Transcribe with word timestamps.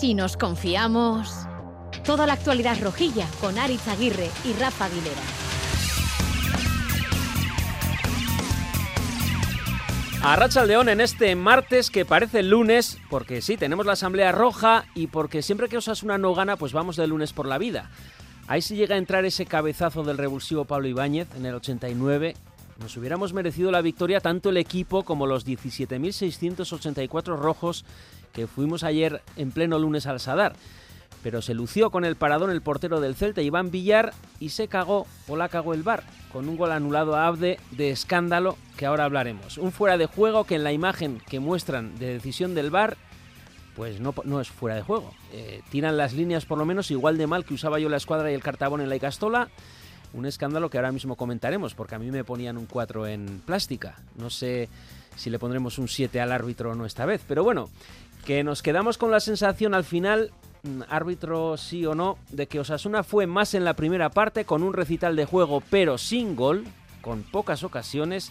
Si 0.00 0.14
nos 0.14 0.38
confiamos. 0.38 1.30
Toda 2.06 2.26
la 2.26 2.32
actualidad 2.32 2.80
rojilla 2.80 3.26
con 3.38 3.58
Aritz 3.58 3.86
Aguirre 3.86 4.30
y 4.46 4.54
Rafa 4.54 4.86
Aguilera. 4.86 5.20
A 10.22 10.36
Racha 10.36 10.64
León 10.64 10.88
en 10.88 11.02
este 11.02 11.36
martes 11.36 11.90
que 11.90 12.06
parece 12.06 12.42
lunes, 12.42 12.96
porque 13.10 13.42
sí, 13.42 13.58
tenemos 13.58 13.84
la 13.84 13.92
Asamblea 13.92 14.32
Roja 14.32 14.86
y 14.94 15.08
porque 15.08 15.42
siempre 15.42 15.68
que 15.68 15.76
Osasuna 15.76 16.16
no 16.16 16.34
gana, 16.34 16.56
pues 16.56 16.72
vamos 16.72 16.96
de 16.96 17.06
lunes 17.06 17.34
por 17.34 17.44
la 17.44 17.58
vida. 17.58 17.90
Ahí 18.48 18.62
sí 18.62 18.76
llega 18.76 18.94
a 18.94 18.98
entrar 18.98 19.26
ese 19.26 19.44
cabezazo 19.44 20.02
del 20.02 20.16
revulsivo 20.16 20.64
Pablo 20.64 20.88
Ibáñez 20.88 21.28
en 21.36 21.44
el 21.44 21.56
89. 21.56 22.36
Nos 22.80 22.96
hubiéramos 22.96 23.34
merecido 23.34 23.70
la 23.70 23.82
victoria 23.82 24.20
tanto 24.20 24.48
el 24.48 24.56
equipo 24.56 25.02
como 25.02 25.26
los 25.26 25.46
17.684 25.46 27.36
rojos 27.36 27.84
que 28.32 28.46
fuimos 28.46 28.84
ayer 28.84 29.22
en 29.36 29.50
pleno 29.50 29.78
lunes 29.78 30.06
al 30.06 30.20
Sadar 30.20 30.54
pero 31.22 31.42
se 31.42 31.54
lució 31.54 31.90
con 31.90 32.04
el 32.04 32.16
paradón 32.16 32.50
el 32.50 32.62
portero 32.62 33.00
del 33.00 33.14
Celta, 33.14 33.42
Iván 33.42 33.70
Villar, 33.70 34.12
y 34.38 34.50
se 34.50 34.68
cagó 34.68 35.06
o 35.28 35.36
la 35.36 35.48
cagó 35.48 35.74
el 35.74 35.82
bar, 35.82 36.02
con 36.32 36.48
un 36.48 36.56
gol 36.56 36.72
anulado 36.72 37.14
a 37.14 37.26
Abde 37.26 37.58
de 37.72 37.90
escándalo 37.90 38.56
que 38.76 38.86
ahora 38.86 39.04
hablaremos. 39.04 39.58
Un 39.58 39.72
fuera 39.72 39.98
de 39.98 40.06
juego 40.06 40.44
que 40.44 40.54
en 40.54 40.64
la 40.64 40.72
imagen 40.72 41.20
que 41.28 41.40
muestran 41.40 41.98
de 41.98 42.14
decisión 42.14 42.54
del 42.54 42.70
bar, 42.70 42.96
pues 43.76 44.00
no, 44.00 44.40
es 44.40 44.48
fuera 44.48 44.76
de 44.76 44.82
juego. 44.82 45.12
Eh, 45.32 45.62
tiran 45.70 45.96
las 45.96 46.12
líneas 46.12 46.46
por 46.46 46.58
lo 46.58 46.64
menos 46.64 46.90
igual 46.90 47.18
de 47.18 47.26
mal 47.26 47.44
que 47.44 47.54
usaba 47.54 47.78
yo 47.78 47.88
la 47.88 47.96
escuadra 47.96 48.30
y 48.30 48.34
el 48.34 48.42
cartabón 48.42 48.80
en 48.80 48.88
la 48.88 48.96
Icastola. 48.96 49.48
Un 50.12 50.26
escándalo 50.26 50.70
que 50.70 50.78
ahora 50.78 50.90
mismo 50.90 51.14
comentaremos, 51.14 51.74
porque 51.74 51.94
a 51.94 51.98
mí 51.98 52.10
me 52.10 52.24
ponían 52.24 52.58
un 52.58 52.66
4 52.66 53.06
en 53.06 53.42
plástica. 53.46 53.96
No 54.16 54.28
sé 54.28 54.68
si 55.14 55.30
le 55.30 55.38
pondremos 55.38 55.78
un 55.78 55.86
7 55.86 56.20
al 56.20 56.32
árbitro 56.32 56.72
o 56.72 56.74
no 56.74 56.84
esta 56.84 57.06
vez, 57.06 57.22
pero 57.28 57.44
bueno, 57.44 57.68
que 58.24 58.44
nos 58.44 58.62
quedamos 58.62 58.98
con 58.98 59.10
la 59.10 59.20
sensación 59.20 59.74
al 59.74 59.84
final 59.84 60.32
Mm, 60.62 60.82
árbitro 60.90 61.56
sí 61.56 61.86
o 61.86 61.94
no, 61.94 62.18
de 62.28 62.46
que 62.46 62.60
Osasuna 62.60 63.02
fue 63.02 63.26
más 63.26 63.54
en 63.54 63.64
la 63.64 63.72
primera 63.72 64.10
parte 64.10 64.44
con 64.44 64.62
un 64.62 64.74
recital 64.74 65.16
de 65.16 65.24
juego 65.24 65.62
pero 65.70 65.96
sin 65.96 66.36
gol, 66.36 66.64
con 67.00 67.22
pocas 67.22 67.64
ocasiones, 67.64 68.30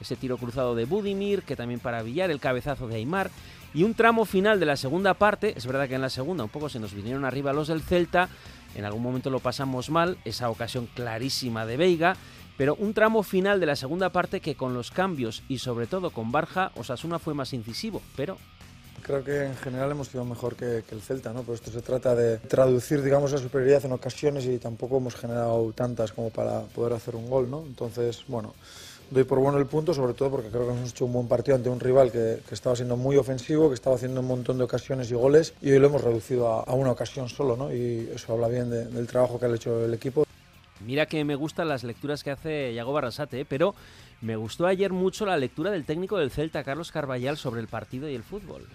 ese 0.00 0.16
tiro 0.16 0.38
cruzado 0.38 0.74
de 0.74 0.86
Budimir, 0.86 1.42
que 1.42 1.54
también 1.54 1.78
para 1.78 2.02
Villar, 2.02 2.32
el 2.32 2.40
cabezazo 2.40 2.88
de 2.88 2.96
Aymar, 2.96 3.30
y 3.74 3.84
un 3.84 3.94
tramo 3.94 4.24
final 4.24 4.58
de 4.58 4.66
la 4.66 4.76
segunda 4.76 5.14
parte, 5.14 5.54
es 5.56 5.66
verdad 5.66 5.88
que 5.88 5.94
en 5.94 6.00
la 6.00 6.10
segunda 6.10 6.42
un 6.42 6.50
poco 6.50 6.68
se 6.68 6.80
nos 6.80 6.94
vinieron 6.94 7.24
arriba 7.24 7.52
los 7.52 7.68
del 7.68 7.82
Celta, 7.82 8.28
en 8.74 8.84
algún 8.84 9.02
momento 9.02 9.30
lo 9.30 9.38
pasamos 9.38 9.88
mal, 9.88 10.18
esa 10.24 10.50
ocasión 10.50 10.88
clarísima 10.94 11.64
de 11.64 11.76
Veiga, 11.76 12.16
pero 12.56 12.74
un 12.74 12.92
tramo 12.92 13.22
final 13.22 13.60
de 13.60 13.66
la 13.66 13.76
segunda 13.76 14.10
parte 14.10 14.40
que 14.40 14.56
con 14.56 14.74
los 14.74 14.90
cambios 14.90 15.44
y 15.48 15.58
sobre 15.58 15.86
todo 15.86 16.10
con 16.10 16.32
Barja, 16.32 16.72
Osasuna 16.74 17.20
fue 17.20 17.34
más 17.34 17.52
incisivo, 17.52 18.02
pero 18.16 18.36
Creo 19.02 19.24
que 19.24 19.44
en 19.44 19.56
general 19.56 19.90
hemos 19.90 20.08
sido 20.08 20.24
mejor 20.24 20.54
que, 20.54 20.82
el 20.90 21.00
Celta, 21.00 21.32
¿no? 21.32 21.42
Pero 21.42 21.54
esto 21.54 21.70
se 21.70 21.80
trata 21.80 22.14
de 22.14 22.38
traducir, 22.38 23.02
digamos, 23.02 23.32
la 23.32 23.38
superioridad 23.38 23.84
en 23.84 23.92
ocasiones 23.92 24.44
y 24.46 24.58
tampoco 24.58 24.98
hemos 24.98 25.14
generado 25.14 25.72
tantas 25.72 26.12
como 26.12 26.30
para 26.30 26.62
poder 26.62 26.92
hacer 26.92 27.16
un 27.16 27.28
gol, 27.28 27.50
¿no? 27.50 27.64
Entonces, 27.66 28.24
bueno, 28.28 28.54
doy 29.10 29.24
por 29.24 29.38
bueno 29.38 29.58
el 29.58 29.66
punto, 29.66 29.94
sobre 29.94 30.14
todo 30.14 30.30
porque 30.30 30.48
creo 30.48 30.66
que 30.66 30.74
hemos 30.74 30.90
hecho 30.90 31.06
un 31.06 31.12
buen 31.12 31.28
partido 31.28 31.56
ante 31.56 31.70
un 31.70 31.80
rival 31.80 32.12
que, 32.12 32.40
estaba 32.50 32.76
siendo 32.76 32.96
muy 32.96 33.16
ofensivo, 33.16 33.68
que 33.68 33.74
estaba 33.74 33.96
haciendo 33.96 34.20
un 34.20 34.26
montón 34.26 34.58
de 34.58 34.64
ocasiones 34.64 35.10
y 35.10 35.14
goles 35.14 35.54
y 35.62 35.70
hoy 35.70 35.78
lo 35.78 35.88
hemos 35.88 36.02
reducido 36.02 36.48
a, 36.48 36.74
una 36.74 36.90
ocasión 36.90 37.28
solo, 37.28 37.56
¿no? 37.56 37.72
Y 37.72 38.10
eso 38.14 38.32
habla 38.32 38.48
bien 38.48 38.70
del 38.70 39.06
trabajo 39.06 39.38
que 39.38 39.46
ha 39.46 39.54
hecho 39.54 39.84
el 39.84 39.94
equipo. 39.94 40.24
Mira 40.80 41.06
que 41.06 41.24
me 41.24 41.34
gustan 41.34 41.68
las 41.68 41.82
lecturas 41.82 42.22
que 42.22 42.30
hace 42.30 42.72
Yago 42.74 42.92
Barrasate, 42.92 43.40
¿eh? 43.40 43.46
pero 43.48 43.74
me 44.20 44.36
gustó 44.36 44.66
ayer 44.66 44.92
mucho 44.92 45.26
la 45.26 45.36
lectura 45.36 45.70
del 45.70 45.84
técnico 45.84 46.18
del 46.18 46.30
Celta, 46.30 46.62
Carlos 46.62 46.92
Carballal, 46.92 47.36
sobre 47.36 47.60
el 47.60 47.68
partido 47.68 48.08
y 48.08 48.14
el 48.14 48.22
fútbol. 48.22 48.66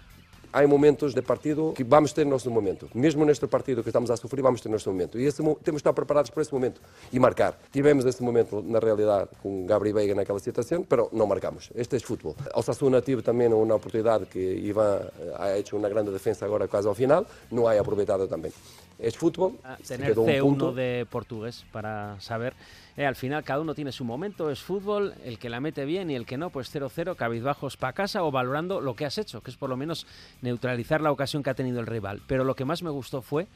Há 0.54 0.66
momentos 0.68 1.12
de 1.12 1.20
partido 1.20 1.72
que 1.74 1.82
vamos 1.82 2.12
ter 2.12 2.24
nosso 2.24 2.48
momento. 2.48 2.88
Mesmo 2.94 3.24
neste 3.24 3.46
partido 3.48 3.82
que 3.82 3.88
estamos 3.88 4.08
a 4.08 4.16
sofrer, 4.16 4.40
vamos 4.40 4.60
ter 4.60 4.68
nosso 4.68 4.88
momento. 4.88 5.18
E 5.18 5.24
esse, 5.24 5.38
temos 5.38 5.58
de 5.64 5.76
estar 5.76 5.92
preparados 5.92 6.30
para 6.30 6.42
esse 6.42 6.54
momento 6.54 6.80
e 7.12 7.18
marcar. 7.18 7.58
Tivemos 7.72 8.04
esse 8.04 8.22
momento, 8.22 8.62
na 8.62 8.78
realidade, 8.78 9.30
com 9.42 9.66
Gabriel 9.66 9.96
Veiga 9.96 10.14
naquela 10.14 10.38
situação, 10.38 10.86
mas 10.88 11.12
não 11.12 11.26
marcamos. 11.26 11.70
Este 11.74 11.96
é 11.96 11.98
futebol. 11.98 12.36
Ao 12.52 12.62
Sassuna 12.62 13.00
tive 13.00 13.20
também 13.20 13.48
uma 13.52 13.74
oportunidade 13.74 14.26
que 14.26 14.38
Ivan 14.38 15.00
ha 15.36 15.58
hecho 15.58 15.76
uma 15.76 15.88
grande 15.88 16.12
defesa 16.12 16.44
agora 16.44 16.68
quase 16.68 16.86
ao 16.86 16.94
final, 16.94 17.26
não 17.50 17.66
há 17.66 17.78
aproveitado 17.78 18.28
também. 18.28 18.52
Es 18.98 19.16
fútbol. 19.16 19.58
Ah, 19.64 19.76
tener 19.86 20.14
C1 20.14 20.72
de 20.72 21.06
portugués 21.10 21.64
para 21.72 22.20
saber. 22.20 22.54
Eh, 22.96 23.04
al 23.04 23.16
final 23.16 23.42
cada 23.42 23.60
uno 23.60 23.74
tiene 23.74 23.92
su 23.92 24.04
momento, 24.04 24.50
es 24.50 24.60
fútbol, 24.60 25.14
el 25.24 25.38
que 25.38 25.50
la 25.50 25.60
mete 25.60 25.84
bien 25.84 26.10
y 26.10 26.14
el 26.14 26.26
que 26.26 26.38
no, 26.38 26.50
pues 26.50 26.74
0-0, 26.74 27.16
cabizbajos 27.16 27.76
para 27.76 27.92
casa 27.92 28.22
o 28.22 28.30
valorando 28.30 28.80
lo 28.80 28.94
que 28.94 29.04
has 29.04 29.18
hecho, 29.18 29.42
que 29.42 29.50
es 29.50 29.56
por 29.56 29.68
lo 29.68 29.76
menos 29.76 30.06
neutralizar 30.42 31.00
la 31.00 31.10
ocasión 31.10 31.42
que 31.42 31.50
ha 31.50 31.54
tenido 31.54 31.80
el 31.80 31.86
rival. 31.86 32.22
Pero 32.26 32.44
lo 32.44 32.54
que 32.54 32.64
más 32.64 32.82
me 32.82 32.90
gustó 32.90 33.20
fue 33.20 33.48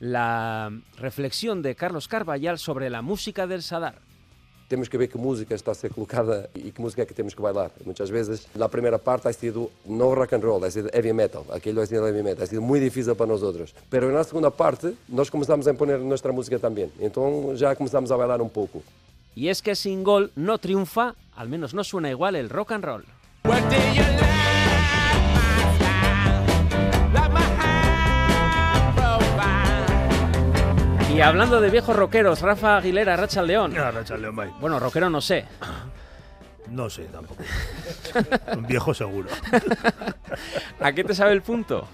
la 0.00 0.70
reflexión 0.98 1.62
de 1.62 1.74
Carlos 1.74 2.08
Carballal 2.08 2.58
sobre 2.58 2.90
la 2.90 3.02
música 3.02 3.46
del 3.46 3.62
Sadar. 3.62 4.00
Temos 4.68 4.88
que 4.88 4.96
ver 4.96 5.08
que 5.08 5.18
música 5.18 5.54
está 5.54 5.72
a 5.72 5.74
ser 5.74 5.92
colocada 5.92 6.48
e 6.54 6.70
que 6.70 6.80
música 6.80 7.02
é 7.02 7.06
que 7.06 7.14
temos 7.14 7.34
que 7.34 7.42
bailar. 7.42 7.70
Muitas 7.84 8.10
vezes, 8.10 8.46
na 8.54 8.68
primeira 8.68 8.98
parte, 8.98 9.28
ha 9.28 9.32
sido 9.32 9.70
no 9.84 10.14
rock 10.14 10.34
and 10.34 10.40
roll, 10.42 10.64
ha 10.64 10.70
sido 10.70 10.88
heavy 10.92 11.12
metal, 11.12 11.44
aquilo 11.50 11.80
ha 11.80 11.86
sido 11.86 12.06
heavy 12.06 12.22
metal, 12.22 12.44
ha 12.44 12.46
sido 12.46 12.62
muito 12.62 12.84
difícil 12.84 13.14
para 13.14 13.26
nós 13.26 13.42
outros. 13.42 13.74
Pero 13.90 14.10
na 14.12 14.24
segunda 14.24 14.50
parte, 14.50 14.94
nós 15.08 15.30
começamos 15.30 15.66
a 15.68 15.70
imponer 15.70 15.98
nossa 15.98 16.32
música 16.32 16.58
também. 16.58 16.90
Então 16.98 17.56
já 17.56 17.74
começamos 17.74 18.10
a 18.10 18.16
bailar 18.16 18.40
um 18.40 18.48
pouco. 18.48 18.82
E 19.36 19.48
es 19.48 19.60
que 19.60 19.74
sin 19.74 20.04
gol 20.04 20.30
no 20.36 20.58
triunfa, 20.58 21.16
al 21.36 21.48
menos 21.48 21.74
no 21.74 21.82
suena 21.82 22.10
igual 22.10 22.36
el 22.36 22.48
rock 22.48 22.72
and 22.74 22.84
roll. 22.84 24.33
Y 31.14 31.20
hablando 31.20 31.60
de 31.60 31.70
viejos 31.70 31.94
rockeros, 31.94 32.40
Rafa 32.40 32.76
Aguilera, 32.76 33.16
Racha 33.16 33.40
León. 33.40 33.72
Ah, 33.78 33.92
Racha 33.92 34.16
León, 34.16 34.34
Bueno, 34.58 34.80
rockero 34.80 35.08
no 35.08 35.20
sé. 35.20 35.44
No 36.70 36.88
sé 36.88 37.04
tampoco. 37.04 37.42
Un 38.56 38.66
viejo 38.66 38.94
seguro. 38.94 39.28
¿A 40.80 40.92
qué 40.92 41.04
te 41.04 41.14
sabe 41.14 41.32
el 41.32 41.42
punto? 41.42 41.86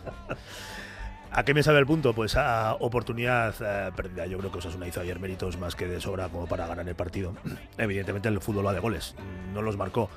¿A 1.33 1.43
qué 1.45 1.55
me 1.55 1.65
sabe 1.65 1.81
el 1.81 1.87
punto? 1.87 2.15
Pues 2.15 2.37
a 2.37 2.77
oportunidad 2.79 3.53
eh, 3.61 3.91
perdida. 3.97 4.27
Yo 4.27 4.39
creo 4.39 4.53
que 4.53 4.59
Osasuna 4.59 4.87
hizo 4.87 5.01
ayer 5.01 5.19
méritos 5.19 5.59
más 5.59 5.75
que 5.75 5.89
de 5.89 6.01
sobra 6.01 6.29
como 6.29 6.47
para 6.47 6.69
ganar 6.69 6.89
el 6.89 6.95
partido. 6.95 7.35
Evidentemente 7.79 8.29
el 8.29 8.41
fútbol 8.41 8.65
va 8.69 8.73
de 8.73 8.79
goles, 8.79 9.17
no 9.53 9.61
los 9.61 9.77
marcó 9.77 10.09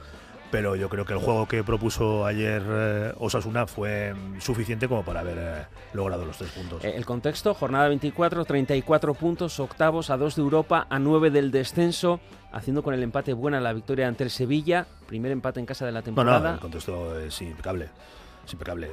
pero 0.53 0.75
yo 0.75 0.87
creo 0.87 1.03
que 1.03 1.13
el 1.13 1.19
juego 1.19 1.47
que 1.47 1.63
propuso 1.63 2.27
ayer 2.27 2.61
eh, 2.63 3.13
Osasuna 3.17 3.65
fue 3.65 4.13
suficiente 4.37 4.87
como 4.87 5.03
para 5.03 5.21
haber 5.21 5.37
eh, 5.39 5.65
logrado 5.93 6.25
los 6.25 6.37
tres 6.37 6.51
puntos. 6.51 6.85
Eh, 6.85 6.93
el 6.95 7.07
contexto, 7.07 7.55
jornada 7.55 7.87
24, 7.87 8.45
34 8.45 9.15
puntos, 9.15 9.59
octavos 9.59 10.11
a 10.11 10.17
2 10.17 10.35
de 10.35 10.41
Europa, 10.43 10.85
a 10.91 10.99
9 10.99 11.31
del 11.31 11.49
descenso, 11.49 12.19
haciendo 12.51 12.83
con 12.83 12.93
el 12.93 13.01
empate 13.01 13.33
buena 13.33 13.59
la 13.59 13.73
victoria 13.73 14.07
ante 14.07 14.25
el 14.25 14.29
Sevilla, 14.29 14.85
primer 15.07 15.31
empate 15.31 15.59
en 15.59 15.65
casa 15.65 15.87
de 15.87 15.91
la 15.91 16.03
temporada. 16.03 16.37
No, 16.37 16.47
no, 16.49 16.53
el 16.53 16.59
contexto 16.59 17.19
es 17.19 17.41
impecable. 17.41 17.89
Es 18.45 18.53
impecable. 18.53 18.91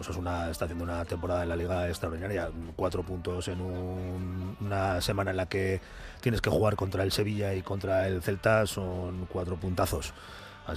Osasuna 0.00 0.50
está 0.50 0.64
haciendo 0.64 0.82
una 0.82 1.04
temporada 1.04 1.44
en 1.44 1.50
la 1.50 1.56
liga 1.56 1.86
extraordinaria. 1.86 2.50
Cuatro 2.74 3.04
puntos 3.04 3.46
en 3.46 3.60
una 3.60 5.00
semana 5.02 5.30
en 5.30 5.36
la 5.36 5.46
que 5.46 5.80
tienes 6.20 6.40
que 6.40 6.50
jugar 6.50 6.74
contra 6.74 7.04
el 7.04 7.12
Sevilla 7.12 7.54
y 7.54 7.62
contra 7.62 8.08
el 8.08 8.22
Celta 8.22 8.66
son 8.66 9.28
cuatro 9.30 9.54
puntazos 9.54 10.14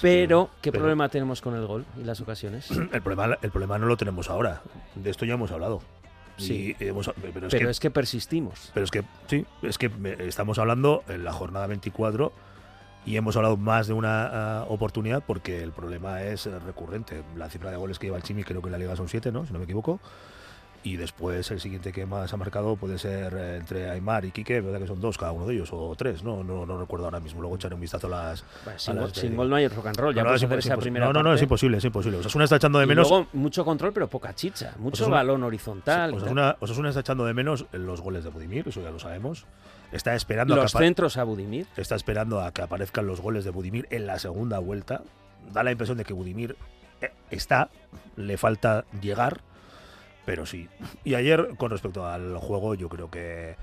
pero, 0.01 0.49
¿qué 0.61 0.71
problema 0.71 1.09
tenemos 1.09 1.41
con 1.41 1.55
el 1.55 1.65
gol 1.65 1.85
y 1.99 2.03
las 2.03 2.21
ocasiones? 2.21 2.69
El 2.91 3.01
problema, 3.01 3.37
el 3.41 3.51
problema 3.51 3.77
no 3.77 3.87
lo 3.87 3.97
tenemos 3.97 4.29
ahora. 4.29 4.61
De 4.95 5.09
esto 5.09 5.25
ya 5.25 5.33
hemos 5.33 5.51
hablado. 5.51 5.81
Sí, 6.37 6.75
pero, 6.79 6.99
es, 7.69 7.79
que, 7.79 7.91
persistimos. 7.91 8.71
Pero 8.73 8.83
es 8.83 8.91
que, 8.91 9.03
sí, 9.27 9.45
es 9.61 9.77
que 9.77 9.91
estamos 10.19 10.57
hablando 10.57 11.03
en 11.07 11.23
la 11.23 11.31
jornada 11.31 11.67
24 11.67 12.33
y 13.05 13.17
hemos 13.17 13.35
hablado 13.35 13.55
más 13.55 13.87
de 13.87 13.93
una 13.93 14.61
ah, 14.61 14.65
oportunidad 14.67 15.23
porque 15.25 15.61
el 15.61 15.71
problema 15.71 16.23
es 16.23 16.45
recurrente. 16.45 17.23
La 17.35 17.49
cifra 17.49 17.69
de 17.69 17.78
goles 17.78 17.99
que 17.99 18.07
lleva 18.07 18.17
el 18.17 18.23
Chimi 18.23 18.43
creo 18.43 18.61
que 18.61 18.67
en 18.67 18.72
la 18.72 18.78
liga 18.79 18.96
son 18.96 19.09
7, 19.09 19.31
¿no? 19.31 19.46
Si 19.46 19.53
no 19.53 19.59
me 19.59 19.66
equivoco 19.66 19.99
y 20.84 20.97
después 20.97 21.50
el 21.52 21.59
siguiente 21.59 21.91
que 21.91 22.06
más 22.06 22.34
ha 22.34 22.38
marcado 22.38 22.76
puede 22.76 22.97
ser 22.97 23.34
eh, 23.34 23.58
entre 23.58 23.90
Aymar 23.90 24.26
y 24.26 24.32
Quique, 24.32 24.59
verdad 24.62 24.80
que 24.80 24.88
son 24.88 25.00
dos 25.00 25.18
cada 25.18 25.32
uno 25.32 25.46
de 25.46 25.56
ellos, 25.56 25.70
o 25.72 25.96
tres, 25.97 26.24
no, 26.24 26.44
no, 26.44 26.66
no 26.66 26.78
recuerdo 26.78 27.06
ahora 27.06 27.20
mismo, 27.20 27.41
luego 27.41 27.56
echaré 27.56 27.76
un 27.76 27.82
vistazo 27.82 28.08
a 28.08 28.09
las... 28.09 28.46
sin, 29.14 29.35
gol 29.35 29.50
no 29.50 29.56
hay 29.56 29.68
rock 29.68 29.88
and 29.88 29.97
roll, 29.97 30.14
ya 30.14 30.24
no, 30.24 30.34
esa 30.34 30.78
primera 30.78 31.08
No, 31.08 31.14
no, 31.14 31.24
no, 31.24 31.34
es 31.34 31.41
imposible, 31.41 31.78
es 31.78 31.85
imposible. 31.85 32.18
Osasuna 32.18 32.44
está 32.44 32.58
echando 32.58 32.80
de 32.80 32.85
menos... 32.85 33.09
luego 33.09 33.28
mucho 33.34 33.64
control, 33.64 33.94
pero 33.94 34.08
poca 34.08 34.35
chicha, 34.35 34.74
mucho 34.78 35.09
balón 35.09 35.44
horizontal. 35.44 36.14
Osasuna, 36.14 36.58
Osasuna 36.59 36.90
está 36.90 37.02
echando 37.02 37.26
de 37.26 37.34
menos 37.34 37.66
los 37.72 38.02
goles 38.02 38.24
de 38.24 38.30
Budimir, 38.30 38.68
eso 38.68 38.82
ya 38.82 38.91
lo 38.91 39.00
sabemos. 39.00 39.46
Está 39.91 40.16
esperando 40.16 40.56
los 40.56 40.72
centros 40.72 41.18
a 41.18 41.24
Budimir. 41.24 41.68
Está 41.78 41.96
esperando 41.96 42.41
a 42.41 42.52
que 42.52 42.64
aparezcan 42.64 43.06
los 43.06 43.22
goles 43.22 43.46
de 43.46 43.52
Budimir 43.52 43.88
en 43.91 44.08
la 44.08 44.18
segunda 44.18 44.59
vuelta. 44.59 45.03
Da 45.52 45.62
la 45.62 45.72
impresión 45.72 45.97
de 45.97 46.03
que 46.03 46.14
Budimir 46.14 46.56
eh, 47.00 47.12
está, 47.30 47.70
le 48.16 48.38
falta 48.38 48.85
llegar 49.02 49.41
pero 50.25 50.46
sí. 50.46 50.70
Y 51.03 51.16
ayer, 51.16 51.55
con 51.58 51.72
respecto 51.72 52.05
al 52.05 52.37
juego, 52.37 52.75
yo 52.75 52.90
creo 52.90 53.09
que 53.09 53.55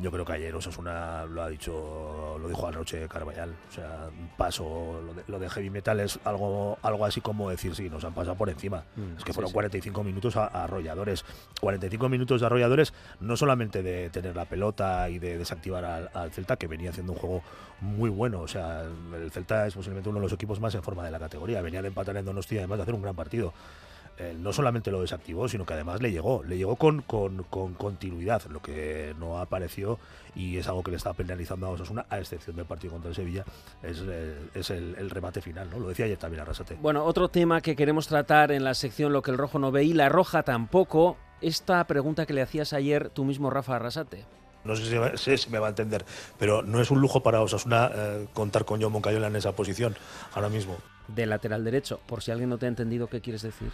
yo 0.00 0.12
creo 0.12 0.24
que 0.24 0.32
ayer 0.32 0.54
Osasuna 0.54 1.24
lo 1.26 1.42
ha 1.42 1.48
dicho, 1.48 2.38
lo 2.40 2.48
dijo 2.48 2.68
anoche 2.68 3.08
Carvallal. 3.08 3.50
O 3.68 3.72
sea, 3.72 4.08
un 4.16 4.28
paso, 4.36 5.02
lo 5.26 5.38
de, 5.40 5.50
heavy 5.50 5.70
metal 5.70 5.98
es 5.98 6.20
algo, 6.24 6.78
algo 6.82 7.04
así 7.04 7.20
como 7.20 7.50
decir, 7.50 7.74
sí, 7.74 7.90
nos 7.90 8.04
han 8.04 8.14
pasado 8.14 8.36
por 8.36 8.48
encima. 8.48 8.84
Mm, 8.94 9.18
es 9.18 9.24
que 9.24 9.32
fueron 9.32 9.50
45 9.50 10.04
minutos 10.04 10.36
a, 10.36 10.46
arrolladores. 10.46 11.24
45 11.60 12.08
minutos 12.08 12.40
de 12.40 12.46
arrolladores, 12.46 12.94
no 13.18 13.36
solamente 13.36 13.82
de 13.82 14.08
tener 14.10 14.36
la 14.36 14.44
pelota 14.44 15.10
y 15.10 15.18
de 15.18 15.36
desactivar 15.36 15.84
al, 16.14 16.30
Celta, 16.30 16.56
que 16.56 16.68
venía 16.68 16.90
haciendo 16.90 17.12
un 17.14 17.18
juego 17.18 17.42
muy 17.80 18.08
bueno. 18.08 18.40
O 18.40 18.48
sea, 18.48 18.84
el 19.16 19.32
Celta 19.32 19.66
es 19.66 19.74
posiblemente 19.74 20.08
uno 20.08 20.20
de 20.20 20.26
los 20.26 20.32
equipos 20.32 20.60
más 20.60 20.76
en 20.76 20.82
forma 20.84 21.04
de 21.04 21.10
la 21.10 21.18
categoría. 21.18 21.60
Venía 21.60 21.82
de 21.82 21.88
empatar 21.88 22.16
en 22.16 22.24
Donostia, 22.24 22.60
además 22.60 22.78
de 22.78 22.82
hacer 22.82 22.94
un 22.94 23.02
gran 23.02 23.16
partido. 23.16 23.52
Eh, 24.20 24.34
no 24.36 24.52
solamente 24.52 24.90
lo 24.90 25.00
desactivó, 25.00 25.46
sino 25.46 25.64
que 25.64 25.74
además 25.74 26.02
le 26.02 26.10
llegó, 26.10 26.42
le 26.42 26.56
llegó 26.56 26.74
con, 26.74 27.02
con, 27.02 27.44
continuidad, 27.74 28.42
lo 28.50 28.60
que 28.60 29.14
no 29.16 29.38
apareció 29.38 30.00
y 30.34 30.56
es 30.56 30.66
algo 30.66 30.82
que 30.82 30.90
le 30.90 30.96
está 30.96 31.12
penalizando 31.12 31.68
a 31.68 31.70
Osasuna, 31.70 32.04
a 32.10 32.18
excepción 32.18 32.56
del 32.56 32.64
partido 32.64 32.94
contra 32.94 33.10
el 33.10 33.14
Sevilla, 33.14 33.44
es, 33.80 34.02
eh, 34.04 34.36
es 34.54 34.70
el, 34.70 35.08
remate 35.08 35.40
final, 35.40 35.70
¿no? 35.70 35.78
Lo 35.78 35.88
decía 35.88 36.06
ayer 36.06 36.18
también 36.18 36.42
Arrasate. 36.42 36.74
Bueno, 36.80 37.04
otro 37.04 37.28
tema 37.28 37.60
que 37.60 37.76
queremos 37.76 38.08
tratar 38.08 38.50
en 38.50 38.64
la 38.64 38.74
sección 38.74 39.12
Lo 39.12 39.22
que 39.22 39.30
el 39.30 39.38
rojo 39.38 39.60
no 39.60 39.70
ve 39.70 39.84
y 39.84 39.92
la 39.92 40.08
roja 40.08 40.42
tampoco, 40.42 41.16
esta 41.40 41.86
pregunta 41.86 42.26
que 42.26 42.32
le 42.32 42.42
hacías 42.42 42.72
ayer 42.72 43.10
tú 43.10 43.24
mismo, 43.24 43.50
Rafa 43.50 43.76
Arrasate. 43.76 44.24
No 44.64 44.74
sé 44.74 45.38
si, 45.38 45.48
me 45.50 45.60
va 45.60 45.68
a 45.68 45.70
entender, 45.70 46.04
pero 46.40 46.62
no 46.62 46.80
es 46.80 46.90
un 46.90 47.00
lujo 47.00 47.22
para 47.22 47.40
Osasuna 47.40 47.88
eh, 47.94 48.26
contar 48.34 48.64
con 48.64 48.82
John 48.82 48.90
Moncayola 48.90 49.28
en 49.28 49.36
esa 49.36 49.52
posición 49.52 49.94
ahora 50.34 50.48
mismo. 50.48 50.76
De 51.06 51.24
lateral 51.24 51.62
derecho, 51.62 52.00
por 52.06 52.20
si 52.20 52.32
alguien 52.32 52.50
no 52.50 52.58
te 52.58 52.66
ha 52.66 52.68
entendido 52.68 53.06
qué 53.06 53.20
quieres 53.20 53.42
decir 53.42 53.70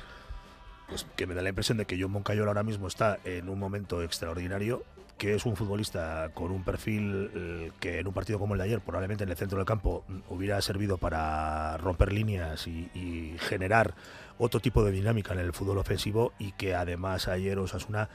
pues 0.88 1.06
que 1.16 1.26
me 1.26 1.34
da 1.34 1.42
la 1.42 1.48
impresión 1.48 1.78
de 1.78 1.86
que 1.86 2.00
John 2.00 2.12
Moncayola 2.12 2.48
ahora 2.48 2.62
mismo 2.62 2.88
está 2.88 3.18
en 3.24 3.48
un 3.48 3.58
momento 3.58 4.02
extraordinario, 4.02 4.84
que 5.18 5.34
es 5.34 5.46
un 5.46 5.56
futbolista 5.56 6.30
con 6.34 6.50
un 6.50 6.64
perfil 6.64 7.30
eh, 7.34 7.70
que 7.80 8.00
en 8.00 8.06
un 8.06 8.12
partido 8.12 8.38
como 8.38 8.54
el 8.54 8.58
de 8.58 8.64
ayer, 8.64 8.80
probablemente 8.80 9.24
en 9.24 9.30
el 9.30 9.36
centro 9.36 9.58
del 9.58 9.66
campo, 9.66 10.04
mm, 10.08 10.18
hubiera 10.28 10.60
servido 10.60 10.98
para 10.98 11.76
romper 11.78 12.12
líneas 12.12 12.66
y, 12.66 13.36
generar 13.38 13.94
otro 14.38 14.60
tipo 14.60 14.84
de 14.84 14.90
dinámica 14.90 15.32
en 15.32 15.40
el 15.40 15.52
fútbol 15.52 15.78
ofensivo 15.78 16.32
y 16.38 16.52
que 16.52 16.74
además 16.74 17.28
ayer 17.28 17.58
Osasuna 17.58 18.08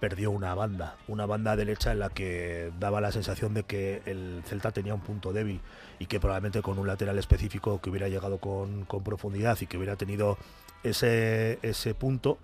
perdió 0.00 0.30
una 0.30 0.54
banda, 0.54 0.96
una 1.08 1.26
banda 1.26 1.56
derecha 1.56 1.92
en 1.92 1.98
la 1.98 2.08
que 2.08 2.72
daba 2.78 3.00
la 3.00 3.12
sensación 3.12 3.54
de 3.54 3.64
que 3.64 4.02
el 4.06 4.42
Celta 4.46 4.72
tenía 4.72 4.94
un 4.94 5.00
punto 5.00 5.32
débil 5.32 5.60
y 5.98 6.06
que 6.06 6.18
probablemente 6.20 6.62
con 6.62 6.78
un 6.78 6.86
lateral 6.86 7.18
específico 7.18 7.80
que 7.80 7.90
hubiera 7.90 8.08
llegado 8.08 8.38
con, 8.38 8.84
con 8.86 9.04
profundidad 9.04 9.58
y 9.60 9.66
que 9.66 9.76
hubiera 9.76 9.96
tenido 9.96 10.38
ese, 10.82 11.58
ese 11.62 11.94
punto 11.94 12.38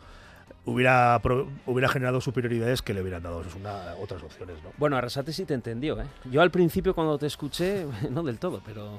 hubiera, 0.66 1.20
hubiera 1.66 1.88
generado 1.88 2.20
superioridades 2.20 2.82
que 2.82 2.92
le 2.92 3.00
hubieran 3.00 3.22
dado 3.22 3.42
es 3.42 3.54
una, 3.54 3.94
otras 4.00 4.22
opciones. 4.22 4.56
¿no? 4.62 4.70
Bueno, 4.76 4.96
Arrasate 4.96 5.32
sí 5.32 5.44
te 5.44 5.54
entendió. 5.54 6.00
¿eh? 6.00 6.06
Yo 6.30 6.42
al 6.42 6.50
principio 6.50 6.94
cuando 6.94 7.18
te 7.18 7.26
escuché, 7.26 7.86
no 8.10 8.22
del 8.22 8.38
todo, 8.38 8.60
pero 8.66 8.98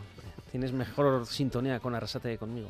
tienes 0.52 0.72
mejor 0.72 1.26
sintonía 1.26 1.80
con 1.80 1.94
Arrasate 1.94 2.30
que 2.30 2.38
conmigo. 2.38 2.70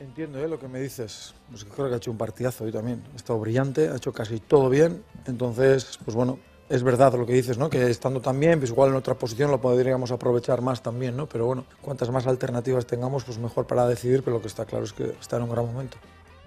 Entiendo 0.00 0.38
¿eh? 0.40 0.48
lo 0.48 0.58
que 0.58 0.66
me 0.66 0.80
dices. 0.80 1.34
Pues 1.50 1.64
creo 1.64 1.88
que 1.88 1.94
ha 1.94 1.96
hecho 1.98 2.10
un 2.10 2.18
partidazo 2.18 2.64
hoy 2.64 2.72
también. 2.72 3.02
Ha 3.12 3.16
estado 3.16 3.38
brillante, 3.38 3.88
ha 3.88 3.96
hecho 3.96 4.12
casi 4.12 4.40
todo 4.40 4.68
bien. 4.68 5.04
Entonces, 5.26 5.98
pues 6.04 6.16
bueno, 6.16 6.38
es 6.68 6.82
verdad 6.82 7.14
lo 7.14 7.26
que 7.26 7.32
dices, 7.34 7.58
¿no? 7.58 7.68
Que 7.70 7.90
estando 7.90 8.20
tan 8.20 8.40
bien, 8.40 8.58
pues 8.58 8.70
igual 8.70 8.90
en 8.90 8.96
otra 8.96 9.14
posición 9.14 9.50
lo 9.50 9.60
podríamos 9.60 10.10
aprovechar 10.10 10.62
más 10.62 10.82
también, 10.82 11.16
¿no? 11.16 11.26
Pero 11.26 11.46
bueno, 11.46 11.64
cuantas 11.82 12.10
más 12.10 12.26
alternativas 12.26 12.86
tengamos, 12.86 13.24
pues 13.24 13.38
mejor 13.38 13.66
para 13.66 13.86
decidir, 13.86 14.22
pero 14.22 14.36
lo 14.36 14.42
que 14.42 14.48
está 14.48 14.64
claro 14.64 14.84
es 14.84 14.92
que 14.92 15.14
está 15.20 15.36
en 15.36 15.42
un 15.42 15.50
gran 15.50 15.66
momento. 15.66 15.96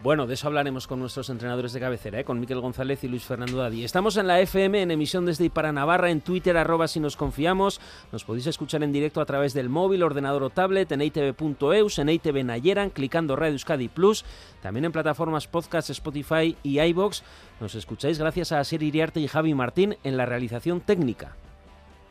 Bueno, 0.03 0.27
de 0.27 0.35
eso 0.35 0.47
hablaremos 0.47 0.85
con 0.85 0.99
nuestros 0.99 1.27
entrenadores 1.31 1.73
de 1.73 1.79
cabecera, 1.79 2.19
¿eh? 2.19 2.23
con 2.23 2.39
Miquel 2.39 2.61
González 2.61 3.03
y 3.03 3.07
Luis 3.07 3.23
Fernando 3.23 3.57
Dadi. 3.57 3.83
Estamos 3.83 4.15
en 4.17 4.27
la 4.27 4.39
FM, 4.39 4.83
en 4.83 4.91
emisión 4.91 5.25
desde 5.25 5.45
y 5.45 5.49
para 5.49 5.71
Navarra, 5.71 6.11
en 6.11 6.21
Twitter, 6.21 6.55
arroba 6.55 6.87
si 6.87 6.99
nos 6.99 7.17
confiamos. 7.17 7.81
Nos 8.11 8.23
podéis 8.23 8.45
escuchar 8.45 8.83
en 8.83 8.91
directo 8.91 9.21
a 9.21 9.25
través 9.25 9.55
del 9.55 9.69
móvil, 9.69 10.03
ordenador 10.03 10.43
o 10.43 10.51
tablet, 10.51 10.91
en 10.91 11.01
itv.eus, 11.01 11.97
en 11.97 12.09
ITV 12.09 12.43
Nayeran, 12.45 12.91
clicando 12.91 13.35
Radio 13.35 13.53
Euskadi 13.53 13.87
Plus, 13.87 14.23
también 14.61 14.85
en 14.85 14.91
plataformas 14.91 15.47
podcast, 15.47 15.89
Spotify 15.89 16.55
y 16.61 16.79
iBox. 16.79 17.23
Nos 17.59 17.73
escucháis 17.73 18.19
gracias 18.19 18.51
a 18.51 18.63
Sir 18.63 18.83
Iriarte 18.83 19.19
y 19.19 19.27
Javi 19.27 19.55
Martín 19.55 19.97
en 20.03 20.15
la 20.15 20.27
realización 20.27 20.79
técnica. 20.79 21.35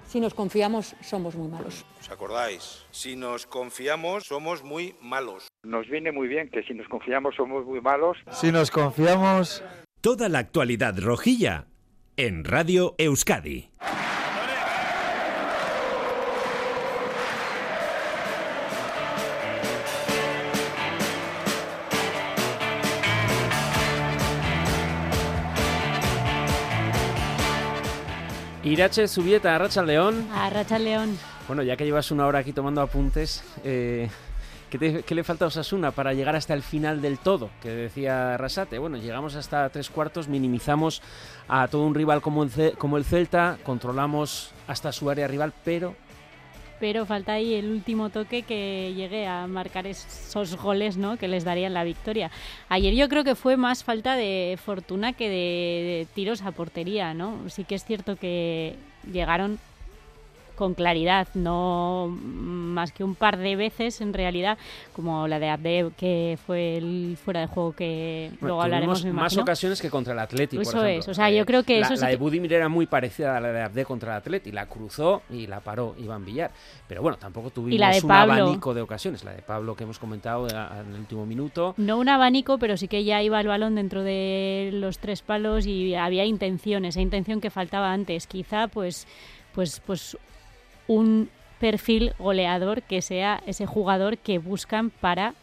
Si 0.06 0.20
nos 0.20 0.34
confiamos, 0.34 0.94
somos 1.00 1.34
muy 1.34 1.48
malos. 1.48 1.84
¿Os 2.00 2.10
acordáis? 2.10 2.86
Si 2.90 3.16
nos 3.16 3.46
confiamos, 3.46 4.24
somos 4.24 4.62
muy 4.62 4.94
malos. 5.00 5.48
Nos 5.64 5.88
viene 5.88 6.12
muy 6.12 6.28
bien 6.28 6.48
que 6.48 6.62
si 6.62 6.74
nos 6.74 6.88
confiamos, 6.88 7.34
somos 7.36 7.64
muy 7.66 7.80
malos. 7.80 8.16
Si 8.30 8.52
nos 8.52 8.70
confiamos... 8.70 9.62
Toda 10.00 10.28
la 10.28 10.38
actualidad 10.38 10.96
rojilla 11.00 11.66
en 12.16 12.44
Radio 12.44 12.94
Euskadi. 12.98 13.70
Irache 28.66 29.06
Subieta, 29.06 29.54
Arracha 29.54 29.80
León. 29.80 30.26
Arracha 30.34 30.76
León. 30.76 31.16
Bueno, 31.46 31.62
ya 31.62 31.76
que 31.76 31.84
llevas 31.84 32.10
una 32.10 32.26
hora 32.26 32.40
aquí 32.40 32.52
tomando 32.52 32.80
apuntes, 32.80 33.44
eh, 33.62 34.10
¿qué, 34.70 35.04
le 35.14 35.22
falta 35.22 35.44
a 35.44 35.48
Osasuna 35.48 35.92
para 35.92 36.14
llegar 36.14 36.34
hasta 36.34 36.52
el 36.52 36.64
final 36.64 37.00
del 37.00 37.18
todo? 37.18 37.50
Que 37.62 37.70
decía 37.70 38.36
Rasate. 38.36 38.78
Bueno, 38.78 38.96
llegamos 38.96 39.36
hasta 39.36 39.68
tres 39.68 39.88
cuartos, 39.88 40.26
minimizamos 40.26 41.00
a 41.46 41.68
todo 41.68 41.84
un 41.84 41.94
rival 41.94 42.20
como 42.20 42.42
el 42.42 43.04
Celta, 43.04 43.56
controlamos 43.62 44.50
hasta 44.66 44.90
su 44.90 45.08
área 45.10 45.28
rival, 45.28 45.52
pero 45.64 45.94
pero 46.78 47.06
falta 47.06 47.32
ahí 47.32 47.54
el 47.54 47.70
último 47.70 48.10
toque 48.10 48.42
que 48.42 48.92
llegue 48.94 49.26
a 49.26 49.46
marcar 49.46 49.86
esos 49.86 50.56
goles 50.56 50.96
¿no? 50.96 51.16
que 51.16 51.28
les 51.28 51.44
darían 51.44 51.74
la 51.74 51.84
victoria. 51.84 52.30
Ayer 52.68 52.94
yo 52.94 53.08
creo 53.08 53.24
que 53.24 53.34
fue 53.34 53.56
más 53.56 53.84
falta 53.84 54.16
de 54.16 54.58
fortuna 54.62 55.12
que 55.12 55.28
de, 55.28 56.06
tiros 56.14 56.42
a 56.42 56.52
portería, 56.52 57.14
¿no? 57.14 57.48
Sí 57.48 57.64
que 57.64 57.74
es 57.74 57.84
cierto 57.84 58.16
que 58.16 58.76
llegaron 59.10 59.58
con 60.56 60.74
claridad, 60.74 61.28
no 61.34 62.08
más 62.08 62.92
que 62.92 63.04
un 63.04 63.14
par 63.14 63.36
de 63.36 63.54
veces 63.56 64.00
en 64.00 64.12
realidad, 64.12 64.58
como 64.92 65.28
la 65.28 65.38
de 65.38 65.48
Abde, 65.48 65.90
que 65.96 66.38
fue 66.44 66.76
el 66.78 67.16
fuera 67.22 67.40
de 67.40 67.46
juego 67.46 67.72
que 67.72 68.32
luego 68.40 68.62
hablaremos. 68.62 69.04
más 69.06 69.36
ocasiones 69.36 69.80
que 69.80 69.90
contra 69.90 70.12
el 70.12 70.18
Atleti. 70.18 70.58
Eso 70.58 70.84
es, 70.84 71.06
o 71.08 71.14
sea, 71.14 71.30
yo 71.30 71.46
creo 71.46 71.62
que 71.62 71.80
la, 71.80 71.86
eso 71.86 72.02
La 72.02 72.08
de 72.08 72.16
Budimir 72.16 72.52
era 72.52 72.68
muy 72.68 72.86
parecida 72.86 73.36
a 73.36 73.40
la 73.40 73.52
de 73.52 73.62
Abde 73.62 73.84
contra 73.84 74.12
el 74.12 74.18
Atleti, 74.18 74.50
la 74.50 74.66
cruzó 74.66 75.22
y 75.30 75.46
la 75.46 75.60
paró 75.60 75.94
Iván 75.98 76.24
Villar. 76.24 76.50
Pero 76.88 77.02
bueno, 77.02 77.18
tampoco 77.18 77.50
tuvimos 77.50 78.02
un 78.02 78.10
abanico 78.10 78.74
de 78.74 78.80
ocasiones. 78.80 79.24
La 79.24 79.32
de 79.32 79.42
Pablo 79.42 79.76
que 79.76 79.84
hemos 79.84 79.98
comentado 79.98 80.48
en 80.48 80.94
el 80.94 81.00
último 81.00 81.26
minuto. 81.26 81.74
No 81.76 81.98
un 81.98 82.08
abanico, 82.08 82.58
pero 82.58 82.76
sí 82.76 82.88
que 82.88 83.04
ya 83.04 83.22
iba 83.22 83.40
el 83.40 83.48
balón 83.48 83.74
dentro 83.74 84.02
de 84.02 84.70
los 84.72 84.98
tres 84.98 85.22
palos 85.22 85.66
y 85.66 85.94
había 85.94 86.24
intención, 86.24 86.84
esa 86.84 87.00
intención 87.00 87.40
que 87.40 87.50
faltaba 87.50 87.92
antes. 87.92 88.26
Quizá 88.26 88.68
pues 88.68 89.06
pues 89.54 89.80
pues 89.84 90.16
un 90.88 91.28
perfil 91.60 92.12
goleador 92.18 92.82
que 92.82 93.02
sea 93.02 93.42
ese 93.46 93.66
jugador 93.66 94.18
que 94.18 94.38
buscan 94.38 94.90
para 94.90 95.34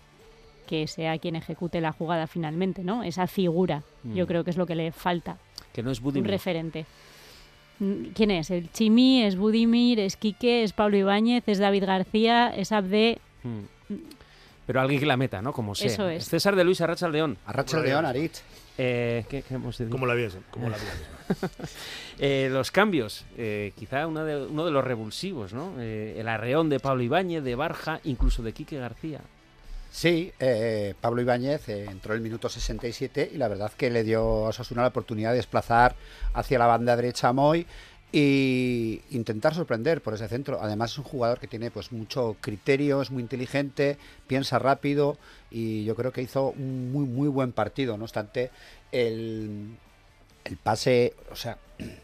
que 0.68 0.88
sea 0.88 1.18
quien 1.18 1.36
ejecute 1.36 1.82
la 1.82 1.92
jugada 1.92 2.28
finalmente, 2.28 2.84
¿no? 2.84 3.04
Esa 3.04 3.28
figura, 3.28 3.84
yo 4.04 4.24
mm. 4.24 4.28
creo 4.28 4.44
que 4.44 4.52
es 4.52 4.58
lo 4.58 4.66
que 4.66 4.76
le 4.76 4.92
falta. 4.92 5.38
Que 5.74 5.84
no 5.84 5.92
es 5.92 6.00
Budimir. 6.00 6.24
Un 6.24 6.32
referente. 6.32 6.86
Mm, 7.80 8.06
¿Quién 8.16 8.32
es? 8.32 8.50
El 8.50 8.72
Chimi, 8.72 9.24
es 9.24 9.36
Budimir, 9.36 10.00
es 10.00 10.16
Quique, 10.16 10.64
es 10.64 10.74
Pablo 10.74 10.98
Ibáñez, 10.98 11.44
es 11.48 11.60
David 11.60 11.86
García, 11.86 12.54
es 12.56 12.72
Abde. 12.72 13.20
Mm. 13.44 13.94
Pero 14.65 14.82
alguien 14.82 15.00
que 15.00 15.05
la 15.05 15.17
meta, 15.17 15.41
¿no? 15.41 15.51
Como 15.53 15.75
sea. 15.75 15.88
Eso 15.88 16.08
es. 16.10 16.25
César 16.25 16.55
de 16.55 16.63
Luis 16.63 16.79
Arracha 16.82 17.10
León. 17.10 17.38
Arracha 17.46 17.79
León, 17.79 18.05
Aritz. 18.05 18.41
Eh, 18.77 19.25
¿qué, 19.29 19.43
hemos 19.51 19.77
¿Cómo 19.89 20.08
la 20.08 20.15
vías? 20.15 20.36
¿Cómo 20.50 20.67
la 20.67 20.77
eh, 22.20 22.50
los 22.51 22.72
cambios, 22.72 23.24
eh, 23.38 23.72
quizá 23.77 24.08
uno 24.08 24.25
de, 24.25 24.46
uno 24.48 24.65
de 24.65 24.72
los 24.72 24.84
revulsivos, 24.84 25.53
¿no? 25.53 25.74
Eh, 25.79 26.15
el 26.17 26.27
arreón 26.27 26.70
de 26.70 26.79
Pablo 26.79 27.03
Ibáñez, 27.03 27.43
de 27.43 27.55
Barja, 27.55 28.00
incluso 28.03 28.41
de 28.41 28.53
Quique 28.53 28.77
García. 28.77 29.22
Sí, 29.91 30.34
Pablo 31.01 31.22
Ibáñez 31.22 31.70
entró 31.70 32.13
en 32.13 32.17
el 32.17 32.24
minuto 32.24 32.50
67 32.50 33.29
y 33.32 33.38
la 33.38 33.48
verdad 33.48 33.72
que 33.77 33.91
le 33.91 34.03
dio 34.03 34.48
a 34.48 34.50
Osasuna 34.50 34.82
la 34.82 34.88
oportunidad 34.88 35.29
de 35.29 35.36
desplazar 35.36 35.96
hacia 36.34 36.58
la 36.58 36.65
banda 36.65 36.96
derecha 36.96 37.27
a 37.27 37.34
Moy 37.34 37.67
y 38.15 39.01
intentar 39.10 39.55
sorprender 39.55 40.01
por 40.01 40.13
ese 40.13 40.27
centro. 40.27 40.60
Además 40.62 40.91
es 40.91 41.00
un 41.00 41.03
jugador 41.03 41.39
que 41.39 41.48
tiene 41.48 41.72
pues 41.72 41.91
mucho 41.91 42.38
criterio, 42.39 43.01
es 43.01 43.10
muy 43.10 43.24
inteligente, 43.24 43.98
piensa 44.27 44.60
rápido 44.60 45.17
y 45.50 45.84
yo 45.84 45.96
creo 45.96 46.13
que 46.13 46.22
hizo 46.22 46.50
un 46.51 46.91
muy 46.91 47.05
muy 47.05 47.27
buen 47.27 47.51
partido. 47.51 47.98
No 47.98 48.03
obstante, 48.03 48.51
el, 48.91 49.75
el 50.46 50.58
pase, 50.58 51.15
o 51.32 51.36
sea, 51.36 51.58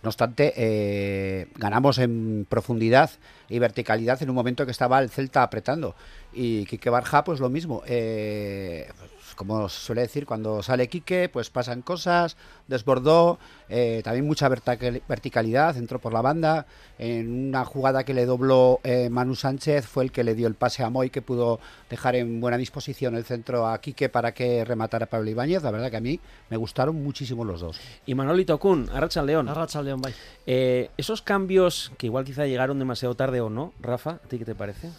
No 0.00 0.10
obstante, 0.10 0.52
eh, 0.56 1.48
ganamos 1.56 1.98
en 1.98 2.46
profundidad 2.48 3.10
y 3.48 3.58
verticalidad 3.58 4.22
en 4.22 4.30
un 4.30 4.36
momento 4.36 4.64
que 4.64 4.70
estaba 4.70 5.00
el 5.00 5.10
Celta 5.10 5.42
apretando. 5.42 5.96
Y 6.32 6.66
Quique 6.66 6.88
Barja, 6.88 7.24
pues 7.24 7.40
lo 7.40 7.48
mismo. 7.48 7.82
Eh, 7.84 8.88
como 9.34 9.68
se 9.68 9.80
suele 9.80 10.02
decir, 10.02 10.26
cuando 10.26 10.62
sale 10.62 10.88
Quique, 10.88 11.28
pues 11.28 11.50
pasan 11.50 11.82
cosas, 11.82 12.36
desbordó, 12.66 13.38
eh, 13.68 14.00
también 14.04 14.26
mucha 14.26 14.48
verticalidad, 14.48 15.76
entró 15.76 15.98
por 15.98 16.12
la 16.12 16.22
banda. 16.22 16.66
En 16.98 17.48
una 17.48 17.64
jugada 17.64 18.04
que 18.04 18.14
le 18.14 18.26
dobló 18.26 18.80
eh, 18.82 19.08
Manu 19.10 19.34
Sánchez 19.34 19.86
fue 19.86 20.04
el 20.04 20.12
que 20.12 20.24
le 20.24 20.34
dio 20.34 20.48
el 20.48 20.54
pase 20.54 20.82
a 20.82 20.90
Moy, 20.90 21.10
que 21.10 21.22
pudo 21.22 21.60
dejar 21.88 22.16
en 22.16 22.40
buena 22.40 22.56
disposición 22.56 23.14
el 23.14 23.24
centro 23.24 23.66
a 23.66 23.80
Quique 23.80 24.08
para 24.08 24.32
que 24.32 24.64
rematara 24.64 25.04
a 25.04 25.08
Pablo 25.08 25.30
Ibáñez. 25.30 25.62
La 25.62 25.70
verdad 25.70 25.90
que 25.90 25.96
a 25.96 26.00
mí 26.00 26.18
me 26.50 26.56
gustaron 26.56 27.02
muchísimo 27.02 27.44
los 27.44 27.60
dos. 27.60 27.80
Y 28.06 28.14
Manolito 28.14 28.58
Kun, 28.58 28.88
Arracha 28.92 29.22
León. 29.22 29.48
Arracha 29.48 29.82
León, 29.82 30.00
bye. 30.00 30.14
Eh, 30.46 30.90
esos 30.96 31.22
cambios 31.22 31.92
que 31.98 32.06
igual 32.06 32.24
quizá 32.24 32.46
llegaron 32.46 32.78
demasiado 32.78 33.14
tarde 33.14 33.40
o 33.40 33.50
no, 33.50 33.72
Rafa, 33.80 34.12
¿a 34.12 34.28
ti 34.28 34.38
qué 34.38 34.44
te 34.44 34.54
parece? 34.54 34.90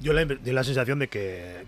Yo 0.00 0.14
di 0.14 0.52
la 0.52 0.64
sensación 0.64 0.98
de 0.98 1.08
que, 1.08 1.66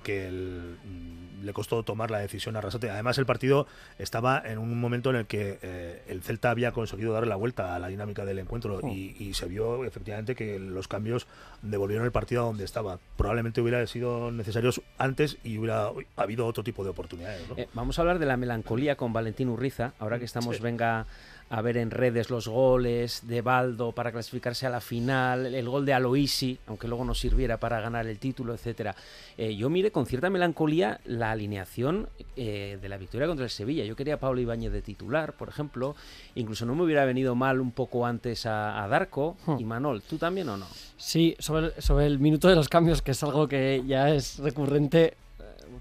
le 1.42 1.52
costó 1.52 1.82
tomar 1.82 2.10
la 2.10 2.18
decisión 2.18 2.56
a 2.56 2.60
Rasate. 2.60 2.90
Además, 2.90 3.18
el 3.18 3.26
partido 3.26 3.66
estaba 3.98 4.42
en 4.44 4.58
un 4.58 4.80
momento 4.80 5.10
en 5.10 5.16
el 5.16 5.26
que 5.26 5.58
eh, 5.62 6.02
el 6.08 6.22
Celta 6.22 6.50
había 6.50 6.72
conseguido 6.72 7.12
darle 7.12 7.28
la 7.28 7.36
vuelta 7.36 7.74
a 7.74 7.78
la 7.78 7.88
dinámica 7.88 8.24
del 8.24 8.38
encuentro 8.38 8.80
oh. 8.82 8.88
y, 8.88 9.32
se 9.34 9.46
vio 9.46 9.84
efectivamente 9.84 10.34
que 10.34 10.58
los 10.58 10.88
cambios 10.88 11.26
devolvieron 11.62 12.04
el 12.04 12.12
partido 12.12 12.42
a 12.42 12.46
donde 12.46 12.64
estaba. 12.64 12.98
Probablemente 13.16 13.60
hubiera 13.60 13.86
sido 13.86 14.30
necesarios 14.30 14.82
antes 14.98 15.38
y 15.42 15.58
hubiera 15.58 15.90
habido 16.16 16.46
otro 16.46 16.62
tipo 16.62 16.84
de 16.84 16.90
oportunidades. 16.90 17.42
Eh, 17.56 17.68
vamos 17.72 17.98
a 17.98 18.02
hablar 18.02 18.18
de 18.18 18.26
la 18.26 18.36
melancolía 18.36 18.96
con 18.96 19.12
Valentín 19.12 19.48
Urriza, 19.48 19.94
ahora 19.98 20.18
que 20.18 20.26
estamos, 20.26 20.60
venga 20.60 21.06
a 21.52 21.60
ver 21.60 21.76
en 21.76 21.90
redes 21.90 22.30
los 22.30 22.48
goles 22.48 23.26
de 23.26 23.42
Baldo 23.42 23.92
para 23.92 24.10
clasificarse 24.10 24.66
a 24.66 24.70
la 24.70 24.80
final, 24.80 25.54
el 25.54 25.68
gol 25.68 25.84
de 25.84 25.92
Aloisi, 25.92 26.58
aunque 26.66 26.88
luego 26.88 27.04
no 27.04 27.14
sirviera 27.14 27.58
para 27.58 27.78
ganar 27.78 28.06
el 28.06 28.18
título, 28.18 28.54
etcétera. 28.54 28.96
Eh, 29.36 29.54
yo 29.54 29.68
mire 29.68 29.92
con 29.92 30.06
cierta 30.06 30.30
melancolía 30.30 30.98
la 31.04 31.30
alineación 31.32 32.08
eh, 32.36 32.78
de 32.80 32.88
la 32.88 32.96
victoria 32.96 33.26
contra 33.26 33.44
el 33.44 33.50
Sevilla. 33.50 33.84
Yo 33.84 33.96
quería 33.96 34.14
a 34.14 34.20
Pablo 34.20 34.40
Ibáñez 34.40 34.72
de 34.72 34.82
titular, 34.82 35.34
por 35.34 35.48
ejemplo. 35.48 35.94
Incluso 36.34 36.64
no 36.66 36.74
me 36.74 36.84
hubiera 36.84 37.04
venido 37.04 37.34
mal 37.34 37.60
un 37.60 37.72
poco 37.72 38.06
antes 38.06 38.46
a, 38.46 38.86
Darko. 38.88 39.36
Hmm. 39.46 39.56
Y 39.58 39.64
Manol, 39.64 40.02
¿tú 40.02 40.18
también 40.18 40.48
o 40.48 40.56
no? 40.56 40.66
Sí, 40.96 41.34
sobre 41.38 41.80
sobre 41.80 42.06
el 42.06 42.18
minuto 42.18 42.48
de 42.48 42.54
los 42.54 42.68
cambios, 42.68 43.02
que 43.02 43.12
es 43.12 43.22
algo 43.22 43.48
que 43.48 43.82
ya 43.86 44.10
es 44.10 44.38
recurrente 44.38 45.16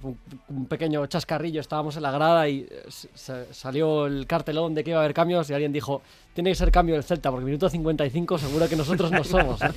un 0.03 0.65
pequeño 0.65 1.05
chascarrillo, 1.08 1.62
estábamos 1.62 1.96
en 1.96 2.03
la 2.03 2.12
grada 2.12 2.48
y 2.48 2.67
eh, 2.70 3.46
salió 3.51 4.05
el 4.05 4.25
cartelón 4.27 4.74
de 4.74 4.84
que 4.84 4.91
iba 4.91 5.00
a 5.00 5.03
haber 5.03 5.13
cambios 5.13 5.50
y 5.50 5.53
alguien 5.53 5.72
dijo, 5.72 6.01
tiene 6.34 6.51
que 6.51 6.55
ser 6.55 6.72
cambio 6.72 6.96
del 6.96 7.03
Celta, 7.03 7.29
porque 7.29 7.46
minuto 7.46 7.70
55 7.70 8.38
seguro 8.38 8.70
que 8.70 8.75
nosotros 8.75 9.12
no 9.12 9.24
somos. 9.24 9.62
¿eh? 9.62 9.72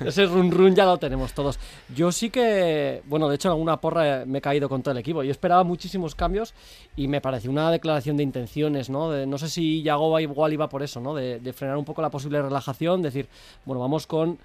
Ese 0.06 0.26
run 0.26 0.50
run 0.50 0.74
ya 0.74 0.84
lo 0.84 0.98
tenemos 0.98 1.32
todos. 1.32 1.58
Yo 1.94 2.12
sí 2.12 2.30
que, 2.30 3.02
bueno, 3.06 3.28
de 3.28 3.34
hecho 3.34 3.48
en 3.48 3.52
alguna 3.52 3.80
porra 3.80 4.24
me 4.26 4.38
he 4.38 4.40
caído 4.40 4.68
con 4.68 4.82
todo 4.82 4.92
el 4.92 4.98
equipo. 4.98 5.22
Yo 5.22 5.30
esperaba 5.30 5.64
muchísimos 5.64 6.14
cambios 6.14 6.54
y 6.96 7.08
me 7.08 7.20
pareció 7.20 7.50
una 7.50 7.70
declaración 7.70 8.16
de 8.16 8.22
intenciones, 8.22 8.90
¿no? 8.90 9.26
no 9.26 9.38
sé 9.38 9.48
si 9.48 9.82
Yagoba 9.82 10.22
igual 10.22 10.52
iba 10.52 10.68
por 10.68 10.82
eso, 10.82 11.00
¿no? 11.00 11.14
De, 11.14 11.40
de 11.40 11.52
frenar 11.52 11.76
un 11.76 11.84
poco 11.84 12.02
la 12.02 12.10
posible 12.10 12.40
relajación, 12.40 13.02
decir, 13.02 13.28
bueno, 13.64 13.80
vamos 13.80 14.06
con 14.06 14.38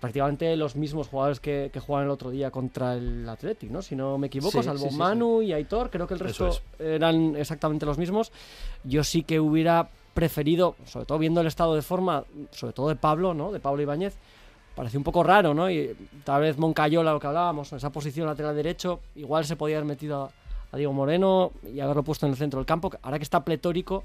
prácticamente 0.00 0.56
los 0.56 0.76
mismos 0.76 1.08
jugadores 1.08 1.40
que, 1.40 1.70
que 1.72 1.80
jugaban 1.80 2.06
el 2.06 2.10
otro 2.10 2.30
día 2.30 2.50
contra 2.50 2.94
el 2.94 3.28
Athletic, 3.28 3.70
¿no? 3.70 3.80
Si 3.80 3.96
no 3.96 4.18
me 4.18 4.26
equivoco, 4.26 4.62
salvo 4.62 4.90
Manu 4.90 5.40
y 5.40 5.52
Aitor, 5.52 5.90
creo 5.90 6.06
que 6.06 6.14
el 6.14 6.20
resto 6.20 6.50
eran 6.78 7.36
exactamente 7.36 7.86
los 7.86 7.96
mismos. 7.96 8.30
Yo 8.84 9.02
sí 9.02 9.22
que 9.22 9.40
hubiera 9.40 9.88
preferido, 10.12 10.76
sobre 10.84 11.06
todo 11.06 11.18
viendo 11.18 11.40
el 11.40 11.46
estado 11.46 11.74
de 11.74 11.82
forma, 11.82 12.24
sobre 12.50 12.72
todo 12.72 12.88
de 12.88 12.96
Pablo, 12.96 13.34
¿no? 13.34 13.50
De 13.50 13.60
Pablo 13.60 13.82
Ibáñez, 13.82 14.14
parecía 14.74 14.98
un 14.98 15.04
poco 15.04 15.22
raro, 15.22 15.54
¿no? 15.54 15.70
Y 15.70 15.96
tal 16.24 16.42
vez 16.42 16.58
Moncayola, 16.58 17.12
lo 17.12 17.20
que 17.20 17.26
hablábamos, 17.26 17.72
en 17.72 17.78
esa 17.78 17.90
posición 17.90 18.26
lateral 18.26 18.54
derecho, 18.54 19.00
igual 19.16 19.44
se 19.44 19.56
podía 19.56 19.76
haber 19.76 19.86
metido 19.86 20.24
a, 20.24 20.30
Diego 20.76 20.92
Moreno 20.92 21.52
y 21.72 21.78
haberlo 21.78 22.02
puesto 22.02 22.26
en 22.26 22.32
el 22.32 22.36
centro 22.36 22.58
del 22.58 22.66
campo. 22.66 22.90
Ahora 23.02 23.16
que 23.16 23.22
está 23.22 23.44
pletórico, 23.44 24.02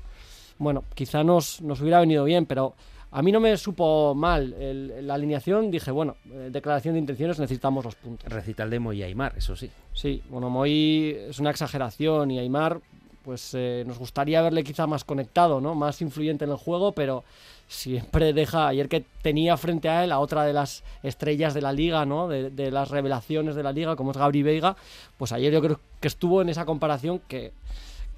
bueno, 0.60 0.84
quizá 0.94 1.24
nos, 1.24 1.62
nos 1.62 1.82
hubiera 1.82 2.00
venido 2.00 2.24
bien, 2.26 2.46
pero 2.46 2.76
a 3.12 3.22
mí 3.22 3.32
no 3.32 3.40
me 3.40 3.58
supo 3.58 4.14
mal 4.14 4.56
la 5.02 5.14
alineación. 5.16 5.72
Dije, 5.72 5.92
bueno, 5.92 6.16
eh, 6.32 6.50
declaración 6.52 6.94
de 6.94 7.00
intenciones, 7.00 7.40
necesitamos 7.40 7.84
los 7.84 7.96
puntos. 7.96 8.32
Recital 8.32 8.70
de 8.70 8.80
Moy 8.80 9.00
y 9.00 9.04
Aymar, 9.04 9.34
eso 9.38 9.56
sí. 9.56 9.70
Sí, 9.94 10.22
bueno, 10.30 10.50
Moy 10.50 11.18
es 11.30 11.40
una 11.40 11.50
exageración 11.50 12.30
y 12.32 12.40
Aymar, 12.40 12.82
pues 13.24 13.54
eh, 13.54 13.84
nos 13.88 13.98
gustaría 13.98 14.42
verle 14.42 14.64
quizá 14.64 14.86
más 14.86 15.04
conectado, 15.04 15.60
¿no? 15.60 15.74
Más 15.76 16.02
influyente 16.02 16.46
en 16.46 16.52
el 16.52 16.58
juego, 16.58 16.92
pero 16.92 17.24
siempre 17.68 18.32
deja. 18.34 18.68
Ayer 18.68 18.88
que 18.88 19.04
tenía 19.24 19.58
frente 19.58 19.90
a 19.90 20.04
él 20.04 20.12
a 20.12 20.20
otra 20.20 20.44
de 20.44 20.54
las 20.54 20.84
estrellas 21.02 21.54
de 21.54 21.62
la 21.62 21.74
liga, 21.74 22.06
¿no? 22.06 22.28
De, 22.28 22.52
de 22.52 22.70
las 22.70 22.90
revelaciones 22.90 23.56
de 23.56 23.64
la 23.64 23.72
liga, 23.72 23.96
como 23.96 24.12
es 24.12 24.18
Gabri 24.18 24.44
Veiga, 24.44 24.76
pues 25.18 25.32
ayer 25.32 25.52
yo 25.52 25.62
creo 25.62 25.80
que 26.00 26.08
estuvo 26.08 26.42
en 26.44 26.50
esa 26.50 26.66
comparación 26.66 27.20
que 27.28 27.54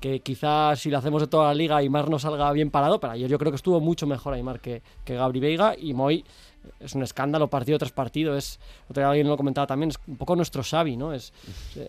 que 0.02 0.20
quizás 0.20 0.80
si 0.80 0.90
lo 0.90 0.98
hacemos 0.98 1.22
de 1.22 1.28
toda 1.28 1.48
la 1.48 1.54
liga 1.54 1.78
Aymar 1.78 2.10
no 2.10 2.20
salga 2.20 2.52
bien 2.52 2.72
parado, 2.72 3.00
pero 3.00 3.14
ayer 3.14 3.30
yo 3.30 3.38
creo 3.38 3.52
que 3.52 3.56
estuvo 3.56 3.80
mucho 3.80 4.08
mejor 4.08 4.34
Aymar 4.34 4.60
que, 4.60 4.82
que 5.06 5.16
Gabri 5.16 5.40
Veiga 5.40 5.76
y 5.78 5.94
Moy 5.94 6.26
es 6.80 6.94
un 6.96 7.04
escándalo 7.04 7.48
partido 7.50 7.78
tras 7.78 7.92
partido, 7.92 8.36
es, 8.36 8.60
otra 8.90 9.04
vez 9.04 9.10
alguien 9.10 9.28
lo 9.28 9.38
comentaba 9.38 9.68
también, 9.68 9.90
es 9.90 10.00
un 10.08 10.18
poco 10.18 10.36
nuestro 10.36 10.64
Xavi, 10.64 10.98
¿no? 10.98 11.14
Es, 11.14 11.34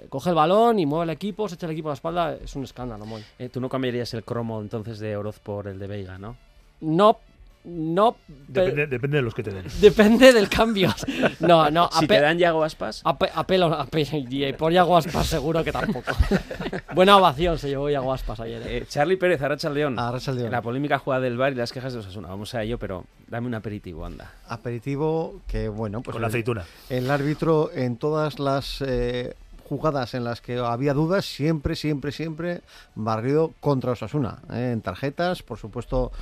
coge 0.09 0.31
el 0.31 0.37
balón 0.37 0.79
y 0.79 0.87
mueve 0.87 1.05
el 1.05 1.11
equipo, 1.11 1.49
se 1.49 1.57
echa 1.57 1.67
el 1.67 1.73
equipo 1.73 1.89
a 1.89 1.93
la 1.93 1.95
espalda, 1.95 2.35
es 2.35 2.55
un 2.55 2.65
escándalo, 2.65 3.05
Moy. 3.05 3.23
Eh, 3.39 3.49
¿Tú 3.49 3.61
no 3.61 3.69
cambiarías 3.69 4.13
el 4.15 4.25
cromo 4.25 4.61
entonces 4.61 4.99
de 4.99 5.17
Oroz 5.17 5.39
por 5.41 5.67
el 5.67 5.79
de 5.79 5.87
Veiga, 5.87 6.19
no? 6.19 6.37
No, 6.81 7.19
no. 7.65 8.17
Depende, 8.49 8.87
depende, 8.87 9.17
de 9.19 9.23
los 9.23 9.35
que 9.35 9.43
te 9.43 9.53
den. 9.53 9.65
Depende 9.81 10.33
del 10.33 10.49
cambio. 10.49 10.93
No, 11.41 11.71
no. 11.71 11.91
Si 11.99 12.07
te 12.07 12.21
dan 12.21 12.39
Yago 12.39 12.63
Aspas. 12.63 13.03
apelo, 13.05 13.87
y 14.13 14.53
por 14.53 14.73
Yago 14.73 14.97
Aspas 14.97 15.27
seguro 15.27 15.65
que 15.65 15.73
tampoco. 15.73 16.13
Buena 16.95 17.17
ovación 17.17 17.59
se 17.59 17.69
llevó 17.69 17.91
Yago 17.91 18.13
Aspas 18.13 18.41
ayer. 18.41 18.63
¿eh? 18.63 18.77
Eh, 18.79 18.85
Charlie 18.89 19.17
Pérez, 19.17 19.41
Arracha 19.43 19.71
León. 19.71 19.97
León. 19.97 20.51
La 20.51 20.63
polémica 20.63 20.99
jugada 20.99 21.23
del 21.23 21.37
bar 21.37 21.53
y 21.53 21.57
las 21.57 21.73
quejas 21.73 21.93
de 21.93 21.99
Osasuna. 22.01 22.29
Vamos 22.29 22.55
a 22.55 22.63
ello, 22.63 22.79
pero 22.79 23.05
dame 23.29 23.47
un 23.47 23.55
aperitivo, 23.55 24.05
anda. 24.05 24.33
Aperitivo 24.49 25.41
que, 25.47 25.69
bueno, 25.69 26.03
pues. 26.03 26.13
Con 26.13 26.23
la 26.23 26.29
aceituna. 26.29 26.65
El, 26.89 27.11
árbitro 27.11 27.71
en 27.75 27.97
todas 27.97 28.39
las. 28.39 28.83
Eh, 28.87 29.35
jugadas 29.73 30.13
en 30.13 30.25
las 30.25 30.43
que 30.43 30.59
había 30.59 30.93
dudas, 30.93 31.25
siempre, 31.25 31.77
siempre, 31.77 32.13
siempre 32.13 32.61
barrido 32.95 33.53
contra 33.61 33.93
Osasuna. 33.93 34.41
En 34.51 34.83
tarjetas, 34.83 35.43
por 35.43 35.57
supuesto, 35.57 36.13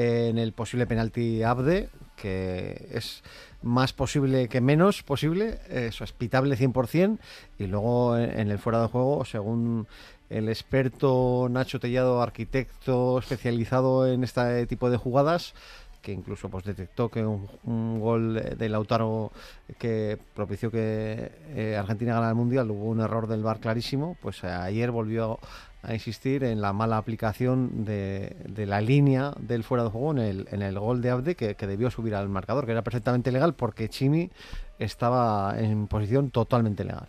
en 0.00 0.38
el 0.38 0.52
posible 0.52 0.86
penalti 0.86 1.42
Abde, 1.42 1.90
que 2.16 2.88
es 2.92 3.22
más 3.62 3.92
posible 3.92 4.48
que 4.48 4.60
menos 4.60 5.02
posible, 5.02 5.58
eso 5.68 6.04
es 6.04 6.12
pitable 6.12 6.56
100%, 6.56 7.18
y 7.58 7.66
luego 7.66 8.16
en 8.16 8.50
el 8.50 8.58
fuera 8.58 8.80
de 8.80 8.88
juego, 8.88 9.24
según 9.24 9.86
el 10.30 10.48
experto 10.48 11.48
Nacho 11.50 11.80
Tellado, 11.80 12.22
arquitecto 12.22 13.18
especializado 13.18 14.06
en 14.06 14.24
este 14.24 14.66
tipo 14.66 14.88
de 14.88 14.96
jugadas, 14.96 15.54
que 16.02 16.12
incluso 16.12 16.48
pues 16.48 16.64
detectó 16.64 17.08
que 17.08 17.24
un, 17.24 18.00
gol 18.00 18.34
de 18.56 18.68
Lautaro 18.68 19.32
que 19.78 20.18
propició 20.34 20.70
que 20.70 21.32
eh, 21.54 21.76
Argentina 21.78 22.14
ganara 22.14 22.30
el 22.30 22.36
Mundial 22.36 22.70
hubo 22.70 22.86
un 22.86 23.00
error 23.00 23.26
del 23.26 23.42
VAR 23.42 23.60
clarísimo, 23.60 24.16
pues 24.20 24.42
ayer 24.44 24.90
volvió 24.90 25.38
a 25.82 25.94
insistir 25.94 26.44
en 26.44 26.60
la 26.60 26.72
mala 26.72 26.98
aplicación 26.98 27.84
de, 27.84 28.34
la 28.66 28.80
línea 28.80 29.32
del 29.38 29.64
fuera 29.64 29.84
de 29.84 29.90
juego 29.90 30.12
en 30.12 30.18
el, 30.18 30.48
en 30.50 30.62
el 30.62 30.78
gol 30.78 31.00
de 31.00 31.10
Abde 31.10 31.34
que, 31.34 31.54
debió 31.54 31.90
subir 31.90 32.14
al 32.14 32.28
marcador, 32.28 32.66
que 32.66 32.72
era 32.72 32.82
perfectamente 32.82 33.32
legal 33.32 33.54
porque 33.54 33.88
Chimi 33.88 34.30
estaba 34.78 35.54
en 35.58 35.86
posición 35.86 36.30
totalmente 36.30 36.84
legal. 36.84 37.08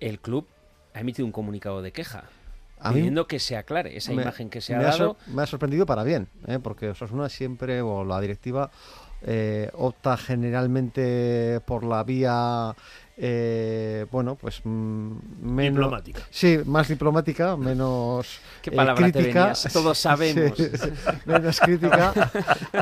El 0.00 0.18
club 0.20 0.46
ha 0.94 1.00
emitido 1.00 1.26
un 1.26 1.32
comunicado 1.32 1.80
de 1.80 1.92
queja 1.92 2.24
pidiendo 2.82 3.26
que 3.26 3.38
se 3.38 3.56
aclare 3.56 3.96
esa 3.96 4.12
imagen 4.12 4.50
que 4.50 4.60
se 4.60 4.74
ha 4.74 4.82
dado. 4.82 5.16
me 5.26 5.42
ha 5.42 5.46
sorprendido 5.46 5.86
para 5.86 6.04
bien, 6.04 6.28
¿eh? 6.46 6.58
porque 6.62 6.90
Osasuna 6.90 7.28
siempre, 7.28 7.80
o 7.82 8.04
la 8.04 8.20
directiva, 8.20 8.70
eh, 9.22 9.70
opta 9.74 10.16
generalmente 10.16 11.60
por 11.64 11.84
la 11.84 12.02
vía 12.02 12.74
eh, 13.16 14.06
bueno, 14.10 14.36
pues 14.36 14.62
mm, 14.64 15.12
menos 15.42 15.76
diplomática. 15.76 16.22
Sí, 16.30 16.58
más 16.64 16.88
diplomática, 16.88 17.56
menos 17.56 18.40
¿Qué 18.62 18.70
eh, 18.70 18.94
crítica. 18.96 19.52
Todos 19.72 19.98
sabemos. 19.98 20.58
menos 21.26 21.60
crítica. 21.60 22.14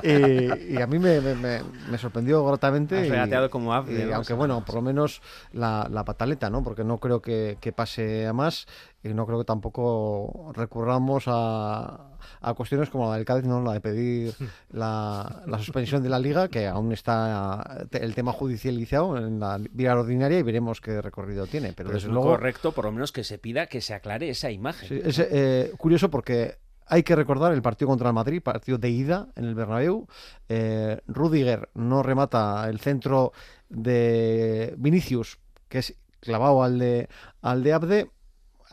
y, 0.02 0.80
a 0.80 0.86
mí 0.86 0.98
me, 0.98 1.98
sorprendió 1.98 2.44
gratamente. 2.46 3.08
y, 3.08 3.48
como 3.50 3.74
Aunque 3.74 4.32
bueno, 4.32 4.64
por 4.64 4.76
lo 4.76 4.82
menos 4.82 5.20
la, 5.52 6.04
pataleta, 6.06 6.48
¿no? 6.48 6.62
Porque 6.62 6.84
no 6.84 6.98
creo 6.98 7.20
que, 7.20 7.58
que 7.60 7.72
pase 7.72 8.26
a 8.26 8.32
más 8.32 8.66
y 9.02 9.08
no 9.08 9.26
creo 9.26 9.38
que 9.38 9.44
tampoco 9.44 10.52
recurramos 10.54 11.24
a, 11.26 12.10
a 12.40 12.54
cuestiones 12.54 12.90
como 12.90 13.08
la 13.08 13.16
del 13.16 13.24
Cádiz, 13.24 13.46
¿no? 13.46 13.62
la 13.62 13.72
de 13.72 13.80
pedir 13.80 14.34
la, 14.70 15.42
la, 15.46 15.58
suspensión 15.58 16.02
de 16.02 16.08
la 16.08 16.18
liga, 16.18 16.48
que 16.48 16.66
aún 16.66 16.92
está 16.92 17.86
el 17.92 18.14
tema 18.14 18.32
judicializado 18.32 19.16
en 19.16 19.40
la 19.40 19.58
vía 19.72 19.98
ordinaria 19.98 20.38
y 20.38 20.42
veremos 20.42 20.80
qué 20.80 21.00
recorrido 21.00 21.46
tiene. 21.46 21.72
Pero, 21.72 21.96
es 21.96 22.04
luego, 22.04 22.30
correcto, 22.30 22.72
por 22.72 22.84
lo 22.84 22.92
menos 22.92 23.12
que 23.12 23.24
se 23.24 23.38
pida 23.38 23.66
que 23.66 23.80
se 23.80 23.94
aclare 23.94 24.28
esa 24.28 24.50
imagen. 24.50 25.02
es 25.04 25.18
eh, 25.18 25.72
curioso 25.78 26.10
porque 26.10 26.58
hay 26.90 27.04
que 27.04 27.14
recordar 27.14 27.52
el 27.52 27.62
partido 27.62 27.88
contra 27.88 28.08
el 28.08 28.14
Madrid, 28.14 28.42
partido 28.42 28.76
de 28.76 28.90
ida 28.90 29.28
en 29.36 29.44
el 29.44 29.54
Bernabéu. 29.54 30.08
Eh, 30.48 31.00
Rudiger 31.06 31.70
no 31.74 32.02
remata 32.02 32.68
el 32.68 32.80
centro 32.80 33.32
de 33.68 34.74
Vinicius, 34.76 35.38
que 35.68 35.78
es 35.78 35.94
clavado 36.18 36.64
al 36.64 36.80
de, 36.80 37.08
al 37.42 37.62
de 37.62 37.72
Abde. 37.72 38.10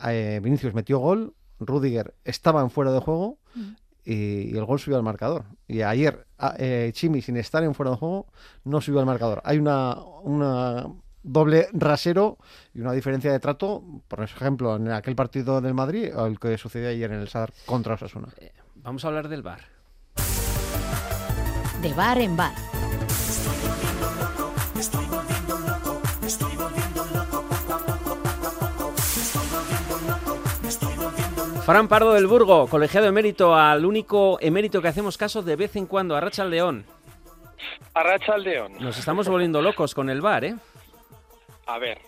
Eh, 0.04 0.40
Vinicius 0.42 0.74
metió 0.74 0.98
gol, 0.98 1.34
Rudiger 1.60 2.14
estaba 2.24 2.60
en 2.62 2.70
fuera 2.70 2.92
de 2.92 3.00
juego 3.00 3.38
y, 4.04 4.14
y 4.14 4.56
el 4.56 4.64
gol 4.64 4.78
subió 4.78 4.96
al 4.96 5.02
marcador. 5.02 5.44
Y 5.66 5.82
ayer 5.82 6.26
eh, 6.58 6.90
Chimi, 6.94 7.20
sin 7.20 7.36
estar 7.36 7.62
en 7.64 7.74
fuera 7.74 7.90
de 7.92 7.96
juego, 7.96 8.26
no 8.64 8.80
subió 8.80 9.00
al 9.00 9.06
marcador. 9.06 9.42
Hay 9.44 9.58
una, 9.58 9.96
una 10.22 10.86
doble 11.22 11.68
rasero 11.72 12.38
y 12.74 12.80
una 12.80 12.92
diferencia 12.92 13.32
de 13.32 13.40
trato, 13.40 13.82
por 14.06 14.22
ejemplo, 14.22 14.76
en 14.76 14.90
aquel 14.90 15.16
partido 15.16 15.60
del 15.60 15.74
Madrid 15.74 16.16
o 16.16 16.26
el 16.26 16.38
que 16.38 16.56
sucedió 16.58 16.88
ayer 16.88 17.12
en 17.12 17.20
el 17.20 17.28
Sadar 17.28 17.52
contra 17.66 17.94
Osasuna. 17.94 18.28
Vamos 18.76 19.04
a 19.04 19.08
hablar 19.08 19.28
del 19.28 19.42
bar. 19.42 19.60
De 21.82 21.92
bar 21.92 22.18
en 22.18 22.36
bar. 22.36 22.54
Fran 31.68 31.86
Pardo 31.86 32.14
del 32.14 32.26
Burgo, 32.26 32.66
colegiado 32.66 33.06
emérito, 33.08 33.54
al 33.54 33.84
único 33.84 34.38
emérito 34.40 34.80
que 34.80 34.88
hacemos 34.88 35.18
caso 35.18 35.42
de 35.42 35.54
vez 35.54 35.76
en 35.76 35.84
cuando, 35.84 36.16
a 36.16 36.20
Racha 36.22 36.42
León. 36.46 36.86
Arracha 37.92 38.32
al 38.32 38.42
León. 38.42 38.72
Nos 38.80 38.98
estamos 38.98 39.28
volviendo 39.28 39.60
locos 39.60 39.94
con 39.94 40.08
el 40.08 40.22
bar, 40.22 40.46
¿eh? 40.46 40.54
A 41.66 41.76
ver. 41.78 41.98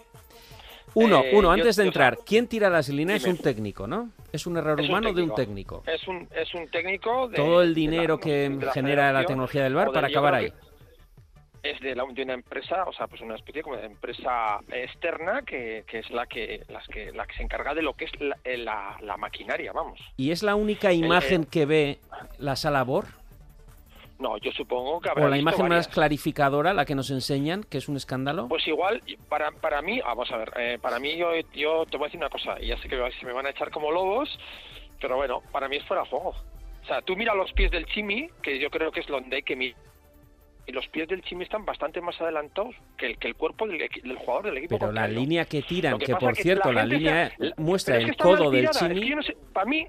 Uno, 0.94 1.20
Eh, 1.22 1.32
uno, 1.34 1.48
yo- 1.48 1.52
antes 1.52 1.76
de 1.76 1.82
yo- 1.84 1.88
entrar, 1.88 2.20
¿quién 2.24 2.46
tira 2.46 2.70
las 2.70 2.88
líneas? 2.88 3.22
Es 3.22 3.28
un 3.28 3.36
técnico, 3.36 3.86
¿no? 3.86 4.08
Es 4.32 4.46
un 4.46 4.56
error 4.56 4.80
Es 4.80 4.86
un 4.86 4.92
humano 4.92 5.12
de 5.12 5.22
un 5.24 5.34
técnico. 5.34 5.82
Es 5.86 6.08
un, 6.08 6.26
es 6.34 6.54
un 6.54 6.66
técnico 6.70 7.28
de... 7.28 7.36
Todo 7.36 7.60
el 7.60 7.74
de 7.74 7.80
la- 7.82 7.90
dinero 7.90 8.18
que 8.18 8.48
de 8.48 8.64
la 8.64 8.72
genera 8.72 9.12
la 9.12 9.26
tecnología 9.26 9.62
del 9.64 9.74
bar 9.74 9.92
para 9.92 10.06
acabar 10.08 10.36
ahí. 10.36 10.50
que 10.52 10.56
Es 11.62 11.78
de, 11.80 11.94
la, 11.94 12.04
de 12.06 12.22
una 12.22 12.32
empresa, 12.32 12.84
o 12.84 12.92
sea, 12.94 13.06
pues 13.06 13.20
una 13.20 13.34
especie 13.34 13.62
como 13.62 13.76
de 13.76 13.84
empresa 13.84 14.60
externa 14.72 15.42
que, 15.42 15.84
que 15.86 15.98
es 15.98 16.10
la 16.10 16.26
que, 16.26 16.62
las 16.68 16.86
que 16.88 17.12
la 17.12 17.26
que 17.26 17.36
se 17.36 17.42
encarga 17.42 17.74
de 17.74 17.82
lo 17.82 17.92
que 17.92 18.06
es 18.06 18.20
la, 18.20 18.36
eh, 18.44 18.56
la- 18.56 18.96
la 19.02 19.16
maquinaria, 19.18 19.70
vamos. 19.72 20.00
¿Y 20.16 20.30
es 20.30 20.42
la 20.42 20.54
única 20.54 20.90
eh, 20.90 20.94
imagen 20.94 21.44
que 21.44 21.66
ve 21.66 21.98
la 22.38 22.56
sala 22.56 22.82
BOR? 22.82 23.04
No, 24.18 24.36
yo 24.38 24.52
supongo 24.52 25.00
que 25.00 25.08
habrá 25.10 25.24
¿O 25.26 25.28
la 25.28 25.36
visto 25.36 25.42
imagen 25.50 25.68
varias. 25.68 25.86
más 25.88 25.94
clarificadora, 25.94 26.72
la 26.74 26.84
que 26.84 26.94
nos 26.94 27.10
enseñan, 27.10 27.62
que 27.64 27.78
es 27.78 27.88
un 27.88 27.96
escándalo? 27.96 28.48
Pues 28.48 28.66
igual, 28.66 29.02
para, 29.28 29.50
para 29.50 29.80
mí, 29.82 30.00
vamos 30.00 30.30
a 30.30 30.36
ver, 30.38 30.52
eh, 30.56 30.78
para 30.80 30.98
mí 30.98 31.16
yo, 31.16 31.30
yo 31.54 31.84
te 31.86 31.96
voy 31.96 32.04
a 32.04 32.08
decir 32.08 32.20
una 32.20 32.28
cosa, 32.30 32.56
y 32.60 32.68
ya 32.68 32.76
sé 32.78 32.88
que 32.88 32.96
se 33.18 33.26
me 33.26 33.32
van 33.32 33.46
a 33.46 33.50
echar 33.50 33.70
como 33.70 33.90
lobos, 33.90 34.28
pero 35.00 35.16
bueno, 35.16 35.42
para 35.52 35.68
mí 35.68 35.76
es 35.76 35.84
fuera 35.84 36.02
de 36.04 36.08
juego. 36.10 36.34
O 36.82 36.86
sea, 36.86 37.00
tú 37.02 37.16
mira 37.16 37.34
los 37.34 37.52
pies 37.52 37.70
del 37.70 37.86
Chimi, 37.86 38.28
que 38.42 38.58
yo 38.58 38.70
creo 38.70 38.90
que 38.92 39.00
es 39.00 39.06
donde 39.06 39.36
hay 39.36 39.42
que 39.42 39.56
mirar, 39.56 39.78
y 40.70 40.72
los 40.72 40.86
pies 40.88 41.08
del 41.08 41.22
Chimi 41.22 41.42
están 41.44 41.64
bastante 41.64 42.00
más 42.00 42.18
adelantados 42.20 42.74
que 42.96 43.06
el, 43.06 43.18
que 43.18 43.26
el 43.28 43.34
cuerpo 43.34 43.66
del, 43.66 43.78
del 43.78 44.16
jugador 44.16 44.44
del 44.46 44.58
equipo 44.58 44.78
Pero 44.78 44.92
la 44.92 45.08
línea 45.08 45.44
que 45.44 45.62
tiran, 45.62 45.98
que, 45.98 46.14
por 46.14 46.32
que 46.34 46.42
cierto, 46.42 46.72
la, 46.72 46.84
línea 46.86 47.30
se- 47.36 47.52
muestra 47.56 47.96
es 47.98 48.08
el 48.08 48.16
codo 48.16 48.50
del 48.50 48.64
es 48.66 48.78
Chimi. 48.78 49.10
no 49.10 49.22
sé, 49.22 49.36
para 49.52 49.66
mí, 49.66 49.86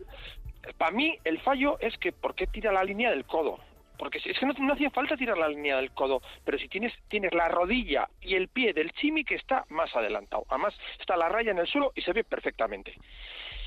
para 0.77 0.91
mí 0.91 1.17
el 1.23 1.39
fallo 1.41 1.77
es 1.79 1.97
que 1.99 2.11
¿por 2.11 2.33
qué 2.35 2.47
tira 2.47 2.71
la 2.71 2.83
línea 2.83 3.11
del 3.11 3.25
codo? 3.25 3.59
Porque 3.97 4.17
es 4.25 4.39
que 4.39 4.45
no, 4.47 4.53
no 4.53 4.73
hacía 4.73 4.89
falta 4.89 5.15
tirar 5.15 5.37
la 5.37 5.47
línea 5.47 5.75
del 5.77 5.91
codo, 5.91 6.23
pero 6.43 6.57
si 6.57 6.67
tienes 6.67 6.91
tienes 7.07 7.33
la 7.35 7.47
rodilla 7.49 8.09
y 8.19 8.33
el 8.33 8.47
pie 8.47 8.73
del 8.73 8.91
chimi 8.93 9.23
que 9.23 9.35
está 9.35 9.65
más 9.69 9.95
adelantado. 9.95 10.43
Además, 10.49 10.73
está 10.99 11.15
la 11.15 11.29
raya 11.29 11.51
en 11.51 11.59
el 11.59 11.67
suelo 11.67 11.91
y 11.95 12.01
se 12.01 12.11
ve 12.11 12.23
perfectamente. 12.23 12.95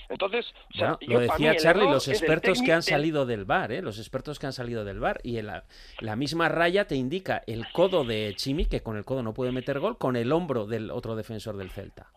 Entonces, 0.08 0.52
o 0.74 0.78
sea, 0.78 0.98
lo 1.00 1.20
decía 1.20 1.56
Charlie, 1.56 1.84
los 1.84 2.08
expertos 2.08 2.62
que 2.62 2.72
han 2.72 2.82
salido 2.82 3.26
del 3.26 3.44
bar, 3.44 3.72
¿eh? 3.72 3.82
los 3.82 3.98
expertos 3.98 4.38
que 4.38 4.46
han 4.46 4.52
salido 4.52 4.84
del 4.84 5.00
bar, 5.00 5.20
y 5.22 5.38
en 5.38 5.46
la, 5.46 5.64
la 6.00 6.16
misma 6.16 6.48
raya 6.48 6.86
te 6.86 6.94
indica 6.94 7.42
el 7.46 7.70
codo 7.72 8.04
de 8.04 8.34
Chimi, 8.36 8.66
que 8.66 8.82
con 8.82 8.96
el 8.96 9.04
codo 9.04 9.22
no 9.22 9.34
puede 9.34 9.52
meter 9.52 9.80
gol, 9.80 9.98
con 9.98 10.16
el 10.16 10.32
hombro 10.32 10.66
del 10.66 10.90
otro 10.90 11.16
defensor 11.16 11.56
del 11.56 11.70
Celta. 11.70 12.10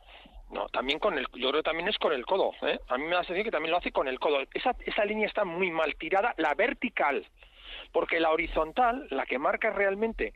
No, 0.50 0.68
también 0.70 1.00
con 1.00 1.18
el, 1.18 1.26
yo 1.34 1.50
creo 1.50 1.62
que 1.62 1.64
también 1.64 1.90
es 1.90 1.98
con 1.98 2.14
el 2.14 2.26
codo. 2.26 2.52
¿eh? 2.62 2.80
A 2.88 2.98
mí 2.98 3.04
me 3.04 3.12
da 3.12 3.18
la 3.18 3.24
sensación 3.24 3.44
que 3.44 3.52
también 3.52 3.72
lo 3.72 3.78
hace 3.78 3.92
con 3.92 4.08
el 4.08 4.20
codo. 4.20 4.40
Esa, 4.54 4.76
esa 4.86 5.04
línea 5.04 5.28
está 5.28 5.44
muy 5.44 5.72
mal 5.72 5.96
tirada, 5.96 6.34
la 6.38 6.54
vertical, 6.54 7.26
porque 7.92 8.20
la 8.20 8.32
horizontal, 8.32 9.08
la 9.10 9.26
que 9.26 9.40
marca 9.40 9.72
realmente 9.72 10.34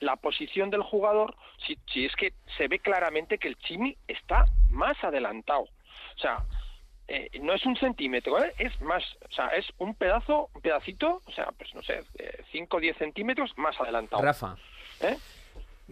la 0.00 0.16
posición 0.16 0.70
del 0.70 0.82
jugador, 0.82 1.36
si, 1.66 1.78
si 1.92 2.06
es 2.06 2.16
que 2.16 2.32
se 2.56 2.66
ve 2.66 2.78
claramente 2.78 3.38
que 3.38 3.48
el 3.48 3.56
Chimi 3.58 3.96
está 4.08 4.46
más 4.70 4.96
adelantado. 5.04 5.62
O 5.62 6.18
sea, 6.18 6.44
eh, 7.14 7.30
no 7.42 7.52
es 7.52 7.66
un 7.66 7.76
centímetro, 7.76 8.42
¿eh? 8.42 8.54
es 8.56 8.80
más, 8.80 9.04
o 9.28 9.32
sea, 9.32 9.48
es 9.48 9.66
un 9.76 9.94
pedazo, 9.94 10.48
un 10.54 10.62
pedacito, 10.62 11.20
o 11.26 11.32
sea, 11.32 11.52
pues 11.58 11.74
no 11.74 11.82
sé, 11.82 12.02
5 12.52 12.74
o 12.74 12.80
10 12.80 12.96
centímetros 12.96 13.52
más 13.58 13.78
adelantado. 13.78 14.22
Rafa. 14.22 14.56
¿Eh? 15.02 15.18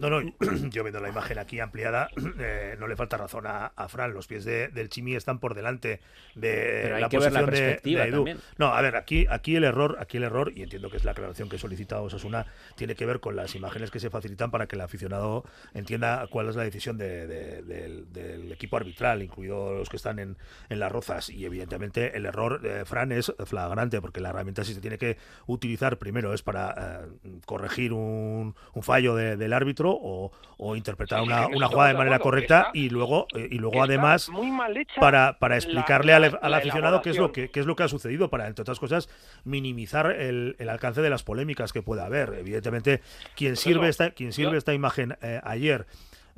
No, 0.01 0.09
no, 0.09 0.33
yo 0.71 0.83
viendo 0.83 0.99
la 0.99 1.09
imagen 1.09 1.37
aquí 1.39 1.59
ampliada, 1.59 2.09
eh, 2.39 2.75
no 2.79 2.87
le 2.87 2.95
falta 2.95 3.17
razón 3.17 3.45
a, 3.47 3.67
a 3.67 3.87
Fran. 3.87 4.13
Los 4.13 4.27
pies 4.27 4.43
de- 4.43 4.67
del 4.69 4.89
Chimi 4.89 5.15
están 5.15 5.39
por 5.39 5.53
delante 5.53 5.99
de 6.35 6.89
la 7.01 7.07
posición 7.19 7.45
de- 7.51 7.67
de 7.95 8.01
Edu. 8.09 8.23
No, 8.57 8.67
a 8.73 8.81
ver, 8.81 8.95
aquí, 8.95 9.27
aquí 9.29 9.55
el 9.55 9.63
error, 9.63 9.97
aquí 9.99 10.17
el 10.17 10.23
error, 10.23 10.51
y 10.55 10.63
entiendo 10.63 10.89
que 10.89 10.97
es 10.97 11.05
la 11.05 11.11
aclaración 11.11 11.49
que 11.49 11.57
solicita 11.57 12.01
Osasuna, 12.01 12.47
tiene 12.75 12.95
que 12.95 13.05
ver 13.05 13.19
con 13.19 13.35
las 13.35 13.55
imágenes 13.55 13.91
que 13.91 13.99
se 13.99 14.09
facilitan 14.09 14.49
para 14.51 14.67
que 14.67 14.75
el 14.75 14.81
aficionado 14.81 15.43
entienda 15.73 16.27
cuál 16.31 16.49
es 16.49 16.55
la 16.55 16.63
decisión 16.63 16.97
de- 16.97 17.27
de- 17.27 17.61
del, 17.61 18.11
del 18.11 18.51
equipo 18.51 18.77
arbitral, 18.77 19.21
incluidos 19.21 19.77
los 19.77 19.89
que 19.89 19.97
están 19.97 20.19
en, 20.19 20.35
en 20.69 20.79
las 20.79 20.91
rozas. 20.91 21.29
Y 21.29 21.45
evidentemente 21.45 22.17
el 22.17 22.25
error, 22.25 22.59
eh, 22.63 22.83
Fran, 22.85 23.11
es 23.11 23.31
flagrante, 23.45 24.01
porque 24.01 24.19
la 24.19 24.29
herramienta 24.29 24.63
si 24.63 24.73
se 24.73 24.81
tiene 24.81 24.97
que 24.97 25.17
utilizar 25.45 25.97
primero 25.97 26.33
es 26.33 26.41
para 26.41 27.03
eh, 27.05 27.31
corregir 27.45 27.93
un, 27.93 28.55
un 28.73 28.83
fallo 28.83 29.15
de- 29.15 29.37
del 29.37 29.53
árbitro 29.53 29.90
o, 29.93 30.31
o 30.57 30.75
interpretar 30.75 31.19
Sí, 31.21 31.27
una, 31.27 31.37
una 31.47 31.51
estamos 31.53 31.71
jugada 31.73 31.89
de 31.91 31.97
manera 31.97 32.19
correcta 32.19 32.57
está- 32.59 32.71
y 32.73 32.89
luego 32.89 33.27
eh, 33.35 33.47
y 33.51 33.55
luego 33.57 33.81
además 33.83 34.29
muy 34.29 34.51
mal 34.51 34.75
hecha 34.77 34.99
para, 34.99 35.37
para 35.39 35.55
explicarle 35.55 36.11
la- 36.11 36.27
al, 36.27 36.39
al 36.41 36.53
aficionado 36.53 37.01
qué 37.01 37.09
es 37.11 37.17
lo 37.17 37.31
que 37.31 37.49
qué 37.51 37.59
es 37.59 37.65
lo 37.65 37.75
que 37.75 37.83
ha 37.83 37.87
sucedido 37.87 38.29
para 38.29 38.47
entre 38.47 38.61
otras 38.61 38.79
cosas 38.79 39.09
minimizar 39.43 40.11
el, 40.11 40.55
el 40.59 40.69
alcance 40.69 41.01
de 41.01 41.09
las 41.09 41.23
polémicas 41.23 41.73
que 41.73 41.81
pueda 41.81 42.05
haber. 42.05 42.33
Evidentemente 42.39 43.01
quien 43.35 43.55
sirve 43.55 43.89
esta 43.89 44.11
quien 44.11 44.33
sirve 44.33 44.57
esta 44.57 44.73
imagen 44.73 45.17
eh, 45.21 45.39
ayer 45.43 45.85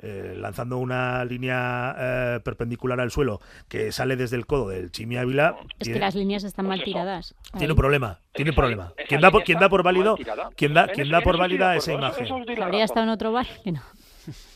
eh, 0.06 0.34
lanzando 0.36 0.76
una 0.78 1.24
línea 1.24 1.96
eh, 1.98 2.40
perpendicular 2.44 3.00
al 3.00 3.10
suelo 3.10 3.40
que 3.68 3.90
sale 3.90 4.16
desde 4.16 4.36
el 4.36 4.44
codo 4.46 4.68
del 4.68 4.90
Chimi 4.92 5.16
Ávila 5.16 5.56
Es 5.78 5.78
tiene, 5.78 5.94
que 5.94 6.04
las 6.04 6.14
líneas 6.14 6.44
están 6.44 6.66
Pues 6.66 6.78
mal 6.78 6.84
tiradas. 6.84 7.34
tiene 7.52 7.64
Ahí. 7.66 7.70
un 7.70 7.76
problema 7.76 8.18
tiene 8.34 8.50
un 8.50 8.56
problema 8.56 8.92
esa 8.96 9.06
quien 9.08 9.20
da 9.20 9.30
por, 9.30 9.42
está 9.42 9.58
da 9.60 9.68
por 9.68 9.82
válido 9.82 10.16
quien 10.56 10.74
da 10.74 10.84
En 10.84 10.90
eso- 11.00 11.10
da 11.10 11.18
en 11.18 11.24
por 11.24 11.38
válida 11.38 11.76
esa 11.76 11.92
imagen 11.94 12.62
Habría 12.62 12.84
estado 12.84 13.04
en 13.04 13.10
otro 13.10 13.32
bar 13.32 13.46
que 13.62 13.72
no. 13.72 13.80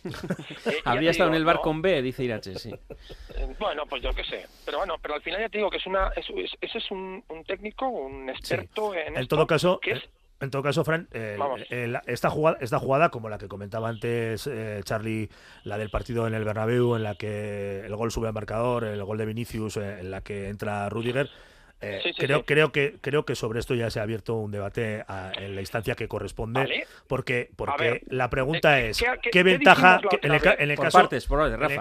Eh, 0.04 0.72
Habría 0.84 1.10
estado 1.10 1.28
en 1.28 1.32
digo, 1.34 1.38
el 1.40 1.44
bar 1.44 1.56
¿no? 1.56 1.60
con 1.62 1.82
B, 1.82 2.00
dice 2.00 2.24
Irache, 2.24 2.54
sí. 2.58 2.70
Eh, 2.70 3.54
Bueno, 3.58 3.84
pues 3.86 4.02
yo 4.02 4.14
qué 4.14 4.24
sé. 4.24 4.46
Pero 4.64 4.78
bueno, 4.78 4.96
pero 5.02 5.14
al 5.14 5.20
final 5.22 5.40
ya 5.40 5.48
te 5.50 5.58
digo 5.58 5.70
que 5.70 5.76
es 5.76 5.86
una, 5.86 6.08
es, 6.16 6.24
es- 6.36 6.56
ese 6.60 6.78
es 6.78 6.90
un, 6.90 7.22
un 7.28 7.44
técnico, 7.44 7.86
un 7.86 8.28
experto 8.30 8.94
en, 8.94 9.08
en 9.08 9.16
esto, 9.18 9.36
todo 9.36 9.46
caso 9.46 9.78
que 9.80 9.92
es- 9.92 10.08
En 10.40 10.50
todo 10.50 10.62
caso, 10.62 10.84
Fran, 10.84 11.08
eh, 11.12 11.36
eh, 11.70 11.92
esta, 12.06 12.30
jugada, 12.30 12.58
esta 12.60 12.78
jugada, 12.78 13.08
como 13.08 13.28
la 13.28 13.38
que 13.38 13.48
comentaba 13.48 13.88
antes 13.88 14.46
eh, 14.46 14.80
Charlie, 14.84 15.28
la 15.64 15.78
del 15.78 15.90
partido 15.90 16.28
en 16.28 16.34
el 16.34 16.44
Bernabéu, 16.44 16.94
en 16.94 17.02
la 17.02 17.16
que 17.16 17.80
el 17.84 17.96
gol 17.96 18.12
sube 18.12 18.28
al 18.28 18.34
marcador, 18.34 18.84
el 18.84 19.02
gol 19.02 19.18
de 19.18 19.26
Vinicius, 19.26 19.76
eh, 19.78 19.98
en 20.00 20.12
la 20.12 20.20
que 20.20 20.48
entra 20.48 20.88
Rudiger, 20.90 21.28
eh, 21.80 21.98
Sí, 22.04 22.12
sí, 22.12 22.20
creo, 22.26 22.38
sí. 22.38 22.44
creo, 22.46 22.70
que, 22.70 22.98
creo 23.00 23.24
que 23.24 23.34
sobre 23.34 23.58
esto 23.58 23.74
ya 23.74 23.90
se 23.90 23.98
ha 23.98 24.04
abierto 24.04 24.34
un 24.36 24.52
debate 24.52 25.04
a- 25.08 25.32
en 25.36 25.56
la 25.56 25.60
instancia 25.60 25.96
que 25.96 26.06
corresponde, 26.06 26.60
Vale. 26.60 26.86
porque, 27.08 27.50
porque 27.56 27.84
ver, 27.84 28.02
la 28.08 28.30
pregunta 28.30 28.80
eh, 28.80 28.90
es, 28.90 28.98
¿qué- 28.98 29.06
¿qué, 29.14 29.18
qué- 29.22 29.30
qué 29.30 29.42
ventaja? 29.42 30.00
en, 30.22 30.30
el, 30.30 30.36
otra 30.38 30.54
ca- 30.56 30.62
en 30.62 30.70
el 30.70 30.76
caso, 30.78 30.98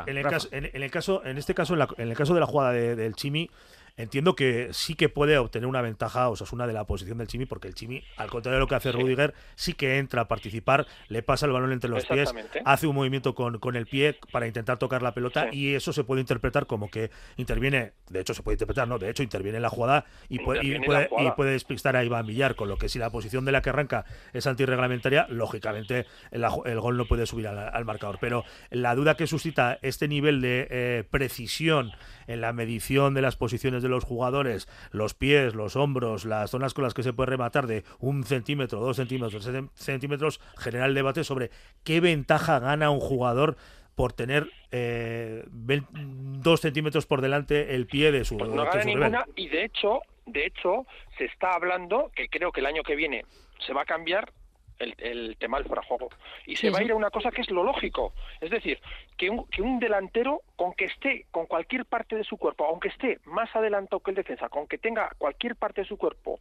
en 0.08 0.18
el- 0.18 0.24
Rafa. 0.24 0.32
caso- 0.36 0.50
en- 0.52 0.70
el 0.84 0.92
caso, 0.92 1.24
este 1.38 1.54
caso, 1.54 1.74
en, 1.74 1.80
la- 1.80 1.90
en 1.98 2.10
el 2.10 2.18
caso 2.18 2.34
de 2.34 2.40
la 2.40 2.46
jugada 2.48 2.72
de- 2.72 2.96
del 2.96 3.16
Chimi, 3.16 3.50
entiendo 3.98 4.36
que 4.36 4.70
sí 4.72 4.96
que 4.96 5.10
puede 5.10 5.38
obtener 5.38 5.68
una 5.68 5.82
ventaja 5.82 6.30
Osasuna 6.30 6.66
de 6.68 6.74
la 6.74 6.86
posición 6.86 7.18
del 7.18 7.28
Chimi, 7.28 7.46
porque 7.46 7.68
el 7.68 7.74
Chimi, 7.76 8.04
al 8.16 8.30
contrario 8.30 8.58
de 8.58 8.60
lo 8.62 8.68
que 8.68 8.76
hace 8.76 8.92
Sí. 8.92 8.98
Rudiger, 8.98 9.34
sí 9.56 9.74
que 9.74 9.98
entra 9.98 10.22
a 10.22 10.28
participar, 10.28 10.88
le 11.10 11.24
pasa 11.24 11.46
el 11.46 11.52
balón 11.52 11.72
entre 11.74 11.90
los 11.90 12.06
pies, 12.06 12.32
hace 12.64 12.88
un 12.88 12.96
movimiento 12.96 13.36
con, 13.36 13.60
con 13.60 13.76
el 13.76 13.86
pie 13.88 14.18
para 14.32 14.48
intentar 14.48 14.78
tocar 14.78 15.02
la 15.02 15.14
pelota 15.14 15.48
Sí. 15.52 15.58
y 15.58 15.76
eso 15.76 15.92
se 15.94 16.04
puede 16.04 16.22
interpretar 16.22 16.68
como 16.68 16.90
que 16.90 17.10
interviene, 17.38 17.94
de 18.10 18.20
hecho 18.22 18.34
se 18.34 18.44
puede 18.44 18.54
interpretar, 18.56 18.88
no, 18.88 18.98
de 19.00 19.10
hecho 19.10 19.24
interviene 19.24 19.58
en 19.58 19.64
la 19.64 19.70
jugada 19.70 20.06
y 20.30 20.40
puede, 20.40 20.66
y 20.66 20.80
puede, 20.80 21.08
jugada. 21.08 21.28
y 21.28 21.32
puede 21.32 21.52
despistar 21.52 21.96
a 21.96 22.04
Iván 22.04 22.26
Villar, 22.28 22.56
con 22.56 22.70
lo 22.70 22.78
que 22.78 22.90
si 22.90 23.00
la 23.00 23.10
posición 23.10 23.46
de 23.46 23.52
la 23.52 23.62
que 23.62 23.70
arranca 23.72 24.06
es 24.34 24.46
antirreglamentaria, 24.48 25.26
lógicamente 25.30 26.06
el, 26.32 26.46
el 26.66 26.80
gol 26.80 26.98
no 26.98 27.06
puede 27.06 27.26
subir 27.26 27.48
al, 27.48 27.58
al 27.58 27.86
marcador. 27.86 28.18
Pero 28.22 28.44
la 28.70 28.96
duda 28.96 29.16
que 29.18 29.28
suscita 29.28 29.80
este 29.82 30.08
nivel 30.08 30.42
de 30.42 30.68
eh, 30.70 31.04
precisión 31.10 31.92
en 32.28 32.42
la 32.42 32.54
medición 32.54 33.14
de 33.14 33.22
las 33.22 33.36
posiciones 33.36 33.82
de 33.84 33.87
los 33.88 34.04
jugadores, 34.04 34.68
los 34.92 35.14
pies, 35.14 35.56
los 35.56 35.76
hombros, 35.76 36.26
las 36.26 36.52
zonas 36.52 36.74
con 36.74 36.84
las 36.84 36.94
que 36.94 37.04
se 37.04 37.14
puede 37.14 37.32
rematar 37.32 37.68
de 37.68 37.84
un 38.00 38.24
centímetro, 38.24 38.80
dos 38.80 38.98
centímetros, 38.98 39.44
tres 39.44 39.64
centímetros, 39.74 40.40
genera 40.58 40.86
el 40.86 40.94
debate 40.94 41.24
sobre 41.24 41.52
qué 41.84 42.00
ventaja 42.00 42.60
gana 42.60 42.90
un 42.90 43.00
jugador 43.00 43.58
por 43.96 44.14
tener 44.14 44.48
eh, 44.72 45.44
dos 45.48 46.62
centímetros 46.62 47.06
por 47.06 47.22
delante 47.22 47.76
el 47.76 47.88
pie 47.88 48.12
de 48.12 48.26
su, 48.26 48.38
Pues 48.38 48.52
de 48.52 48.56
no 48.56 48.66
gana 48.66 48.84
ninguna 48.84 49.26
y 49.36 49.48
de 49.50 49.66
hecho 49.66 50.02
de 50.28 50.46
hecho, 50.46 50.86
se 51.18 51.26
está 51.26 51.54
hablando 51.54 52.12
que 52.14 52.28
creo 52.28 52.52
que 52.52 52.60
el 52.60 52.66
año 52.66 52.84
que 52.84 52.96
viene 52.96 53.24
se 53.66 53.74
va 53.74 53.84
a 53.84 53.86
cambiar 53.86 54.32
el, 54.80 54.96
el 55.00 55.38
tema 55.38 55.58
del 55.58 55.68
fuera 55.68 55.82
de 55.82 55.88
juego. 55.88 56.10
Y 56.46 56.56
se 56.56 56.68
Sí, 56.68 56.74
va 56.74 56.80
a 56.80 56.84
ir 56.84 56.92
a 56.92 56.96
una 56.96 57.10
cosa 57.10 57.32
que 57.32 57.42
es 57.42 57.50
lo 57.52 57.64
lógico. 57.64 58.14
Es 58.42 58.50
decir, 58.52 58.80
que 59.18 59.30
un, 59.30 59.46
que 59.48 59.62
un 59.62 59.80
delantero, 59.80 60.42
con 60.56 60.74
que 60.74 60.86
esté 60.86 61.26
con 61.32 61.46
cualquier 61.48 61.86
parte 61.86 62.16
de 62.16 62.24
su 62.24 62.38
cuerpo, 62.38 62.66
aunque 62.66 62.90
esté 62.90 63.20
más 63.26 63.54
adelantado 63.56 64.00
que 64.02 64.12
el 64.12 64.16
defensa, 64.18 64.50
con 64.50 64.68
que 64.68 64.78
tenga 64.78 65.10
cualquier 65.18 65.56
parte 65.56 65.82
de 65.82 65.88
su 65.88 65.98
cuerpo 65.98 66.40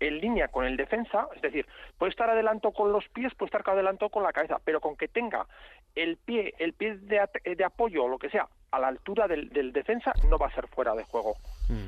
en 0.00 0.18
línea 0.20 0.48
con 0.48 0.64
el 0.64 0.76
defensa, 0.76 1.28
es 1.36 1.42
decir, 1.42 1.64
puede 1.96 2.10
estar 2.10 2.28
adelanto 2.28 2.72
con 2.72 2.90
los 2.90 3.08
pies, 3.10 3.32
puede 3.36 3.46
estar 3.54 3.62
adelanto 3.68 4.08
con 4.08 4.24
la 4.24 4.32
cabeza, 4.32 4.58
pero 4.64 4.80
con 4.80 4.96
que 4.96 5.06
tenga 5.06 5.46
el 5.94 6.16
pie, 6.16 6.54
el 6.58 6.72
pie 6.72 6.96
de, 6.96 7.20
at- 7.20 7.30
de 7.44 7.64
apoyo 7.64 8.04
o 8.04 8.08
lo 8.08 8.18
que 8.18 8.28
sea 8.28 8.48
a 8.72 8.80
la 8.80 8.88
altura 8.88 9.28
del, 9.28 9.50
del 9.50 9.72
defensa, 9.72 10.12
no 10.28 10.38
va 10.38 10.48
a 10.48 10.54
ser 10.54 10.66
fuera 10.66 10.92
de 10.94 11.04
juego. 11.04 11.36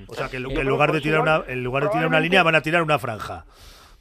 O 0.07 0.15
sea, 0.15 0.29
que, 0.29 0.37
en 0.37 0.43
lugar 0.45 0.91
de 0.91 0.95
pues 0.99 1.03
tirar 1.03 1.21
una, 1.23 1.43
en 1.49 1.65
lugar 1.65 1.83
de 1.85 1.89
tirar 1.89 2.07
una 2.07 2.21
línea 2.21 2.45
van 2.45 2.55
a 2.55 2.61
tirar 2.61 2.83
una 2.83 3.01
franja, 3.01 3.47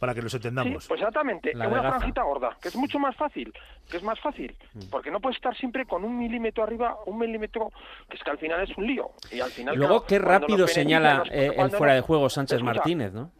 para 0.04 0.14
que 0.14 0.22
nos 0.22 0.34
entendamos. 0.34 0.84
Sí, 0.84 0.90
pues 0.90 1.00
exactamente, 1.00 1.54
La 1.54 1.66
una 1.70 1.78
de 1.78 1.84
Gaza. 1.84 1.98
franjita 2.00 2.24
gorda, 2.24 2.58
que 2.62 2.68
es 2.68 2.76
mucho 2.76 3.00
más 3.00 3.16
fácil, 3.16 3.54
que 3.90 3.96
es 3.96 4.04
más 4.04 4.20
fácil, 4.20 4.54
Mm. 4.74 4.90
porque 4.92 5.10
no 5.10 5.22
puedes 5.22 5.38
estar 5.38 5.56
siempre 5.56 5.86
con 5.86 6.04
un 6.04 6.18
milímetro 6.18 6.62
arriba, 6.66 6.98
un 7.06 7.20
milímetro, 7.20 7.72
que 8.10 8.18
es 8.18 8.22
que 8.24 8.30
al 8.30 8.38
final 8.38 8.60
es 8.70 8.78
un 8.78 8.86
lío. 8.86 9.12
Y 9.32 9.40
al 9.40 9.50
final, 9.50 9.78
Luego, 9.78 10.04
claro, 10.04 10.08
qué 10.08 10.20
rápido 10.20 10.68
señala 10.68 11.20
nos- 11.20 11.30
eh, 11.32 11.54
el 11.56 11.72
fuera 11.72 11.94
de 11.94 12.02
juego 12.02 12.30
Sánchez 12.30 12.58
Escucha, 12.58 12.74
Martínez, 12.74 13.14
¿no? 13.14 13.32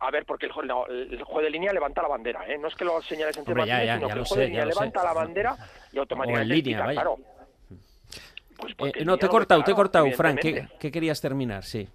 A 0.00 0.10
ver, 0.10 0.26
porque 0.26 0.44
el, 0.44 0.52
no, 0.66 0.86
el 0.86 1.22
juego 1.22 1.40
de 1.40 1.48
línea 1.48 1.72
levanta 1.72 2.02
la 2.02 2.08
bandera, 2.08 2.46
¿eh? 2.46 2.58
No 2.58 2.68
es 2.68 2.74
que 2.74 2.84
lo 2.84 3.00
señale 3.00 3.32
Sánchez 3.32 3.48
Hombre, 3.56 3.66
ya, 3.66 3.74
Martínez, 3.76 3.86
ya, 3.86 3.94
sino 3.94 4.08
ya 4.08 4.12
que 4.12 4.16
lo 4.18 4.20
el 4.22 4.26
juego 4.28 4.40
de 4.40 4.44
sé, 4.44 4.48
línea 4.48 4.60
ya 4.60 4.66
lo 4.66 4.72
sé. 4.72 4.78
levanta 4.80 5.02
la 5.04 5.12
bandera 5.14 5.56
y 5.92 5.98
automáticamente 5.98 6.54
línea, 6.54 6.84
claro. 6.92 7.16
Pues 8.58 8.74
porque 8.74 9.00
Eh, 9.00 9.04
no, 9.06 9.16
te 9.16 9.24
he 9.24 9.28
línea 9.28 9.30
cortado, 9.30 9.64
te 9.64 9.70
he 9.70 9.74
cortado, 9.74 10.10
Frank. 10.12 10.38
¿Qué, 10.40 10.48
evidentemente. 10.48 10.78
qué 10.78 10.92
querías 10.92 11.20
terminar? 11.22 11.64
Sí. 11.64 11.88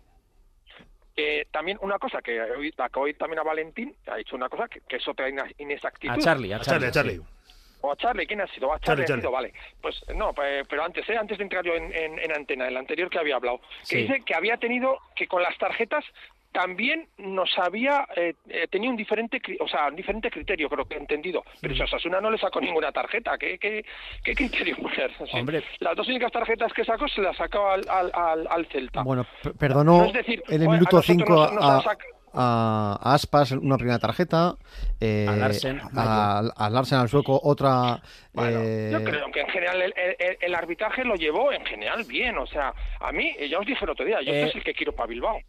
Eh, 1.19 1.47
también 1.51 1.79
una 1.81 1.97
cosa 1.97 2.21
que 2.21 2.39
hoy, 2.39 2.71
la 2.77 2.89
que 2.89 2.99
hoy 2.99 3.13
también 3.15 3.39
a 3.39 3.43
Valentín 3.43 3.95
ha 4.05 4.17
dicho 4.17 4.35
una 4.35 4.49
cosa 4.49 4.67
que, 4.67 4.81
que 4.81 4.97
es 4.97 5.07
otra 5.07 5.27
inexactitud. 5.57 6.13
A 6.13 6.17
Charlie, 6.19 6.53
a 6.53 6.59
Charlie. 6.59 6.91
Charlie, 6.91 7.17
Charlie. 7.17 7.37
O 7.81 7.91
a 7.91 7.95
Charlie, 7.95 8.27
¿quién 8.27 8.41
ha 8.41 8.47
sido? 8.47 8.71
A 8.71 8.79
Charlie, 8.79 9.03
Charlie, 9.03 9.03
ha 9.03 9.07
Charlie. 9.07 9.21
sido, 9.21 9.31
vale. 9.31 9.53
Pues 9.81 10.03
no, 10.15 10.31
pues, 10.33 10.67
pero 10.67 10.83
antes, 10.83 11.07
¿eh? 11.09 11.17
antes 11.17 11.37
de 11.39 11.43
entrar 11.43 11.65
yo 11.65 11.73
en, 11.73 11.91
en- 11.91 12.19
en 12.19 12.31
antena, 12.33 12.67
el 12.67 12.77
anterior 12.77 13.09
que 13.09 13.17
había 13.19 13.35
hablado, 13.35 13.59
que 13.81 13.85
Sí. 13.85 13.97
dice 14.03 14.21
que 14.25 14.35
había 14.35 14.57
tenido, 14.57 14.99
que 15.15 15.27
con 15.27 15.41
las 15.41 15.57
tarjetas 15.57 16.05
también 16.51 17.07
nos 17.17 17.49
había 17.59 18.07
eh, 18.15 18.33
eh, 18.49 18.67
tenido 18.69 18.91
un 18.91 18.97
diferente, 18.97 19.39
o 19.59 19.67
sea, 19.67 19.87
un 19.87 19.95
diferente 19.95 20.29
criterio, 20.31 20.69
creo 20.69 20.85
que 20.85 20.95
he 20.95 20.99
entendido. 20.99 21.43
Pero 21.61 21.75
si 21.75 21.81
a 21.81 21.85
Osasuna 21.85 22.19
no 22.21 22.31
le 22.31 22.37
sacó 22.37 22.59
ninguna 22.59 22.91
tarjeta, 22.91 23.37
¿qué, 23.37 23.57
qué, 23.59 23.85
qué 24.23 24.33
criterio 24.33 24.75
poner? 24.77 25.11
Sí. 25.17 25.37
Hombre. 25.37 25.63
Las 25.79 25.95
dos 25.95 26.07
únicas 26.07 26.31
tarjetas 26.31 26.73
que 26.73 26.83
sacó 26.83 27.07
se 27.07 27.21
las 27.21 27.35
sacó 27.37 27.69
al, 27.69 27.81
al, 27.89 28.11
al, 28.13 28.47
al 28.49 28.65
Celta. 28.67 29.03
Bueno, 29.03 29.25
perdonó 29.59 29.99
No, 29.99 30.05
es 30.05 30.13
decir, 30.13 30.41
en 30.47 30.61
el 30.61 30.67
minuto 30.69 30.97
nosotros 30.97 31.05
5 31.05 31.29
nos- 31.29 31.53
nos 31.53 31.63
a, 31.85 31.91
a- 32.33 32.97
a 33.01 33.13
Aspas 33.13 33.51
una 33.51 33.77
primera 33.77 33.99
tarjeta, 33.99 34.53
eh, 34.99 35.25
A 35.29 35.35
Larsen. 35.35 35.79
a, 35.95 36.39
a 36.55 36.69
Larsen 36.69 36.99
al 36.99 37.09
sueco 37.09 37.39
otra. 37.43 37.99
eh, 38.37 38.89
Yo 38.91 39.03
creo 39.03 39.31
que 39.31 39.41
en 39.41 39.47
general 39.49 39.81
el, 39.81 39.93
el- 39.97 40.37
el 40.41 40.55
arbitraje 40.55 41.03
lo 41.03 41.15
llevó 41.15 41.51
en 41.51 41.65
general 41.65 42.03
bien. 42.03 42.37
O 42.37 42.45
sea, 42.47 42.73
a 42.99 43.11
mí, 43.11 43.33
ya 43.49 43.59
os 43.59 43.65
dije 43.65 43.83
el 43.83 43.89
otro 43.91 44.05
día, 44.05 44.21
yo 44.21 44.31
Eh, 44.31 44.37
este 44.39 44.49
es 44.49 44.55
el 44.55 44.63
que 44.63 44.73
quiero 44.73 44.93
para 44.93 45.07
Bilbao. 45.07 45.39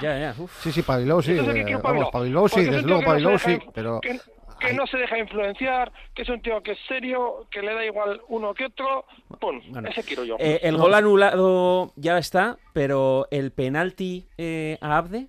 Ya, 0.00 0.18
ya. 0.18 0.34
uf. 0.38 0.62
Sí, 0.62 0.72
sí, 0.72 0.82
para 0.82 1.00
Bilbao 1.00 1.22
sí. 1.22 1.32
Eh, 1.32 1.78
vamos, 1.82 2.10
Bilbao 2.22 2.48
sí, 2.48 2.64
desde 2.64 2.82
luego 2.82 3.00
que 3.00 3.06
para 3.06 3.18
no 3.18 3.38
se 3.38 3.48
Bilbao 3.48 3.60
sí, 3.64 3.70
pero. 3.74 4.00
Que, 4.00 4.20
que 4.60 4.72
no 4.74 4.86
se 4.86 4.96
deja 4.96 5.18
influenciar, 5.18 5.92
que 6.14 6.22
es 6.22 6.28
un 6.28 6.40
tío 6.40 6.62
que 6.62 6.72
es 6.72 6.78
serio, 6.86 7.46
que 7.50 7.62
le 7.62 7.74
da 7.74 7.84
igual 7.84 8.20
uno 8.28 8.54
que 8.54 8.66
otro. 8.66 9.04
Pum, 9.40 9.60
Bueno. 9.70 9.88
ese 9.88 10.02
quiero 10.04 10.24
yo. 10.24 10.36
Eh, 10.38 10.60
el 10.62 10.76
gol 10.76 10.94
anulado 10.94 11.92
ya 11.96 12.18
está, 12.18 12.58
pero 12.72 13.26
el 13.30 13.50
penalti 13.52 14.26
eh, 14.38 14.78
a 14.80 14.96
Abde. 14.98 15.28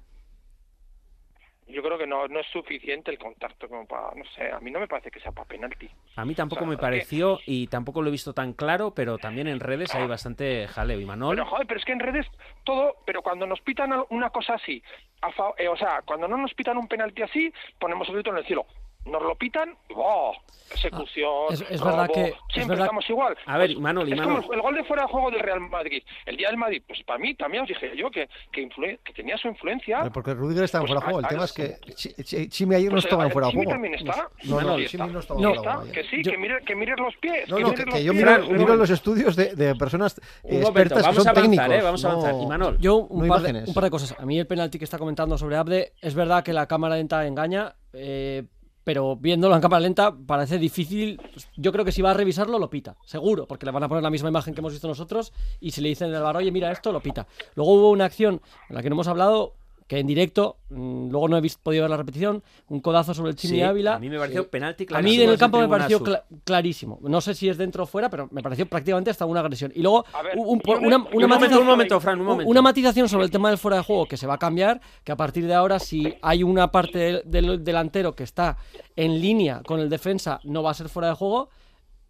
Yo 1.73 1.81
creo 1.83 1.97
que 1.97 2.05
no, 2.07 2.27
no 2.27 2.39
es 2.39 2.47
suficiente 2.47 3.11
el 3.11 3.17
contacto 3.17 3.67
como 3.67 3.85
para, 3.87 4.13
no 4.15 4.23
sé, 4.35 4.51
a 4.51 4.59
mí 4.59 4.69
no 4.71 4.79
me 4.79 4.87
parece 4.87 5.09
que 5.11 5.19
sea 5.19 5.31
para 5.31 5.47
penalti. 5.47 5.89
A 6.15 6.23
mí 6.23 6.35
tampoco 6.35 6.61
O 6.61 6.65
sea, 6.65 6.69
me 6.69 6.75
que- 6.77 6.81
pareció 6.81 7.39
y 7.45 7.67
tampoco 7.67 8.01
lo 8.01 8.09
he 8.09 8.11
visto 8.11 8.33
tan 8.33 8.53
claro, 8.53 8.93
pero 8.93 9.17
también 9.17 9.47
en 9.47 9.59
redes 9.59 9.93
hay 9.95 10.07
bastante 10.07 10.67
jaleo. 10.67 10.99
Y 10.99 11.05
Manol, 11.05 11.35
Pero 11.35 11.47
joder, 11.49 11.67
pero 11.67 11.79
es 11.79 11.85
que 11.85 11.91
en 11.93 11.99
redes 11.99 12.27
todo, 12.63 12.95
pero 13.05 13.21
cuando 13.21 13.45
nos 13.47 13.59
pitan 13.61 13.91
una 14.09 14.29
cosa 14.29 14.53
así, 14.53 14.81
a 15.21 15.31
fa- 15.31 15.53
eh, 15.57 15.67
o 15.67 15.75
sea, 15.75 16.01
cuando 16.05 16.27
no 16.27 16.37
nos 16.37 16.53
pitan 16.53 16.77
un 16.77 16.87
penalti 16.87 17.21
así, 17.23 17.51
ponemos 17.79 18.07
el 18.09 18.15
grito 18.15 18.29
en 18.29 18.37
el 18.37 18.45
cielo. 18.45 18.65
Nos 19.05 19.21
lo 19.21 19.35
pitan, 19.35 19.75
¡oh! 19.95 20.33
Ejecución, 20.73 21.29
Ah, 21.49 21.53
es- 21.53 21.61
es 21.69 21.83
verdad 21.83 22.07
robo, 22.07 22.13
que- 22.13 22.21
es 22.29 22.35
siempre 22.51 22.69
verdad- 22.69 22.85
estamos 22.85 23.09
igual. 23.09 23.37
A 23.45 23.57
ver, 23.57 23.71
Pues, 23.73 23.79
Manol, 23.79 24.07
y 24.09 24.13
es 24.13 24.17
Manol. 24.17 24.41
como 24.41 24.53
el, 24.53 24.57
el 24.57 24.61
gol 24.63 24.75
de 24.75 24.83
fuera 24.85 25.03
de 25.03 25.07
juego 25.09 25.29
del 25.31 25.39
Real 25.41 25.59
Madrid. 25.59 26.01
El 26.25 26.37
día 26.37 26.47
del 26.47 26.57
Madrid, 26.57 26.81
pues 26.87 27.03
para 27.03 27.19
mí 27.19 27.35
también 27.35 27.63
os 27.63 27.69
dije 27.69 27.91
yo 27.95 28.09
que, 28.09 28.27
que, 28.51 28.67
influe- 28.67 28.97
que 29.03 29.13
tenía 29.13 29.37
su 29.37 29.49
influencia. 29.49 29.99
Eh, 30.05 30.09
Porque 30.11 30.33
Rudiger 30.33 30.63
estaba 30.63 30.83
Pues 30.85 30.91
fuera 30.93 30.99
de 31.01 31.05
juego. 31.05 31.19
El 31.19 31.25
a- 31.25 31.29
tema 31.29 31.41
a- 31.41 31.45
es 31.45 31.53
que 31.53 31.75
Chi- 31.95 32.13
Chi- 32.23 32.47
Chimi 32.49 32.75
ayer 32.75 32.87
no 32.89 32.93
Pues, 32.95 33.03
estaba 33.05 33.23
en 33.23 33.29
eh, 33.29 33.33
fuera 33.33 33.47
de 33.47 33.51
Chimi 33.51 33.63
juego. 33.65 33.75
también 33.75 33.93
está. 33.95 34.29
No, 34.45 34.61
no, 34.61 34.77
Sí 34.79 34.85
Chimi 34.87 35.07
no 35.09 35.19
estaba 35.19 35.41
No 35.41 35.53
fuera 35.53 35.73
juego. 35.75 35.91
que 35.91 36.03
sí, 36.05 36.21
que 36.23 36.37
mire, 36.37 36.55
que 36.65 36.75
mires 36.75 36.95
los 36.99 37.15
pies. 37.17 37.49
No, 37.49 37.57
que 37.57 37.61
no, 37.63 37.73
que, 37.73 37.85
los 37.85 37.95
que 37.95 38.03
yo 38.05 38.13
miro, 38.13 38.31
Pero- 38.31 38.47
miro 38.57 38.75
los 38.77 38.89
estudios 38.89 39.35
de, 39.35 39.53
de 39.55 39.75
personas 39.75 40.17
eh, 40.45 40.59
expertas 40.61 41.01
vamos 41.03 41.17
que 41.17 41.21
son 41.23 41.27
a 41.27 41.31
avanzar, 41.31 41.43
técnicos. 41.43 41.71
eh, 41.75 41.81
vamos 41.83 42.05
a 42.05 42.09
avanzar. 42.09 42.33
no- 42.33 42.43
Y 42.43 42.45
Manol. 42.47 42.77
Yo, 42.79 42.95
un, 42.95 43.21
No 43.23 43.27
par 43.27 43.41
de, 43.41 43.49
imágenes. 43.49 43.67
un 43.67 43.73
par 43.75 43.83
de 43.83 43.89
cosas. 43.91 44.15
A 44.19 44.25
mí 44.25 44.39
el 44.39 44.47
penalti 44.47 44.79
que 44.79 44.85
está 44.85 44.97
comentando 44.97 45.37
sobre 45.37 45.57
Abde, 45.57 45.93
es 46.01 46.15
verdad 46.15 46.43
que 46.43 46.53
la 46.53 46.67
cámara 46.67 46.95
lenta 46.95 47.27
engaña, 47.27 47.75
eh, 47.91 48.43
pero 48.83 49.15
viéndolo 49.15 49.55
en 49.55 49.61
cámara 49.61 49.79
lenta 49.79 50.15
parece 50.15 50.57
difícil. 50.57 51.21
Yo 51.55 51.71
creo 51.71 51.85
que 51.85 51.91
si 51.91 52.01
va 52.01 52.11
a 52.11 52.13
revisarlo, 52.13 52.59
lo 52.59 52.69
pita, 52.69 52.97
seguro, 53.05 53.47
porque 53.47 53.65
le 53.65 53.71
van 53.71 53.83
a 53.83 53.87
poner 53.87 54.03
la 54.03 54.09
misma 54.09 54.29
imagen 54.29 54.53
que 54.53 54.61
hemos 54.61 54.73
visto 54.73 54.87
nosotros 54.87 55.33
y 55.59 55.71
si 55.71 55.81
le 55.81 55.89
dicen 55.89 56.09
en 56.09 56.15
el 56.15 56.21
bar, 56.21 56.37
oye, 56.37 56.51
mira 56.51 56.71
esto, 56.71 56.91
lo 56.91 57.01
pita. 57.01 57.27
Luego 57.55 57.73
hubo 57.73 57.89
una 57.91 58.05
acción 58.05 58.41
en 58.69 58.75
la 58.75 58.81
que 58.81 58.89
no 58.89 58.95
hemos 58.95 59.07
hablado, 59.07 59.55
que 59.87 59.99
en 59.99 60.07
directo, 60.07 60.57
mm, 60.69 61.09
luego 61.09 61.27
no 61.27 61.37
he 61.37 61.41
visto, 61.41 61.59
podido 61.63 61.83
ver 61.83 61.89
la 61.91 61.97
repetición, 61.97 62.43
un 62.69 62.79
codazo 62.79 63.13
sobre 63.13 63.31
el 63.31 63.35
Chimi 63.35 63.55
Sí, 63.57 63.61
Ávila. 63.61 63.95
a 63.95 63.99
mí 63.99 64.09
me 64.09 64.17
pareció 64.17 64.47
penalti 64.49 64.83
A 64.83 64.85
mí 64.85 64.87
clarísimo 64.87 65.23
en 65.23 65.29
el 65.29 65.37
campo 65.37 65.57
me 65.59 65.67
pareció 65.67 66.01
clarísimo. 66.43 66.99
No 67.01 67.21
sé 67.21 67.33
si 67.35 67.49
es 67.49 67.57
dentro 67.57 67.83
o 67.83 67.85
fuera, 67.85 68.09
pero 68.09 68.27
me 68.31 68.41
pareció 68.41 68.65
prácticamente 68.65 69.09
hasta 69.11 69.25
una 69.25 69.39
agresión. 69.41 69.71
Y 69.75 69.81
luego 69.81 70.05
ver, 70.23 70.37
un- 70.37 70.61
un- 70.65 70.85
una, 70.85 71.27
matización- 71.27 71.61
un 71.61 71.67
momento, 71.67 71.99
Fran, 71.99 72.19
un 72.19 72.25
momento. 72.25 72.49
una 72.49 72.61
matización 72.61 73.09
sobre 73.09 73.25
el 73.25 73.31
tema 73.31 73.49
del 73.49 73.57
fuera 73.57 73.77
de 73.77 73.83
juego 73.83 74.05
que 74.07 74.17
se 74.17 74.27
va 74.27 74.35
a 74.35 74.39
cambiar, 74.39 74.81
que 75.03 75.11
a 75.11 75.15
partir 75.17 75.45
de 75.47 75.53
ahora 75.53 75.79
si 75.79 76.13
hay 76.21 76.43
una 76.43 76.71
parte 76.71 76.97
del, 76.99 77.21
del 77.25 77.63
delantero 77.63 78.13
que 78.13 78.23
está 78.23 78.57
en 78.95 79.19
línea 79.21 79.61
con 79.65 79.79
el 79.79 79.89
defensa 79.89 80.39
no 80.43 80.63
va 80.63 80.71
a 80.71 80.73
ser 80.73 80.89
fuera 80.89 81.09
de 81.09 81.15
juego. 81.15 81.49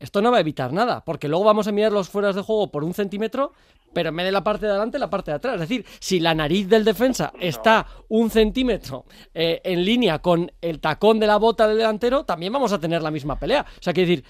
Esto 0.03 0.21
no 0.21 0.31
va 0.31 0.37
a 0.37 0.41
evitar 0.41 0.73
nada, 0.73 1.03
porque 1.05 1.29
luego 1.29 1.45
vamos 1.45 1.67
a 1.67 1.71
mirar 1.71 1.91
los 1.93 2.09
fueras 2.09 2.35
de 2.35 2.41
juego 2.41 2.69
por 2.71 2.83
un 2.83 2.93
centímetro, 2.93 3.53
pero 3.93 4.09
en 4.09 4.15
vez 4.17 4.25
de 4.25 4.31
la 4.33 4.43
parte 4.43 4.65
de 4.65 4.71
adelante, 4.73 4.99
la 4.99 5.09
parte 5.09 5.31
de 5.31 5.35
atrás. 5.37 5.53
Es 5.55 5.61
decir, 5.61 5.85
si 5.99 6.19
la 6.19 6.35
nariz 6.35 6.67
del 6.67 6.83
defensa 6.83 7.31
está 7.39 7.87
un 8.09 8.29
centímetro 8.29 9.05
eh, 9.33 9.61
en 9.63 9.85
línea 9.85 10.19
con 10.19 10.51
el 10.61 10.79
tacón 10.81 11.19
de 11.19 11.27
la 11.27 11.37
bota 11.37 11.67
del 11.67 11.77
delantero, 11.77 12.25
también 12.25 12.51
vamos 12.51 12.73
a 12.73 12.79
tener 12.79 13.01
la 13.01 13.11
misma 13.11 13.39
pelea. 13.39 13.61
O 13.79 13.81
sea, 13.81 13.93
quiero 13.93 14.09
decir, 14.09 14.25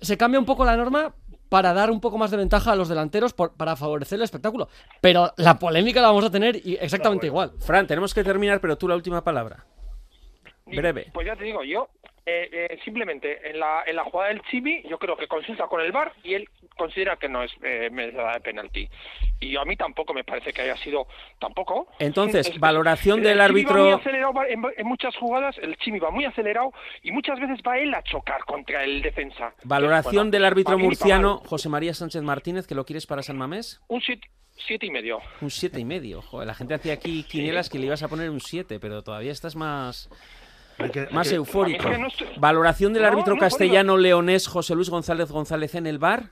se 0.00 0.16
cambia 0.18 0.38
un 0.38 0.44
poco 0.46 0.64
la 0.66 0.76
norma 0.76 1.14
para 1.48 1.72
dar 1.72 1.90
un 1.90 2.00
poco 2.00 2.18
más 2.18 2.30
de 2.30 2.36
ventaja 2.36 2.72
a 2.72 2.76
los 2.76 2.88
delanteros 2.88 3.32
por- 3.32 3.54
para 3.54 3.74
favorecer 3.76 4.16
el 4.18 4.22
espectáculo. 4.24 4.68
Pero 5.00 5.32
la 5.38 5.58
polémica 5.58 6.02
la 6.02 6.08
vamos 6.08 6.24
a 6.24 6.30
tener 6.30 6.60
exactamente 6.80 7.26
igual. 7.28 7.52
Fran, 7.60 7.86
tenemos 7.86 8.12
que 8.12 8.22
terminar, 8.24 8.60
pero 8.60 8.76
tú 8.76 8.86
la 8.88 8.96
última 8.96 9.22
palabra. 9.24 9.64
Breve. 10.66 11.06
Pues 11.12 11.26
ya 11.26 11.36
te 11.36 11.44
digo, 11.44 11.62
yo 11.62 11.88
eh, 12.24 12.48
eh, 12.70 12.78
simplemente 12.84 13.48
en 13.48 13.60
la, 13.60 13.84
en 13.86 13.94
la 13.94 14.02
jugada 14.04 14.30
del 14.30 14.42
Chibi, 14.42 14.82
yo 14.90 14.98
creo 14.98 15.16
que 15.16 15.28
consulta 15.28 15.68
con 15.68 15.80
el 15.80 15.92
VAR 15.92 16.12
y 16.24 16.34
él 16.34 16.48
considera 16.76 17.16
que 17.16 17.28
no 17.28 17.42
es 17.44 17.52
eh, 17.62 17.88
merecedora 17.92 18.34
de 18.34 18.40
penalti. 18.40 18.88
Y 19.38 19.56
a 19.56 19.64
mí 19.64 19.76
tampoco 19.76 20.12
me 20.12 20.24
parece 20.24 20.52
que 20.52 20.62
haya 20.62 20.76
sido 20.78 21.06
tampoco. 21.38 21.86
Entonces, 22.00 22.48
Es- 22.48 22.58
valoración 22.58 23.18
el 23.20 23.24
del 23.26 23.40
árbitro- 23.40 24.00
en, 24.48 24.62
en 24.76 24.86
muchas 24.86 25.14
jugadas 25.16 25.56
el 25.58 25.76
Chimi 25.76 26.00
va 26.00 26.10
muy 26.10 26.24
acelerado 26.24 26.72
y 27.02 27.12
muchas 27.12 27.38
veces 27.38 27.60
va 27.66 27.78
él 27.78 27.94
a 27.94 28.02
chocar 28.02 28.44
contra 28.44 28.82
el 28.82 29.02
defensa. 29.02 29.54
Valoración 29.62 30.14
Bueno, 30.14 30.30
del 30.32 30.44
árbitro 30.46 30.78
murciano. 30.78 31.38
José 31.46 31.68
María 31.68 31.94
Sánchez 31.94 32.22
Martínez, 32.22 32.66
que 32.66 32.74
lo 32.74 32.84
quieres 32.84 33.06
para 33.06 33.22
San 33.22 33.36
Mamés. 33.38 33.80
Un 33.88 34.00
siete, 34.00 34.28
siete 34.66 34.86
y 34.86 34.90
medio. 34.90 35.20
Un 35.40 35.50
siete 35.50 35.78
y 35.78 35.84
medio. 35.84 36.22
Joder, 36.22 36.46
la 36.48 36.54
gente 36.54 36.74
hacía 36.74 36.94
aquí 36.94 37.22
quinielas 37.30 37.68
que 37.70 37.78
le 37.78 37.86
ibas 37.86 38.02
a 38.02 38.08
poner 38.08 38.30
un 38.30 38.40
7, 38.40 38.80
pero 38.80 39.02
todavía 39.02 39.30
estás 39.32 39.54
más, 39.54 40.08
Hay 40.78 40.90
que- 40.90 41.00
hay 41.00 41.06
más 41.12 41.28
que- 41.28 41.36
eufórico. 41.36 41.82
A 41.82 41.88
mí 41.88 41.90
es 41.90 41.96
que 41.96 42.02
no 42.02 42.08
estoy- 42.08 42.28
Valoración 42.38 42.92
del 42.92 43.02
No, 43.02 43.08
árbitro 43.08 43.36
castellano 43.38 43.96
leonés 43.96 44.46
José 44.48 44.74
Luis 44.74 44.90
González 44.90 45.30
González 45.30 45.74
en 45.74 45.86
el 45.86 45.98
bar. 45.98 46.30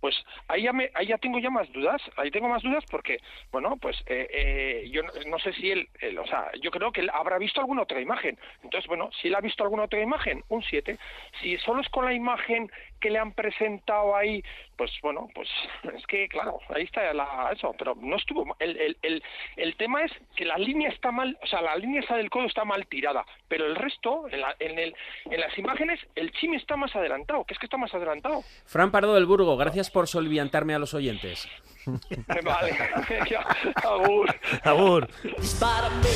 Pues 0.00 0.16
ahí 0.48 0.62
ya, 0.62 0.72
me, 0.72 0.90
ahí 0.94 1.08
ya 1.08 1.18
tengo 1.18 1.38
ya 1.40 1.50
más 1.50 1.70
dudas, 1.72 2.00
ahí 2.16 2.30
tengo 2.30 2.48
más 2.48 2.62
dudas 2.62 2.82
porque, 2.90 3.18
bueno, 3.52 3.76
pues 3.76 3.98
eh, 4.06 4.26
eh, 4.32 4.90
yo 4.90 5.02
no, 5.02 5.10
no 5.28 5.38
sé 5.38 5.52
si 5.52 5.70
él, 5.70 5.90
él, 6.00 6.18
o 6.18 6.26
sea, 6.26 6.50
yo 6.62 6.70
creo 6.70 6.90
que 6.90 7.02
él 7.02 7.10
habrá 7.12 7.36
visto 7.36 7.60
alguna 7.60 7.82
otra 7.82 8.00
imagen. 8.00 8.38
Entonces, 8.62 8.88
bueno, 8.88 9.10
si 9.20 9.28
él 9.28 9.34
ha 9.34 9.42
visto 9.42 9.62
alguna 9.62 9.82
otra 9.82 10.00
imagen, 10.00 10.42
un 10.48 10.62
7. 10.62 10.98
Si 11.42 11.58
solo 11.58 11.82
es 11.82 11.88
con 11.90 12.06
la 12.06 12.14
imagen 12.14 12.70
que 13.00 13.10
le 13.10 13.18
han 13.18 13.32
presentado 13.32 14.14
ahí, 14.14 14.42
pues 14.76 14.90
bueno, 15.02 15.28
pues 15.34 15.48
es 15.96 16.06
que 16.06 16.28
claro, 16.28 16.58
ahí 16.74 16.84
está 16.84 17.12
la, 17.12 17.50
eso, 17.52 17.74
pero 17.78 17.94
no 18.00 18.16
estuvo 18.16 18.44
mal. 18.44 18.56
el, 18.60 18.76
el, 18.76 18.96
el, 19.02 19.22
el 19.56 19.76
tema 19.76 20.04
es 20.04 20.12
que 20.36 20.44
la 20.44 20.56
línea 20.56 20.90
está 20.90 21.10
mal, 21.10 21.38
o 21.42 21.46
sea, 21.46 21.60
la 21.62 21.76
línea 21.76 22.00
esa 22.00 22.16
del 22.16 22.30
codo 22.30 22.46
está 22.46 22.64
mal 22.64 22.86
tirada, 22.86 23.24
pero 23.48 23.66
el 23.66 23.76
resto, 23.76 24.28
en, 24.30 24.40
la, 24.40 24.54
en, 24.58 24.78
el, 24.78 24.94
en 25.24 25.40
las 25.40 25.56
imágenes, 25.58 26.00
el 26.14 26.30
chimi 26.32 26.56
está 26.56 26.76
más 26.76 26.94
adelantado, 26.94 27.44
que 27.44 27.54
es 27.54 27.58
que 27.58 27.66
está 27.66 27.76
más 27.76 27.92
adelantado. 27.94 28.42
Fran 28.66 28.90
Pardo 28.90 29.14
del 29.14 29.26
Burgo, 29.26 29.56
gracias 29.56 29.90
por 29.90 30.06
solviantarme 30.08 30.74
a 30.74 30.78
los 30.78 30.94
oyentes. 30.94 31.48
vale, 32.44 32.76
ya, 33.30 33.40
agur. 33.82 34.28
Agur. 34.64 35.08
Dispárame, 35.38 36.10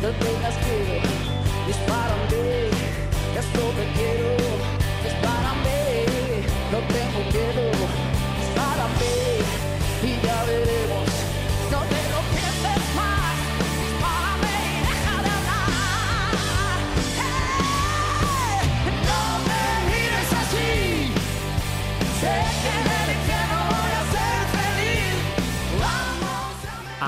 no 0.00 0.08
tengas 0.10 0.66
miedo. 0.66 1.02
Dispárame, 1.66 2.66
es 3.38 3.54
lo 3.54 3.70
que 3.70 3.84
quiero. 3.96 4.31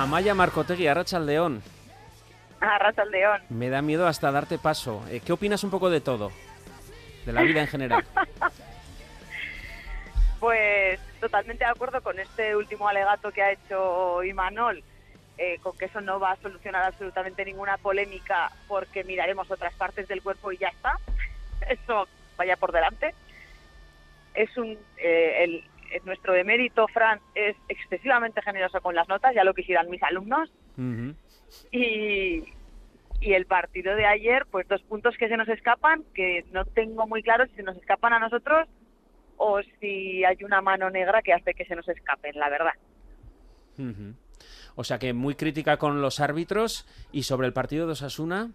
Amaya 0.02 0.34
Marcotegui, 0.34 0.86
Arrachaldeón. 0.88 1.62
Arrasa 2.60 3.04
León. 3.04 3.42
Me 3.50 3.68
da 3.68 3.82
miedo 3.82 4.06
hasta 4.06 4.32
darte 4.32 4.58
paso. 4.58 5.04
Eh, 5.10 5.20
¿Qué 5.24 5.32
opinas 5.32 5.62
un 5.64 5.70
poco 5.70 5.90
de 5.90 6.00
todo? 6.00 6.32
De 7.26 7.32
la 7.32 7.42
vida 7.42 7.60
en 7.60 7.68
general. 7.68 8.04
Pues 10.40 11.00
totalmente 11.20 11.64
de 11.64 11.70
acuerdo 11.70 12.02
con 12.02 12.18
este 12.18 12.54
último 12.54 12.86
alegato 12.86 13.32
que 13.32 13.42
ha 13.42 13.52
hecho 13.52 14.22
Imanol, 14.22 14.84
eh, 15.38 15.58
con 15.62 15.74
que 15.78 15.86
eso 15.86 16.02
no 16.02 16.20
va 16.20 16.32
a 16.32 16.36
solucionar 16.36 16.82
absolutamente 16.84 17.46
ninguna 17.46 17.78
polémica 17.78 18.50
porque 18.68 19.04
miraremos 19.04 19.50
otras 19.50 19.72
partes 19.72 20.06
del 20.06 20.20
cuerpo 20.22 20.52
y 20.52 20.58
ya 20.58 20.68
está. 20.68 20.98
Eso 21.70 22.06
vaya 22.36 22.56
por 22.58 22.72
delante. 22.72 23.14
Es 24.34 24.54
un 24.58 24.76
eh, 24.98 25.44
el- 25.44 25.64
nuestro 26.04 26.34
emérito 26.34 26.86
Fran 26.88 27.20
es 27.34 27.56
excesivamente 27.68 28.42
generoso 28.42 28.80
con 28.80 28.94
las 28.94 29.08
notas, 29.08 29.34
ya 29.34 29.44
lo 29.44 29.54
quisieran 29.54 29.90
mis 29.90 30.02
alumnos. 30.02 30.52
Y, 31.70 32.42
y 33.20 33.32
el 33.32 33.46
partido 33.46 33.94
de 33.94 34.06
ayer, 34.06 34.46
pues 34.50 34.66
dos 34.68 34.82
puntos 34.82 35.16
que 35.16 35.28
se 35.28 35.36
nos 35.36 35.48
escapan, 35.48 36.04
que 36.14 36.44
no 36.52 36.64
tengo 36.64 37.06
muy 37.06 37.22
claro 37.22 37.46
si 37.46 37.54
se 37.54 37.62
nos 37.62 37.76
escapan 37.76 38.12
a 38.12 38.18
nosotros 38.18 38.68
o 39.36 39.60
si 39.80 40.24
hay 40.24 40.36
una 40.44 40.60
mano 40.60 40.90
negra 40.90 41.22
que 41.22 41.32
hace 41.32 41.54
que 41.54 41.64
se 41.64 41.76
nos 41.76 41.88
escapen, 41.88 42.38
la 42.38 42.48
verdad. 42.48 42.74
O 44.76 44.84
sea 44.84 44.98
que 44.98 45.12
muy 45.12 45.34
crítica 45.34 45.76
con 45.76 46.00
los 46.02 46.20
árbitros 46.20 46.86
y 47.12 47.22
sobre 47.24 47.46
el 47.46 47.52
partido 47.52 47.86
de 47.86 47.92
Osasuna. 47.92 48.50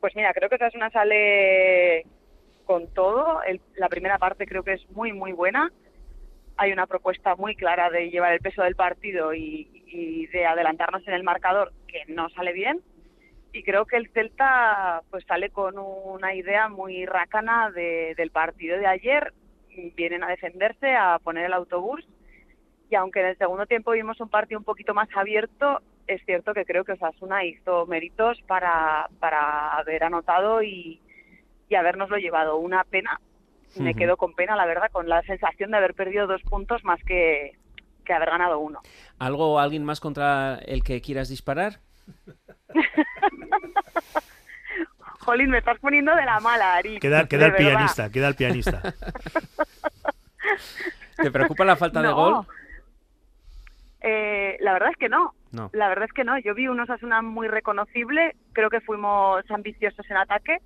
Pues 0.00 0.14
mira, 0.14 0.32
creo 0.32 0.48
que 0.48 0.54
Osasuna 0.54 0.90
sale 0.90 2.06
con 2.68 2.86
todo. 2.92 3.42
El- 3.44 3.62
la 3.76 3.88
primera 3.88 4.18
parte 4.18 4.46
creo 4.46 4.62
que 4.62 4.74
es 4.74 4.90
muy, 4.90 5.14
muy 5.14 5.32
buena. 5.32 5.72
Hay 6.58 6.70
una 6.70 6.86
propuesta 6.86 7.34
muy 7.34 7.56
clara 7.56 7.88
de 7.88 8.10
llevar 8.10 8.34
el 8.34 8.40
peso 8.40 8.62
del 8.62 8.76
partido 8.76 9.32
y, 9.32 9.70
y 9.86 10.26
de 10.26 10.44
adelantarnos 10.44 11.06
en 11.08 11.14
el 11.14 11.22
marcador 11.22 11.72
que 11.86 12.04
no 12.12 12.28
sale 12.28 12.52
bien. 12.52 12.82
Y 13.54 13.62
creo 13.62 13.86
que 13.86 13.96
el 13.96 14.10
Celta 14.10 15.02
pues 15.10 15.24
sale 15.24 15.48
con 15.48 15.78
una 15.78 16.34
idea 16.34 16.68
muy 16.68 17.06
rácana 17.06 17.70
de- 17.70 18.14
del 18.18 18.30
partido 18.30 18.76
de 18.78 18.86
ayer. 18.86 19.32
Vienen 19.96 20.22
a 20.22 20.28
defenderse, 20.28 20.94
a 20.94 21.18
poner 21.24 21.46
el 21.46 21.54
autobús. 21.54 22.06
Y 22.90 22.96
aunque 22.96 23.20
en 23.20 23.26
el 23.28 23.38
segundo 23.38 23.64
tiempo 23.64 23.92
vimos 23.92 24.20
un 24.20 24.28
partido 24.28 24.58
un 24.58 24.64
poquito 24.64 24.92
más 24.92 25.08
abierto, 25.16 25.80
es 26.06 26.22
cierto 26.26 26.52
que 26.52 26.66
creo 26.66 26.84
que 26.84 26.92
Osasuna 26.92 27.44
hizo 27.44 27.86
méritos 27.86 28.42
para, 28.46 29.08
para 29.20 29.72
haber 29.78 30.04
anotado 30.04 30.62
y, 30.62 31.00
y 31.68 31.74
habernoslo 31.74 32.16
llevado. 32.16 32.56
Una 32.56 32.84
pena, 32.84 33.20
me 33.76 33.94
quedo 33.94 34.16
con 34.16 34.34
pena, 34.34 34.56
la 34.56 34.66
verdad, 34.66 34.90
con 34.90 35.08
la 35.08 35.22
sensación 35.22 35.70
de 35.70 35.76
haber 35.76 35.94
perdido 35.94 36.26
dos 36.26 36.42
puntos 36.42 36.84
más 36.84 37.02
que, 37.04 37.52
que 38.04 38.12
haber 38.12 38.30
ganado 38.30 38.58
uno. 38.58 38.80
¿Algo 39.18 39.52
o 39.54 39.58
alguien 39.58 39.84
más 39.84 40.00
contra 40.00 40.56
el 40.66 40.82
que 40.82 41.00
quieras 41.00 41.28
disparar? 41.28 41.80
Jolín, 45.20 45.50
me 45.50 45.58
estás 45.58 45.78
poniendo 45.80 46.14
de 46.14 46.24
la 46.24 46.40
mala, 46.40 46.76
Ari. 46.76 46.98
Queda, 47.00 47.20
el 47.20 47.26
verdad. 47.26 47.56
pianista, 47.56 48.10
queda 48.10 48.28
el 48.28 48.34
pianista. 48.34 48.80
¿Te 51.16 51.30
preocupa 51.30 51.64
la 51.66 51.76
falta 51.76 52.00
de 52.00 52.08
gol? 52.10 52.46
Eh, 54.00 54.56
la 54.60 54.72
verdad 54.72 54.90
es 54.90 54.96
que 54.96 55.08
no. 55.10 55.34
No. 55.50 55.68
La 55.72 55.88
verdad 55.88 56.06
es 56.06 56.12
que 56.12 56.24
no. 56.24 56.38
Yo 56.38 56.54
vi 56.54 56.68
un 56.68 56.80
Osasuna 56.80 57.20
muy 57.20 57.48
reconocible. 57.48 58.36
Creo 58.52 58.70
que 58.70 58.80
fuimos 58.80 59.44
ambiciosos 59.50 60.08
en 60.08 60.16
ataque. 60.16 60.58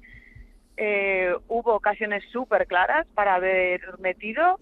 Eh, 0.76 1.34
hubo 1.48 1.74
ocasiones 1.74 2.24
súper 2.32 2.66
claras 2.66 3.06
para 3.14 3.34
haber 3.34 3.80
metido. 3.98 4.58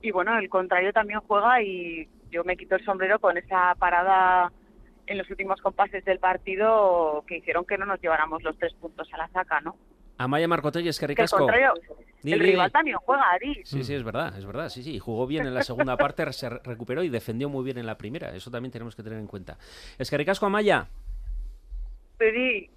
Y 0.00 0.10
bueno, 0.10 0.36
el 0.38 0.48
contrario 0.48 0.92
también 0.92 1.20
juega 1.20 1.62
y 1.62 2.08
yo 2.30 2.44
me 2.44 2.56
quito 2.56 2.74
el 2.76 2.84
sombrero 2.84 3.18
con 3.20 3.36
esa 3.38 3.74
parada 3.76 4.50
en 5.06 5.18
los 5.18 5.28
últimos 5.30 5.60
compases 5.60 6.04
del 6.04 6.18
partido 6.18 7.24
que 7.26 7.38
hicieron 7.38 7.64
que 7.64 7.76
no 7.78 7.86
nos 7.86 8.00
lleváramos 8.00 8.42
los 8.42 8.56
tres 8.58 8.72
puntos 8.74 9.08
a 9.12 9.18
la 9.18 9.28
saca, 9.28 9.60
¿no? 9.60 9.76
Amaya 10.18 10.46
Marcotegui, 10.48 10.88
es 10.88 10.98
que 10.98 11.06
Que 11.06 11.12
ricasco. 11.12 11.38
contrario, 11.38 11.72
Di, 12.22 12.32
el 12.34 12.40
rival 12.40 12.70
también 12.70 12.96
juega, 12.98 13.24
Ari. 13.32 13.62
Sí, 13.64 13.82
sí, 13.82 13.94
es 13.94 14.04
verdad, 14.04 14.36
es 14.38 14.46
verdad, 14.46 14.68
sí, 14.68 14.82
sí. 14.84 14.98
Jugó 15.00 15.26
bien 15.26 15.44
en 15.46 15.54
la 15.54 15.62
segunda 15.62 15.96
parte, 15.96 16.32
se 16.32 16.48
re- 16.48 16.60
recuperó 16.62 17.02
y 17.02 17.08
defendió 17.08 17.48
muy 17.48 17.64
bien 17.64 17.78
en 17.78 17.86
la 17.86 17.96
primera. 17.98 18.32
Eso 18.34 18.50
también 18.50 18.70
tenemos 18.70 18.94
que 18.94 19.02
tener 19.02 19.18
en 19.18 19.26
cuenta. 19.26 19.58
Es 19.98 20.08
que 20.08 20.16
ricasco, 20.18 20.46
Amaya. 20.46 20.86
Sí, 22.20 22.70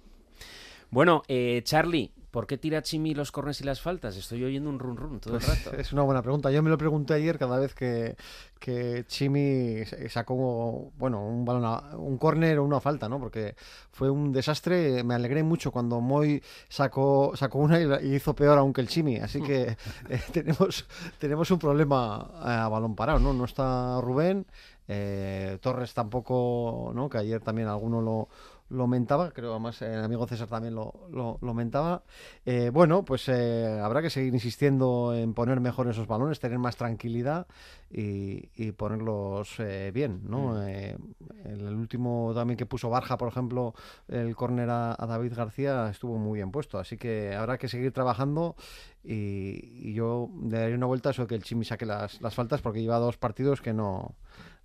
Bueno, 0.90 1.22
eh, 1.28 1.60
Charlie, 1.62 2.10
¿por 2.36 2.46
qué 2.46 2.58
tira 2.58 2.82
Chimi 2.82 3.14
los 3.14 3.32
cornes 3.32 3.62
y 3.62 3.64
las 3.64 3.80
faltas? 3.80 4.14
Estoy 4.14 4.44
oyendo 4.44 4.68
un 4.68 4.78
run 4.78 4.98
run 4.98 5.20
todo 5.20 5.36
el 5.38 5.40
Pues 5.42 5.64
rato. 5.64 5.74
es 5.74 5.90
una 5.94 6.02
buena 6.02 6.20
pregunta. 6.20 6.50
Yo 6.50 6.62
me 6.62 6.68
lo 6.68 6.76
pregunté 6.76 7.14
ayer 7.14 7.38
cada 7.38 7.58
vez 7.58 7.74
que, 7.74 8.14
que 8.58 9.06
Chimi 9.08 9.84
sacó 10.10 10.92
bueno, 10.98 11.26
un 11.26 11.46
balón, 11.46 11.64
a- 11.64 11.96
un 11.96 12.18
córner 12.18 12.58
o 12.58 12.64
una 12.64 12.78
falta, 12.78 13.08
¿no? 13.08 13.18
Porque 13.18 13.56
fue 13.90 14.10
un 14.10 14.32
desastre. 14.32 15.02
Me 15.02 15.14
alegré 15.14 15.42
mucho 15.42 15.72
cuando 15.72 16.02
Moy 16.02 16.42
sacó, 16.68 17.32
sacó 17.36 17.58
una 17.60 17.80
y 18.02 18.14
hizo 18.14 18.34
peor 18.34 18.58
aún 18.58 18.74
que 18.74 18.82
el 18.82 18.88
Chimi. 18.88 19.16
Así 19.16 19.40
que 19.40 19.74
eh, 20.10 20.20
tenemos, 20.30 20.86
tenemos 21.18 21.50
un 21.50 21.58
problema 21.58 22.28
eh, 22.34 22.48
a 22.50 22.68
balón 22.68 22.94
parado, 22.94 23.18
¿no? 23.18 23.32
No 23.32 23.46
está 23.46 23.98
Rubén. 24.02 24.44
eh, 24.88 25.56
Torres 25.62 25.94
tampoco, 25.94 26.92
¿no? 26.94 27.08
Que 27.08 27.16
ayer 27.18 27.40
también 27.40 27.66
alguno 27.68 28.00
lo, 28.02 28.28
lo 28.68 28.86
mentaba, 28.86 29.30
creo 29.30 29.52
además 29.52 29.80
el 29.82 30.02
amigo 30.02 30.26
César 30.26 30.48
también 30.48 30.74
lo, 30.74 30.92
lo, 31.10 31.38
lo 31.40 31.54
mentaba. 31.54 32.02
Eh, 32.44 32.70
bueno, 32.72 33.04
pues 33.04 33.28
eh, 33.28 33.78
habrá 33.80 34.02
que 34.02 34.10
seguir 34.10 34.34
insistiendo 34.34 35.14
en 35.14 35.34
poner 35.34 35.60
mejor 35.60 35.88
esos 35.88 36.06
balones, 36.06 36.40
tener 36.40 36.58
más 36.58 36.76
tranquilidad 36.76 37.46
y, 37.90 38.50
y 38.56 38.72
ponerlos 38.72 39.54
eh, 39.60 39.90
bien, 39.94 40.22
¿no? 40.24 40.54
Mm. 40.54 40.68
Eh, 40.68 40.96
el 41.44 41.74
último 41.74 42.32
también 42.34 42.56
que 42.56 42.66
puso 42.66 42.90
Barja, 42.90 43.16
por 43.16 43.28
ejemplo, 43.28 43.74
el 44.08 44.34
córner 44.34 44.68
a, 44.70 44.96
a 44.98 45.06
David 45.06 45.34
García 45.34 45.88
estuvo 45.90 46.18
muy 46.18 46.38
bien 46.38 46.50
puesto, 46.50 46.78
así 46.78 46.96
que 46.96 47.34
habrá 47.34 47.58
que 47.58 47.68
seguir 47.68 47.92
trabajando 47.92 48.56
y, 49.04 49.90
y 49.90 49.94
yo 49.94 50.28
le 50.42 50.58
daré 50.58 50.74
una 50.74 50.86
vuelta 50.86 51.10
a 51.10 51.12
eso 51.12 51.22
de 51.22 51.28
que 51.28 51.34
el 51.36 51.44
Chimi 51.44 51.64
saque 51.64 51.86
las, 51.86 52.20
las 52.20 52.34
faltas 52.34 52.60
porque 52.62 52.82
lleva 52.82 52.98
dos 52.98 53.16
partidos 53.16 53.60
que 53.60 53.72
no, 53.72 54.16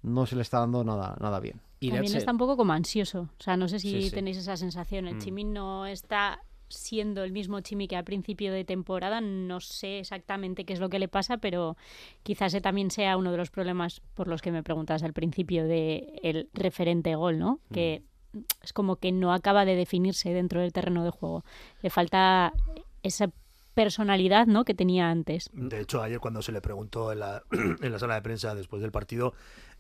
no 0.04 0.26
se 0.26 0.36
le 0.36 0.42
está 0.42 0.60
dando 0.60 0.84
nada, 0.84 1.16
nada 1.20 1.40
bien. 1.40 1.62
También 1.80 2.16
está 2.16 2.32
un 2.32 2.38
poco 2.38 2.58
como 2.58 2.74
ansioso. 2.74 3.30
O 3.40 3.44
sea, 3.44 3.58
no 3.58 3.68
sé 3.68 3.80
si 3.80 3.90
Sí, 3.92 4.10
sí. 4.10 4.16
tenéis 4.16 4.38
esa 4.38 4.56
sensación. 4.58 5.08
El 5.08 5.16
Mm. 5.16 5.20
Chimi 5.20 5.44
no 5.44 5.86
está 5.88 6.40
siendo 6.70 7.24
el 7.24 7.32
mismo 7.34 7.60
Chimi 7.62 7.88
que 7.88 7.98
a 7.98 8.04
principio 8.04 8.54
de 8.54 8.64
temporada. 8.64 9.20
No 9.20 9.60
sé 9.60 10.00
exactamente 10.00 10.64
qué 10.64 10.74
es 10.74 10.80
lo 10.80 10.90
que 10.90 11.00
le 11.00 11.08
pasa, 11.08 11.38
pero 11.38 11.76
quizás 12.24 12.54
ese 12.54 12.62
también 12.62 12.92
sea 12.92 13.18
uno 13.18 13.32
de 13.32 13.38
los 13.38 13.50
problemas 13.50 14.02
por 14.14 14.28
los 14.28 14.42
que 14.42 14.52
me 14.52 14.64
preguntas 14.64 15.04
al 15.04 15.14
principio 15.14 15.66
de 15.66 16.20
el 16.24 16.50
referente 16.54 17.16
gol, 17.16 17.40
¿no? 17.40 17.60
Que 17.74 18.04
es 18.64 18.72
como 18.74 18.96
que 18.98 19.12
no 19.12 19.34
acaba 19.34 19.66
de 19.66 19.76
definirse 19.76 20.30
dentro 20.34 20.62
del 20.62 20.72
terreno 20.72 21.04
de 21.04 21.10
juego. 21.10 21.44
Le 21.82 21.90
falta 21.90 22.54
esa 23.04 23.30
personalidad, 23.74 24.48
¿no? 24.48 24.64
Que 24.66 24.74
tenía 24.74 25.10
antes. 25.10 25.50
De 25.54 25.80
hecho, 25.82 26.02
ayer 26.02 26.20
cuando 26.20 26.42
se 26.42 26.52
le 26.52 26.62
preguntó 26.62 27.12
en 27.12 27.20
la, 27.20 27.42
en 27.82 27.92
la 27.92 28.00
sala 28.00 28.16
de 28.16 28.22
prensa 28.22 28.54
después 28.56 28.82
del 28.82 28.92
partido, 28.92 29.34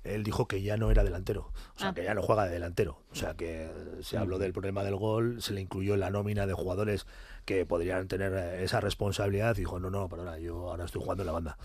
él 0.03 0.23
dijo 0.23 0.47
que 0.47 0.61
ya 0.61 0.77
no 0.77 0.89
era 0.91 1.03
delantero, 1.03 1.51
o 1.75 1.79
sea, 1.79 1.89
Ah. 1.89 1.93
que 1.93 2.03
ya 2.03 2.13
no 2.15 2.21
juega 2.23 2.45
de 2.45 2.51
delantero. 2.51 3.01
O 3.11 3.15
sea, 3.15 3.35
que 3.35 3.69
se 4.01 4.17
habló 4.17 4.39
del 4.39 4.51
problema 4.53 4.83
del 4.83 4.95
gol, 4.95 5.41
se 5.41 5.53
le 5.53 5.61
incluyó 5.61 5.93
en 5.93 5.99
la 5.99 6.09
nómina 6.09 6.47
de 6.47 6.53
jugadores 6.53 7.05
que 7.45 7.65
podrían 7.65 8.07
tener 8.07 8.33
eh, 8.33 8.63
esa 8.63 8.79
responsabilidad 8.81 9.55
y 9.57 9.61
dijo, 9.61 9.79
no, 9.79 9.89
no, 9.89 10.07
perdona, 10.09 10.39
yo 10.39 10.69
ahora 10.69 10.85
estoy 10.85 11.01
jugando 11.01 11.23
en 11.23 11.27
la 11.27 11.33
banda. 11.33 11.57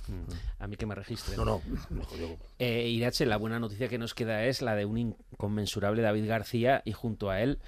A 0.59 0.67
mí 0.67 0.77
que 0.77 0.87
me 0.87 0.95
registre. 0.95 1.37
No, 1.37 1.45
no, 1.45 1.63
mejor 1.91 2.19
yo- 2.19 2.37
Eh, 2.59 2.89
Irache, 2.89 3.25
la 3.27 3.37
buena 3.39 3.59
noticia 3.59 3.89
que 3.89 3.99
nos 3.99 4.13
queda 4.15 4.45
es 4.45 4.61
la 4.63 4.75
de 4.75 4.85
un 4.85 4.99
inconmensurable 4.99 6.03
David 6.03 6.27
García 6.29 6.83
y 6.85 6.93
junto 6.93 7.31
a 7.31 7.41
él 7.43 7.59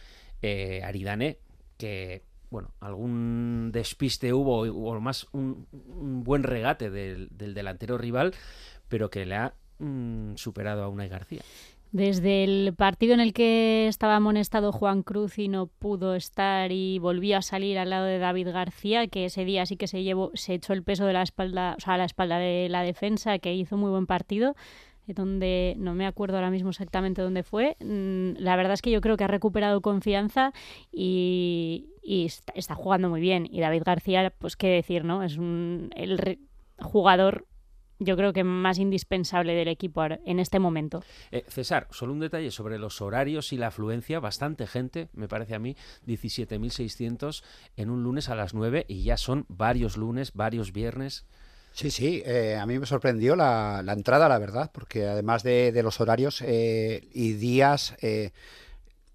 eh, 0.42 0.82
Aridane, 0.84 1.38
que 1.78 2.24
bueno, 2.50 2.72
algún 2.80 3.70
despiste 3.72 4.32
hubo, 4.32 4.60
o 4.62 5.00
más 5.00 5.26
un, 5.32 5.66
un 5.72 6.24
buen 6.24 6.42
regate 6.44 6.88
del, 6.90 7.28
del 7.30 7.52
delantero 7.54 7.98
rival, 7.98 8.34
pero 8.88 9.10
que 9.10 9.26
le 9.26 9.34
ha 9.34 9.54
mm, 9.78 10.34
superado 10.36 10.82
a 10.82 10.88
Unai 10.88 11.08
García. 11.08 11.42
Desde 11.90 12.44
el 12.44 12.74
partido 12.74 13.14
en 13.14 13.20
el 13.20 13.32
que 13.32 13.86
estaba 13.88 14.16
amonestado 14.16 14.72
Juan 14.72 15.02
Cruz 15.02 15.38
y 15.38 15.48
no 15.48 15.68
pudo 15.68 16.14
estar 16.14 16.70
y 16.70 16.98
volvió 16.98 17.38
a 17.38 17.42
salir 17.42 17.78
al 17.78 17.88
lado 17.88 18.04
de 18.04 18.18
David 18.18 18.48
García, 18.48 19.06
que 19.06 19.24
ese 19.24 19.46
día 19.46 19.64
sí 19.64 19.78
que 19.78 19.86
se 19.86 20.02
llevó, 20.02 20.30
se 20.34 20.52
echó 20.52 20.74
el 20.74 20.82
peso 20.82 21.06
de 21.06 21.14
la 21.14 21.22
espalda, 21.22 21.76
o 21.78 21.80
sea, 21.80 21.94
a 21.94 21.98
la 21.98 22.04
espalda 22.04 22.38
de 22.38 22.68
la 22.68 22.82
defensa, 22.82 23.38
que 23.38 23.54
hizo 23.54 23.78
muy 23.78 23.90
buen 23.90 24.06
partido, 24.06 24.54
eh, 25.06 25.14
donde 25.14 25.76
no 25.78 25.94
me 25.94 26.06
acuerdo 26.06 26.36
ahora 26.36 26.50
mismo 26.50 26.68
exactamente 26.68 27.22
dónde 27.22 27.42
fue. 27.42 27.78
Mm, 27.80 28.34
La 28.38 28.56
verdad 28.56 28.74
es 28.74 28.82
que 28.82 28.90
yo 28.90 29.00
creo 29.00 29.16
que 29.16 29.24
ha 29.24 29.28
recuperado 29.28 29.80
confianza 29.80 30.52
y, 30.92 31.86
está, 32.54 32.74
jugando 32.74 33.08
muy 33.08 33.22
bien. 33.22 33.48
Y 33.50 33.60
David 33.60 33.84
García, 33.86 34.30
pues 34.38 34.56
qué 34.56 34.68
decir, 34.68 35.04
¿no? 35.04 35.22
Es 35.22 35.38
un, 35.38 35.90
el 35.96 36.38
jugador 36.78 37.46
yo 37.98 38.16
creo 38.16 38.32
que 38.32 38.44
más 38.44 38.78
indispensable 38.78 39.54
del 39.54 39.68
equipo 39.68 40.04
en 40.04 40.38
este 40.38 40.58
momento. 40.58 41.02
Eh, 41.30 41.44
César, 41.48 41.88
solo 41.90 42.12
un 42.12 42.20
detalle 42.20 42.50
sobre 42.50 42.78
los 42.78 43.00
horarios 43.00 43.52
y 43.52 43.56
la 43.56 43.68
afluencia. 43.68 44.20
Bastante 44.20 44.66
gente, 44.66 45.08
me 45.12 45.28
parece 45.28 45.54
a 45.54 45.58
mí, 45.58 45.76
17.600 46.06 47.42
en 47.76 47.90
un 47.90 48.02
lunes 48.02 48.28
a 48.28 48.34
las 48.34 48.54
9 48.54 48.84
y 48.88 49.02
ya 49.02 49.16
son 49.16 49.46
varios 49.48 49.96
lunes, 49.96 50.32
varios 50.34 50.72
viernes. 50.72 51.26
Sí, 51.72 51.90
sí, 51.90 52.22
eh, 52.24 52.56
a 52.56 52.66
mí 52.66 52.78
me 52.78 52.86
sorprendió 52.86 53.36
la, 53.36 53.82
la 53.84 53.92
entrada, 53.92 54.28
la 54.28 54.38
verdad, 54.38 54.70
porque 54.72 55.06
además 55.06 55.42
de, 55.42 55.70
de 55.70 55.82
los 55.82 56.00
horarios 56.00 56.42
eh, 56.42 57.08
y 57.12 57.34
días 57.34 57.94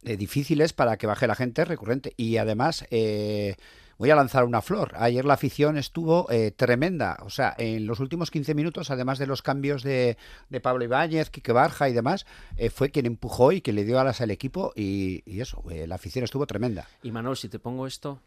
difíciles 0.03 0.73
para 0.73 0.97
que 0.97 1.07
baje 1.07 1.27
la 1.27 1.35
gente, 1.35 1.65
recurrente. 1.65 2.13
Y 2.17 2.37
además, 2.37 2.85
eh, 2.91 3.55
voy 3.97 4.09
a 4.09 4.15
lanzar 4.15 4.43
una 4.43 4.61
flor. 4.61 4.93
Ayer 4.97 5.25
la 5.25 5.35
afición 5.35 5.77
estuvo 5.77 6.29
eh, 6.31 6.51
tremenda. 6.51 7.17
O 7.21 7.29
sea, 7.29 7.53
en 7.57 7.85
los 7.85 7.99
últimos 7.99 8.31
15 8.31 8.53
minutos, 8.53 8.91
además 8.91 9.19
de 9.19 9.27
los 9.27 9.41
cambios 9.41 9.83
de, 9.83 10.17
de 10.49 10.61
Pablo 10.61 10.83
Ibáñez, 10.83 11.29
Quique 11.29 11.51
Barja 11.51 11.89
y 11.89 11.93
demás, 11.93 12.25
eh, 12.57 12.69
fue 12.69 12.91
quien 12.91 13.05
empujó 13.05 13.51
y 13.51 13.61
que 13.61 13.73
le 13.73 13.85
dio 13.85 13.99
alas 13.99 14.21
al 14.21 14.31
equipo. 14.31 14.73
Y, 14.75 15.23
y 15.25 15.41
eso, 15.41 15.63
eh, 15.69 15.87
la 15.87 15.95
afición 15.95 16.23
estuvo 16.23 16.45
tremenda. 16.45 16.87
Y 17.01 17.11
Manuel, 17.11 17.37
si 17.37 17.49
te 17.49 17.59
pongo 17.59 17.87
esto. 17.87 18.19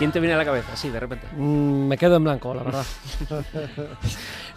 ¿Quién 0.00 0.12
te 0.12 0.18
viene 0.18 0.32
a 0.32 0.38
la 0.38 0.46
cabeza? 0.46 0.74
Sí, 0.76 0.88
de 0.88 0.98
repente. 0.98 1.26
Mm, 1.36 1.86
me 1.86 1.98
quedo 1.98 2.16
en 2.16 2.24
blanco, 2.24 2.54
la 2.54 2.62
verdad. 2.62 2.86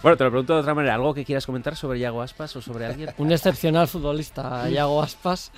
Bueno, 0.02 0.18
te 0.18 0.24
lo 0.24 0.32
pregunto 0.32 0.54
de 0.54 0.62
otra 0.62 0.74
manera. 0.74 0.96
¿Algo 0.96 1.14
que 1.14 1.26
quieras 1.26 1.46
comentar 1.46 1.76
sobre 1.76 2.00
Yago 2.00 2.22
Aspas 2.22 2.56
o 2.56 2.62
sobre 2.62 2.86
alguien? 2.86 3.10
Un 3.18 3.32
excepcional 3.32 3.88
futbolista, 3.90 4.70
Iago 4.70 5.02
Aspas, 5.02 5.52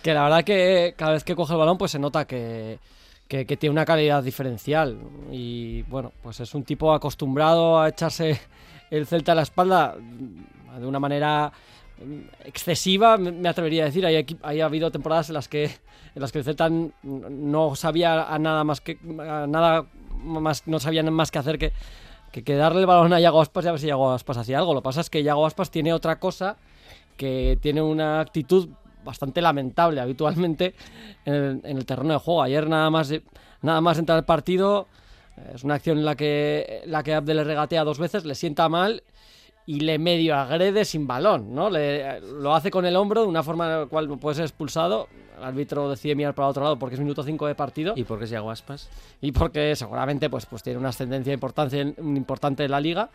que 0.00 0.14
la 0.14 0.24
verdad 0.24 0.44
que 0.44 0.94
cada 0.96 1.12
vez 1.12 1.24
que 1.24 1.34
coge 1.36 1.52
el 1.54 1.58
balón 1.58 1.78
pues 1.78 1.90
se 1.90 1.98
nota 2.00 2.24
que, 2.24 2.78
que, 3.26 3.44
que 3.44 3.56
tiene 3.56 3.72
una 3.72 3.84
calidad 3.84 4.22
diferencial. 4.22 4.98
Y 5.32 5.82
bueno, 5.82 6.12
pues 6.22 6.38
es 6.38 6.54
un 6.54 6.62
tipo 6.62 6.92
acostumbrado 6.92 7.80
a 7.80 7.88
echarse 7.88 8.40
el 8.90 9.06
Celta 9.06 9.32
a 9.32 9.34
la 9.36 9.42
espalda 9.42 9.96
de 9.96 10.86
una 10.86 11.00
manera 11.00 11.52
excesiva, 12.44 13.16
me 13.18 13.48
atrevería 13.48 13.82
a 13.82 13.86
decir. 13.86 14.06
Hay, 14.06 14.24
hay 14.42 14.60
habido 14.60 14.90
temporadas 14.92 15.30
en 15.30 15.34
las 15.34 15.48
que 15.48 15.70
en 16.14 16.20
las 16.20 16.32
que 16.32 16.38
el 16.38 16.44
Celta 16.44 16.70
no 17.02 17.74
sabía 17.74 18.32
a 18.32 18.38
nada 18.38 18.64
más 18.64 18.80
que 18.80 18.98
nada 19.02 19.86
más 20.22 20.66
no 20.66 20.78
sabían 20.78 21.12
más 21.12 21.30
que 21.30 21.38
hacer 21.38 21.58
que, 21.58 21.72
que, 22.30 22.54
darle 22.54 22.80
el 22.80 22.86
balón 22.86 23.12
a 23.12 23.20
Yago 23.20 23.40
Aspas 23.40 23.64
y 23.64 23.68
a 23.68 23.72
ver 23.72 23.80
si 23.80 23.86
Yago 23.86 24.12
Aspas 24.12 24.36
hacía 24.36 24.58
algo. 24.58 24.74
Lo 24.74 24.80
que 24.80 24.84
pasa 24.84 25.00
es 25.00 25.10
que 25.10 25.22
Yago 25.22 25.46
Aspas 25.46 25.70
tiene 25.70 25.92
otra 25.92 26.18
cosa 26.18 26.56
que 27.16 27.58
tiene 27.60 27.82
una 27.82 28.20
actitud 28.20 28.68
bastante 29.04 29.40
lamentable 29.40 30.00
habitualmente 30.00 30.74
en 31.24 31.34
el, 31.34 31.60
en 31.64 31.76
el 31.78 31.86
terreno 31.86 32.14
de 32.14 32.18
juego. 32.18 32.42
Ayer 32.42 32.68
nada 32.68 32.88
más 32.90 33.12
nada 33.62 33.80
más 33.80 33.98
entrar 33.98 34.18
al 34.18 34.24
partido 34.24 34.86
es 35.54 35.64
una 35.64 35.74
acción 35.74 35.98
en 35.98 36.04
la 36.04 36.14
que 36.14 36.82
la 36.86 37.02
que 37.02 37.14
Abde 37.14 37.34
le 37.34 37.44
regatea 37.44 37.84
dos 37.84 37.98
veces, 37.98 38.24
le 38.24 38.34
sienta 38.34 38.68
mal 38.68 39.02
y 39.66 39.80
le 39.80 39.98
medio 39.98 40.34
agrede 40.36 40.84
sin 40.84 41.06
balón, 41.06 41.54
¿no? 41.54 41.70
Le- 41.70 42.20
lo 42.20 42.54
hace 42.54 42.70
con 42.70 42.84
el 42.84 42.96
hombro 42.96 43.22
de 43.22 43.28
una 43.28 43.42
forma 43.42 43.66
en 43.72 43.80
la 43.82 43.86
cual 43.86 44.08
puede 44.18 44.36
ser 44.36 44.44
expulsado. 44.44 45.08
El 45.38 45.44
árbitro 45.44 45.88
decide 45.88 46.14
mirar 46.14 46.34
para 46.34 46.48
otro 46.48 46.62
lado 46.62 46.78
porque 46.78 46.94
es 46.94 47.00
minuto 47.00 47.22
5 47.22 47.46
de 47.46 47.54
partido. 47.54 47.94
¿Y 47.96 48.04
por 48.04 48.18
qué 48.18 48.24
es 48.24 48.30
Yago 48.30 48.50
Aspas? 48.50 48.88
Y 49.20 49.32
porque 49.32 49.74
seguramente 49.76 50.28
pues, 50.30 50.46
pues 50.46 50.62
tiene 50.62 50.78
una 50.78 50.88
ascendencia 50.90 51.32
importante, 51.32 51.80
en- 51.80 51.94
importante 52.16 52.64
en 52.64 52.70
la 52.70 52.80
liga. 52.80 53.10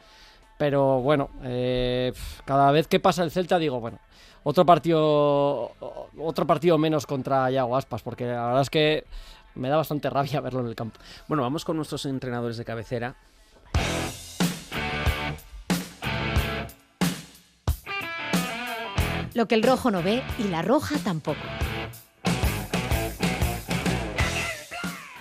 Pero 0.57 1.01
bueno, 1.01 1.29
eh, 1.43 2.11
cada 2.45 2.71
vez 2.71 2.87
que 2.87 2.99
pasa 2.99 3.23
el 3.23 3.31
Celta 3.31 3.59
digo, 3.59 3.79
bueno, 3.79 3.99
otro 4.43 4.65
partido, 4.65 5.71
otro 6.19 6.47
partido 6.47 6.77
menos 6.77 7.05
contra 7.05 7.51
Yago 7.51 7.75
Aspas, 7.77 8.01
porque 8.01 8.25
la 8.25 8.45
verdad 8.47 8.61
es 8.61 8.69
que 8.69 9.03
me 9.55 9.69
da 9.69 9.77
bastante 9.77 10.09
rabia 10.09 10.41
verlo 10.41 10.61
en 10.61 10.67
el 10.67 10.75
campo. 10.75 10.99
Bueno, 11.27 11.43
vamos 11.43 11.63
con 11.65 11.75
nuestros 11.77 12.05
entrenadores 12.05 12.57
de 12.57 12.65
cabecera. 12.65 13.15
Lo 19.37 19.47
que 19.47 19.53
el 19.53 19.61
rojo 19.61 19.91
no 19.91 20.01
ve 20.01 20.23
y 20.39 20.45
la 20.45 20.63
roja 20.63 20.95
tampoco. 20.97 21.37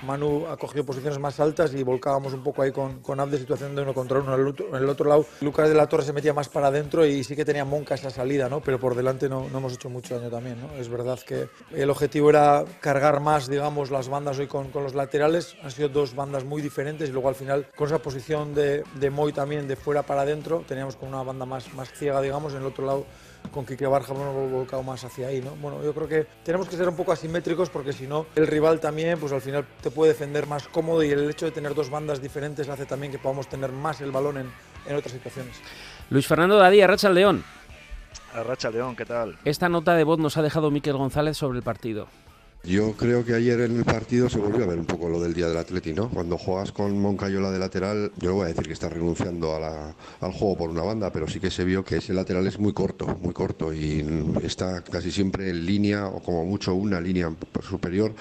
Manu 0.06 0.46
ha 0.46 0.56
cogido 0.56 0.86
posiciones 0.86 1.18
más 1.18 1.38
altas 1.38 1.74
y 1.74 1.82
volcábamos 1.82 2.32
un 2.32 2.42
poco 2.42 2.62
ahí 2.62 2.72
con, 2.72 3.02
con 3.02 3.20
Abde, 3.20 3.36
situación 3.36 3.76
de 3.76 3.82
uno 3.82 3.92
contra 3.92 4.20
uno. 4.20 4.34
En 4.34 4.40
el, 4.74 4.88
otro, 4.88 5.06
lado, 5.06 5.26
Lucas 5.42 5.68
de 5.68 5.74
la 5.74 5.86
Torre 5.86 6.04
se 6.04 6.14
metía 6.14 6.32
más 6.32 6.48
para 6.48 6.68
adentro 6.68 7.04
y 7.04 7.24
sí 7.24 7.36
que 7.36 7.44
tenía 7.44 7.66
Monca 7.66 7.94
esa 7.94 8.08
salida, 8.08 8.48
¿no? 8.48 8.60
Pero 8.60 8.80
por 8.80 8.94
delante 8.94 9.28
no, 9.28 9.50
no 9.50 9.58
hemos 9.58 9.74
hecho 9.74 9.90
mucho 9.90 10.18
daño 10.18 10.30
también, 10.30 10.62
¿no? 10.62 10.72
Es 10.80 10.88
verdad 10.88 11.18
que 11.20 11.50
el 11.74 11.90
objetivo 11.90 12.30
era 12.30 12.64
cargar 12.80 13.20
más, 13.20 13.48
digamos, 13.48 13.90
las 13.90 14.08
bandas 14.08 14.38
hoy 14.38 14.46
con, 14.46 14.70
con 14.70 14.82
los 14.82 14.94
laterales. 14.94 15.56
Han 15.62 15.70
sido 15.70 15.90
dos 15.90 16.14
bandas 16.14 16.42
muy 16.42 16.62
diferentes 16.62 17.10
y 17.10 17.12
luego 17.12 17.28
al 17.28 17.34
final, 17.34 17.66
con 17.76 17.88
esa 17.88 17.98
posición 17.98 18.54
de, 18.54 18.82
de 18.94 19.10
Moy 19.10 19.34
también 19.34 19.68
de 19.68 19.76
fuera 19.76 20.04
para 20.04 20.22
adentro, 20.22 20.64
teníamos 20.66 20.96
con 20.96 21.10
una 21.10 21.22
banda 21.22 21.44
más, 21.44 21.74
más 21.74 21.92
ciega, 21.92 22.22
digamos, 22.22 22.54
en 22.54 22.60
el 22.60 22.66
otro 22.66 22.86
lado 22.86 23.04
con 23.50 23.64
Quique 23.66 23.86
Barja 23.86 24.12
hemos 24.12 24.50
volcado 24.50 24.82
más 24.82 25.04
hacia 25.04 25.28
ahí, 25.28 25.40
¿no? 25.40 25.56
Bueno, 25.56 25.82
yo 25.82 25.94
creo 25.94 26.08
que 26.08 26.26
tenemos 26.44 26.68
que 26.68 26.76
ser 26.76 26.88
un 26.88 26.96
poco 26.96 27.12
asimétricos 27.12 27.70
porque 27.70 27.92
si 27.92 28.06
no, 28.06 28.26
el 28.34 28.46
rival 28.46 28.80
también, 28.80 29.18
pues 29.18 29.32
al 29.32 29.40
final 29.40 29.66
te 29.80 29.90
puede 29.90 30.12
defender 30.12 30.46
más 30.46 30.68
cómodo 30.68 31.02
y 31.02 31.10
el 31.10 31.28
hecho 31.30 31.46
de 31.46 31.52
tener 31.52 31.74
dos 31.74 31.90
bandas 31.90 32.20
diferentes 32.20 32.68
hace 32.68 32.86
también 32.86 33.12
que 33.12 33.18
podamos 33.18 33.48
tener 33.48 33.72
más 33.72 34.00
el 34.00 34.12
balón 34.12 34.38
en, 34.38 34.50
en 34.86 34.96
otras 34.96 35.12
situaciones. 35.12 35.56
Luis 36.10 36.26
Fernando 36.26 36.56
Dadía, 36.56 36.86
Racha 36.86 37.10
León. 37.10 37.44
Arracha 38.34 38.70
León, 38.70 38.94
¿qué 38.96 39.04
tal? 39.06 39.38
Esta 39.44 39.68
nota 39.68 39.94
de 39.94 40.04
voz 40.04 40.18
nos 40.18 40.36
ha 40.36 40.42
dejado 40.42 40.70
Miquel 40.70 40.96
González 40.96 41.36
sobre 41.36 41.58
el 41.58 41.64
partido. 41.64 42.06
Yo 42.66 42.96
creo 42.96 43.24
que 43.24 43.32
ayer 43.32 43.60
en 43.60 43.76
el 43.76 43.84
partido 43.84 44.28
se 44.28 44.40
volvió 44.40 44.64
a 44.64 44.66
ver 44.66 44.80
un 44.80 44.86
poco 44.86 45.08
lo 45.08 45.20
del 45.20 45.32
día 45.34 45.46
del 45.46 45.56
Atleti, 45.56 45.92
¿no? 45.92 46.10
Cuando 46.10 46.36
juegas 46.36 46.72
con 46.72 46.98
Moncayola 46.98 47.52
de 47.52 47.60
lateral, 47.60 48.10
yo 48.16 48.30
no 48.30 48.34
voy 48.36 48.46
a 48.46 48.48
decir 48.48 48.66
que 48.66 48.72
está 48.72 48.88
renunciando 48.88 49.54
a 49.54 49.60
la- 49.60 49.94
al 50.18 50.32
juego 50.32 50.56
por 50.56 50.70
una 50.70 50.82
banda, 50.82 51.12
pero 51.12 51.28
sí 51.28 51.38
que 51.38 51.52
se 51.52 51.62
vio 51.62 51.84
que 51.84 51.98
ese 51.98 52.12
lateral 52.12 52.44
es 52.48 52.58
muy 52.58 52.72
corto, 52.72 53.06
muy 53.22 53.32
corto 53.32 53.72
y 53.72 54.04
está 54.42 54.82
casi 54.82 55.12
siempre 55.12 55.48
en 55.48 55.64
línea 55.64 56.08
o 56.08 56.20
como 56.20 56.44
mucho 56.44 56.74
una 56.74 57.00
línea 57.00 57.32
superior 57.62 58.12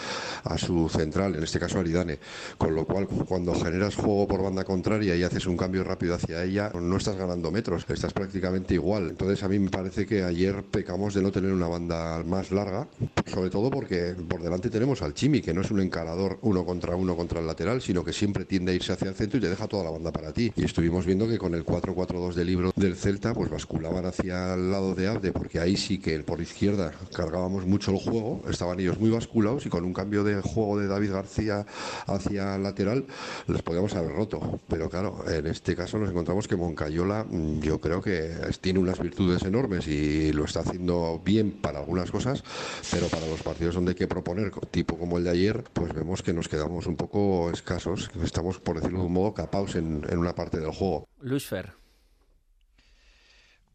a 0.44 0.60
su 0.60 0.90
central, 0.90 1.34
en 1.36 1.44
este 1.44 1.60
caso 1.60 1.80
Aridane. 1.80 2.20
Con 2.60 2.76
lo 2.76 2.86
cual, 2.86 3.08
cuando 3.08 3.56
generas 3.56 3.96
juego 3.96 4.28
por 4.28 4.44
banda 4.44 4.64
contraria 4.64 5.16
y 5.16 5.24
haces 5.24 5.48
un 5.48 5.58
cambio 5.58 5.84
rápido 5.84 6.14
hacia 6.14 6.44
ella, 6.44 6.72
no 6.80 6.98
estás 6.98 7.16
ganando 7.16 7.50
metros, 7.50 7.84
estás 7.90 8.14
prácticamente 8.14 8.76
igual. 8.76 9.10
Entonces 9.10 9.42
a 9.42 9.50
mí 9.50 9.58
me 9.58 9.72
parece 9.72 10.06
que 10.06 10.22
ayer 10.24 10.64
pecamos 10.70 11.16
de 11.16 11.24
no 11.24 11.32
tener 11.32 11.52
una 11.52 11.68
banda 11.68 12.22
más 12.24 12.52
larga, 12.52 12.88
sobre 13.26 13.50
todo 13.50 13.72
porque 13.72 14.14
por 14.36 14.44
delante 14.44 14.70
tenemos 14.70 15.02
al 15.02 15.14
Chimi, 15.14 15.40
que 15.42 15.54
no 15.54 15.62
es 15.62 15.72
un 15.72 15.80
encarador 15.80 16.40
uno 16.42 16.66
contra 16.66 16.94
uno 16.94 17.16
contra 17.16 17.40
el 17.40 17.48
lateral, 17.48 17.82
sino 17.82 18.04
que 18.04 18.12
siempre 18.12 18.44
tiende 18.44 18.74
a 18.74 18.76
irse 18.76 18.92
hacia 18.92 19.08
el 19.08 19.16
centro 19.16 19.38
y 19.38 19.42
te 19.42 19.48
deja 19.48 19.66
toda 19.66 19.86
la 19.86 19.92
banda 19.92 20.12
para 20.12 20.34
ti. 20.34 20.52
Y 20.58 20.66
estuvimos 20.66 21.06
viendo 21.06 21.26
que 21.26 21.38
con 21.38 21.56
el 21.56 21.66
4-4-2 21.66 22.34
del 22.34 22.48
libro 22.48 22.74
del 22.76 22.98
Celta, 22.98 23.34
pues 23.34 23.50
basculaban 23.50 24.06
hacia 24.06 24.56
el 24.56 24.72
lado 24.72 24.94
de 24.94 25.08
Abde, 25.08 25.32
porque 25.32 25.62
ahí 25.62 25.78
sí 25.78 26.00
que 26.00 26.20
por 26.20 26.42
izquierda 26.42 26.92
cargábamos 27.16 27.66
mucho 27.66 27.92
el 27.92 27.98
juego, 27.98 28.42
estaban 28.50 28.78
ellos 28.82 29.00
muy 29.00 29.10
basculados 29.10 29.66
y 29.66 29.70
con 29.70 29.86
un 29.86 29.94
cambio 29.94 30.26
de 30.26 30.42
juego 30.42 30.80
de 30.80 30.88
David 30.88 31.14
García 31.14 31.66
hacia 32.06 32.58
lateral 32.58 33.06
les 33.48 33.62
podíamos 33.62 33.96
haber 33.96 34.12
roto. 34.12 34.60
Pero 34.68 34.90
claro, 34.90 35.24
en 35.30 35.48
este 35.48 35.78
caso 35.78 35.98
nos 35.98 36.10
encontramos 36.10 36.50
que 36.50 36.58
Moncayola 36.58 37.24
mm, 37.24 37.62
yo 37.62 37.80
creo 37.80 38.02
que 38.02 38.34
tiene 38.60 38.80
unas 38.80 39.00
virtudes 39.00 39.44
enormes 39.44 39.88
y 39.88 40.34
lo 40.34 40.44
está 40.44 40.60
haciendo 40.60 41.22
bien 41.24 41.52
para 41.52 41.80
algunas 41.80 42.12
cosas, 42.12 42.44
pero 42.92 43.08
para 43.08 43.28
los 43.28 43.42
partidos 43.42 43.76
donde 43.76 43.92
hay 43.92 43.96
que 43.96 44.08
proponer, 44.08 44.25
tipo 44.72 44.98
como 44.98 45.18
el 45.18 45.24
de 45.24 45.30
ayer, 45.30 45.64
pues 45.74 45.94
vemos 45.94 46.22
que 46.22 46.34
nos 46.34 46.48
quedamos 46.50 46.88
un 46.88 46.96
poco 46.96 47.50
escasos, 47.52 48.10
que 48.10 48.24
estamos, 48.24 48.60
por 48.60 48.76
decirlo 48.76 49.00
de 49.00 49.06
un 49.06 49.14
modo, 49.14 49.34
capaos 49.34 49.76
en, 49.76 50.06
en 50.10 50.18
una 50.18 50.34
parte 50.34 50.60
del 50.60 50.72
juego. 50.72 51.08
Luis 51.20 51.46
Fer. 51.46 51.74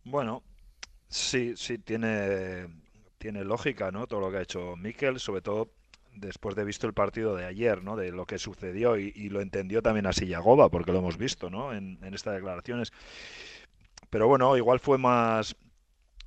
Bueno, 0.05 0.43
sí, 1.09 1.55
sí, 1.57 1.79
tiene, 1.79 2.67
tiene 3.19 3.45
lógica, 3.45 3.91
¿no? 3.91 4.07
Todo 4.07 4.21
lo 4.21 4.31
que 4.31 4.39
ha 4.39 4.43
hecho 4.43 4.77
Mikel, 4.77 5.21
sobre 5.21 5.43
todo 5.43 5.73
después 6.15 6.57
de 6.57 6.65
visto 6.65 6.87
el 6.87 6.95
partido 6.95 7.37
de 7.37 7.45
ayer, 7.45 7.83
¿no? 7.85 7.97
De 7.97 8.11
lo 8.11 8.27
que 8.27 8.39
sucedió 8.39 8.99
y, 8.99 9.13
y 9.15 9.29
lo 9.29 9.41
entendió 9.41 9.83
también 9.83 10.07
así 10.07 10.27
Yagoba, 10.27 10.69
porque 10.69 10.93
lo 10.93 10.99
hemos 10.99 11.17
visto, 11.17 11.51
¿no? 11.51 11.73
En, 11.73 11.99
en 12.03 12.15
estas 12.15 12.35
declaraciones. 12.35 12.93
Pero 14.11 14.27
bueno, 14.27 14.57
igual 14.57 14.81
fue 14.81 14.99
más 14.99 15.55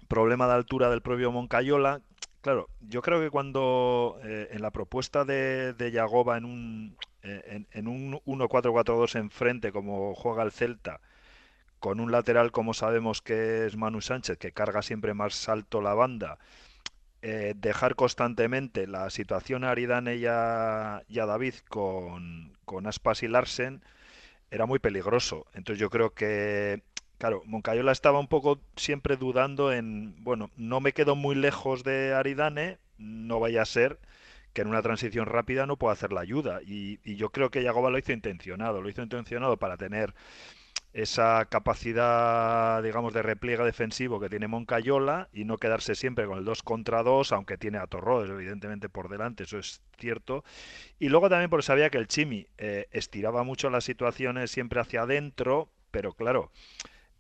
problema 0.08 0.48
de 0.48 0.54
altura 0.54 0.90
del 0.90 1.02
propio 1.02 1.32
Moncayola. 1.32 2.02
Claro, 2.44 2.70
yo 2.82 3.02
creo 3.02 3.22
que 3.22 3.30
cuando 3.30 4.20
eh, 4.24 4.50
en 4.52 4.62
la 4.62 4.70
propuesta 4.72 5.24
de, 5.24 5.72
de 5.74 5.92
Yagoba 5.92 6.38
en 6.38 6.44
un, 6.46 6.98
eh, 7.22 7.42
en, 7.48 7.68
en 7.72 7.88
un 7.88 8.20
1-4-4-2 8.26 9.16
enfrente, 9.18 9.72
como 9.72 10.14
juega 10.14 10.44
el 10.44 10.52
Celta, 10.52 11.00
con 11.80 12.00
un 12.02 12.12
lateral 12.12 12.52
como 12.52 12.74
sabemos 12.74 13.22
que 13.22 13.66
es 13.68 13.78
Manu 13.78 14.02
Sánchez, 14.02 14.38
que 14.40 14.54
carga 14.54 14.82
siempre 14.82 15.14
más 15.14 15.50
alto 15.50 15.82
la 15.82 15.94
banda, 15.96 16.40
eh, 17.22 17.54
dejar 17.58 17.96
constantemente 17.96 18.88
la 18.88 19.10
situación 19.10 19.64
a 19.64 19.72
Aridane 19.72 20.18
y 20.18 20.26
a, 20.28 21.04
David 21.10 21.56
con, 21.70 22.58
con 22.66 22.88
Aspas 22.88 23.24
y 23.24 23.30
Larsen 23.30 23.84
era 24.52 24.66
muy 24.68 24.80
peligroso. 24.80 25.48
Entonces 25.54 25.80
yo 25.80 25.90
creo 25.90 26.14
que, 26.14 26.84
claro, 27.24 27.42
Moncayola 27.46 27.94
estaba 27.94 28.20
un 28.20 28.28
poco 28.28 28.60
siempre 28.76 29.16
dudando 29.16 29.72
en, 29.72 30.14
bueno, 30.26 30.50
no 30.58 30.82
me 30.82 30.92
quedo 30.92 31.16
muy 31.16 31.36
lejos 31.36 31.86
de 31.86 32.14
Aridane, 32.14 32.80
no 32.98 33.40
vaya 33.40 33.62
a 33.62 33.66
ser 33.66 33.98
que 34.52 34.62
en 34.62 34.68
una 34.68 34.82
transición 34.82 35.26
rápida 35.26 35.66
no 35.66 35.78
pueda 35.78 35.94
hacer 35.94 36.12
la 36.12 36.20
ayuda. 36.20 36.60
Y, 36.66 37.00
yo 37.16 37.30
creo 37.30 37.50
que 37.50 37.64
Yagoba 37.64 37.92
lo 37.92 37.98
hizo 37.98 38.12
intencionado, 38.12 38.82
lo 38.82 38.90
hizo 38.90 39.02
intencionado 39.02 39.56
para 39.56 39.78
tener 39.78 40.14
esa 40.92 41.46
capacidad, 41.46 42.84
digamos, 42.84 43.14
de 43.14 43.22
repliegue 43.22 43.64
defensivo 43.64 44.20
que 44.20 44.28
tiene 44.28 44.50
Moncayola 44.50 45.30
y 45.32 45.46
no 45.46 45.58
quedarse 45.60 45.96
siempre 45.96 46.26
con 46.26 46.40
el 46.40 46.44
2 46.44 46.62
contra 46.62 47.04
2, 47.04 47.32
aunque 47.32 47.58
tiene 47.58 47.78
a 47.78 47.88
Torrodes, 47.88 48.32
evidentemente, 48.32 48.90
por 48.90 49.08
delante, 49.08 49.44
eso 49.44 49.58
es 49.60 49.82
cierto. 49.98 50.44
Y 51.00 51.08
luego 51.08 51.30
también 51.30 51.50
porque 51.50 51.66
sabía 51.66 51.90
que 51.90 52.00
el 52.00 52.10
Chimi 52.10 52.48
eh, 52.58 52.88
estiraba 52.92 53.44
mucho 53.44 53.70
las 53.70 53.86
situaciones 53.86 54.52
siempre 54.52 54.82
hacia 54.82 55.04
adentro, 55.04 55.70
pero 55.90 56.12
claro, 56.12 56.52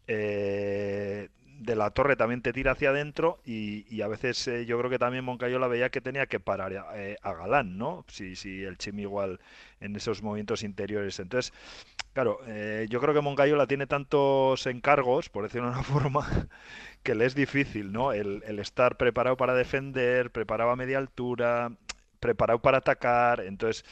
eh, 0.07 1.29
de 1.59 1.75
la 1.75 1.91
torre 1.91 2.15
también 2.15 2.41
te 2.41 2.51
tira 2.53 2.73
hacia 2.73 2.89
adentro 2.89 3.39
y, 3.45 4.01
a 4.01 4.07
veces 4.07 4.47
eh, 4.47 4.65
yo 4.65 4.77
creo 4.77 4.89
que 4.89 4.99
también 4.99 5.23
Moncayola 5.23 5.67
veía 5.67 5.89
que 5.89 6.01
tenía 6.01 6.25
que 6.25 6.39
parar 6.39 6.73
eh, 6.95 7.17
a 7.21 7.33
Galán, 7.33 7.77
¿no? 7.77 8.05
Si, 8.09 8.35
si 8.35 8.63
el 8.63 8.77
Chimi 8.77 9.03
igual 9.03 9.39
en 9.79 9.95
esos 9.95 10.21
movimientos 10.21 10.63
interiores. 10.63 11.19
Entonces, 11.19 11.53
claro, 12.13 12.39
eh, 12.47 12.87
yo 12.89 12.99
creo 13.01 13.13
que 13.13 13.21
Moncayola 13.21 13.67
tiene 13.67 13.87
tantos 13.87 14.65
encargos, 14.67 15.29
por 15.29 15.43
decirlo 15.43 15.69
de 15.69 15.73
una 15.75 15.83
forma, 15.83 16.49
que 17.03 17.15
le 17.15 17.25
es 17.25 17.35
difícil, 17.35 17.91
¿no? 17.91 18.13
El, 18.13 18.43
el 18.47 18.59
estar 18.59 18.97
preparado 18.97 19.37
para 19.37 19.53
defender, 19.53 20.31
preparado 20.31 20.71
a 20.71 20.75
media 20.75 20.97
altura, 20.97 21.71
preparado 22.19 22.59
para 22.61 22.79
atacar. 22.79 23.41
Entonces, 23.41 23.85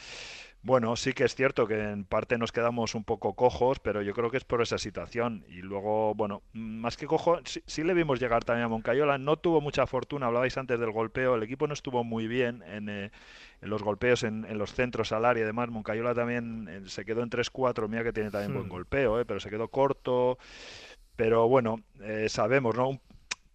bueno, 0.64 0.94
sí 0.94 1.12
que 1.12 1.24
es 1.24 1.34
cierto 1.34 1.66
que 1.66 1.74
en 1.90 2.04
parte 2.04 2.38
nos 2.38 2.52
quedamos 2.52 2.94
un 2.94 3.02
poco 3.02 3.34
cojos, 3.34 3.80
pero 3.80 4.00
yo 4.00 4.14
creo 4.14 4.30
que 4.30 4.36
es 4.36 4.44
por 4.44 4.62
esa 4.62 4.78
situación. 4.78 5.44
Y 5.48 5.56
luego, 5.62 6.14
bueno, 6.14 6.42
más 6.52 6.96
que 6.96 7.06
cojo, 7.08 7.40
sí, 7.44 7.62
sí 7.66 7.82
le 7.82 7.94
vimos 7.94 8.20
llegar 8.20 8.44
también 8.44 8.66
a 8.66 8.68
Moncayola. 8.68 9.18
No 9.18 9.36
tuvo 9.36 9.60
mucha 9.60 9.88
fortuna, 9.88 10.26
hablabais 10.26 10.56
antes 10.56 10.78
del 10.78 10.92
golpeo. 10.92 11.34
El 11.34 11.42
equipo 11.42 11.66
no 11.66 11.74
estuvo 11.74 12.04
muy 12.04 12.28
bien 12.28 12.62
en, 12.62 12.88
eh, 12.88 13.10
en 13.60 13.70
los 13.70 13.82
golpeos, 13.82 14.22
en, 14.22 14.44
en 14.44 14.56
los 14.58 14.72
centros 14.72 15.10
al 15.10 15.24
área. 15.24 15.42
Además, 15.42 15.68
Moncayola 15.68 16.14
también 16.14 16.68
eh, 16.70 16.82
se 16.86 17.04
quedó 17.04 17.22
en 17.24 17.30
3-4. 17.30 17.88
Mira 17.88 18.04
que 18.04 18.12
tiene 18.12 18.30
también 18.30 18.52
buen 18.52 18.66
Hmm. 18.66 18.70
golpeo, 18.70 19.20
eh, 19.20 19.24
pero 19.24 19.40
se 19.40 19.50
quedó 19.50 19.66
corto. 19.68 20.38
Pero 21.16 21.48
bueno, 21.48 21.80
eh, 22.02 22.28
sabemos, 22.28 22.76
¿no? 22.76 22.88
Un- 22.90 23.00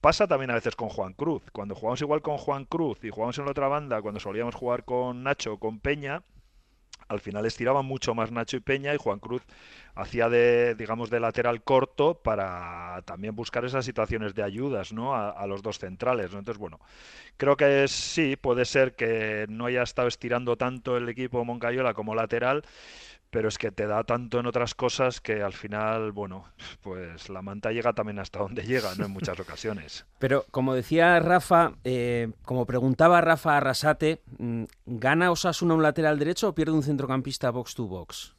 Pasa 0.01 0.27
también 0.27 0.51
a 0.51 0.55
veces 0.55 0.75
con 0.75 0.89
Juan 0.89 1.13
Cruz. 1.13 1.43
Cuando 1.51 1.75
jugamos 1.75 2.01
igual 2.01 2.21
con 2.21 2.37
Juan 2.37 2.65
Cruz 2.65 3.03
y 3.03 3.09
jugamos 3.09 3.37
en 3.39 3.45
la 3.45 3.51
otra 3.51 3.67
banda, 3.67 4.01
cuando 4.01 4.19
solíamos 4.19 4.55
jugar 4.55 4.85
con 4.85 5.23
Nacho 5.23 5.53
o 5.53 5.59
con 5.59 5.79
Peña, 5.79 6.21
al 7.07 7.19
final 7.19 7.45
estiraban 7.45 7.85
mucho 7.85 8.13
más 8.13 8.31
Nacho 8.31 8.57
y 8.57 8.59
Peña 8.59 8.93
y 8.93 8.97
Juan 8.97 9.19
Cruz 9.19 9.43
hacía 9.95 10.29
de, 10.29 10.75
digamos, 10.75 11.09
de 11.09 11.19
lateral 11.19 11.63
corto 11.63 12.15
para 12.15 13.01
también 13.05 13.35
buscar 13.35 13.65
esas 13.65 13.83
situaciones 13.83 14.35
de 14.35 14.43
ayudas, 14.43 14.93
¿no? 14.93 15.15
A, 15.15 15.47
los 15.47 15.63
dos 15.63 15.79
centrales, 15.79 16.31
¿no? 16.31 16.39
Entonces, 16.39 16.59
bueno, 16.59 16.79
creo 17.37 17.57
que 17.57 17.87
sí, 17.87 18.35
puede 18.35 18.65
ser 18.65 18.95
que 18.95 19.45
no 19.49 19.65
haya 19.65 19.81
estado 19.81 20.07
estirando 20.07 20.55
tanto 20.55 20.97
el 20.97 21.09
equipo 21.09 21.43
Moncayola 21.43 21.93
como 21.93 22.13
lateral, 22.13 22.63
pero 23.29 23.49
es 23.49 23.57
que 23.57 23.71
te 23.71 23.87
da 23.87 24.03
tanto 24.03 24.39
en 24.39 24.45
otras 24.45 24.75
cosas 24.75 25.21
que 25.21 25.41
al 25.41 25.53
final, 25.53 26.11
bueno, 26.11 26.45
pues 26.81 27.29
la 27.29 27.41
manta 27.41 27.71
llega 27.71 27.93
también 27.93 28.19
hasta 28.19 28.39
donde 28.39 28.63
llega, 28.63 28.95
¿no? 28.95 29.05
En 29.05 29.11
muchas 29.11 29.39
ocasiones. 29.39 30.05
Pero 30.19 30.45
como 30.51 30.73
decía 30.73 31.19
Rafa, 31.19 31.73
eh, 31.83 32.31
como 32.43 32.65
preguntaba 32.65 33.21
Rafa 33.21 33.57
Arrasate, 33.57 34.21
mm, 34.37 34.63
¿gana 34.85 35.31
Osasuna 35.31 35.73
un 35.73 35.83
lateral 35.83 36.17
derecho 36.19 36.49
o 36.49 36.55
pierde 36.55 36.73
un 36.73 36.83
centrocampista 36.83 37.51
box 37.51 37.75
to 37.75 37.85
box? 37.85 38.35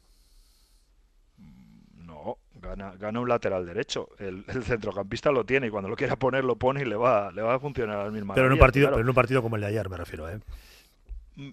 No, 1.95 2.37
gana, 2.55 2.93
gana 2.97 3.19
un 3.19 3.29
lateral 3.29 3.65
derecho. 3.65 4.09
El, 4.17 4.43
el 4.47 4.63
centrocampista 4.63 5.31
lo 5.31 5.45
tiene 5.45 5.67
y 5.67 5.69
cuando 5.69 5.89
lo 5.89 5.95
quiera 5.95 6.15
poner 6.15 6.43
lo 6.43 6.57
pone 6.57 6.81
y 6.81 6.85
le 6.85 6.95
va, 6.95 7.31
le 7.31 7.41
va 7.41 7.55
a 7.55 7.59
funcionar 7.59 7.99
al 7.99 8.11
mismo 8.11 8.33
Pero 8.33 8.47
en 8.47 8.53
un 8.53 8.59
partido, 8.59 8.89
pero 8.89 9.01
en 9.01 9.09
un 9.09 9.15
partido 9.15 9.41
como 9.41 9.55
el 9.55 9.61
de 9.61 9.67
ayer 9.67 9.89
me 9.89 9.97
refiero, 9.97 10.29
¿eh? 10.29 10.39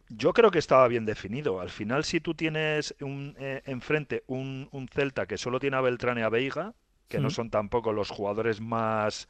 Yo 0.08 0.32
creo 0.32 0.50
que 0.50 0.58
estaba 0.58 0.88
bien 0.88 1.04
definido. 1.04 1.60
Al 1.60 1.70
final, 1.70 2.04
si 2.04 2.20
tú 2.20 2.34
tienes 2.34 2.94
un, 3.00 3.36
eh, 3.38 3.62
enfrente 3.66 4.24
un, 4.26 4.68
un 4.72 4.88
Celta 4.88 5.26
que 5.26 5.38
solo 5.38 5.60
tiene 5.60 5.76
a 5.76 5.80
Beltrán 5.80 6.18
y 6.18 6.22
a 6.22 6.28
Veiga, 6.28 6.74
que 7.08 7.20
no 7.20 7.30
son 7.30 7.50
tampoco 7.50 7.92
los 7.92 8.10
jugadores 8.10 8.60
más 8.60 9.28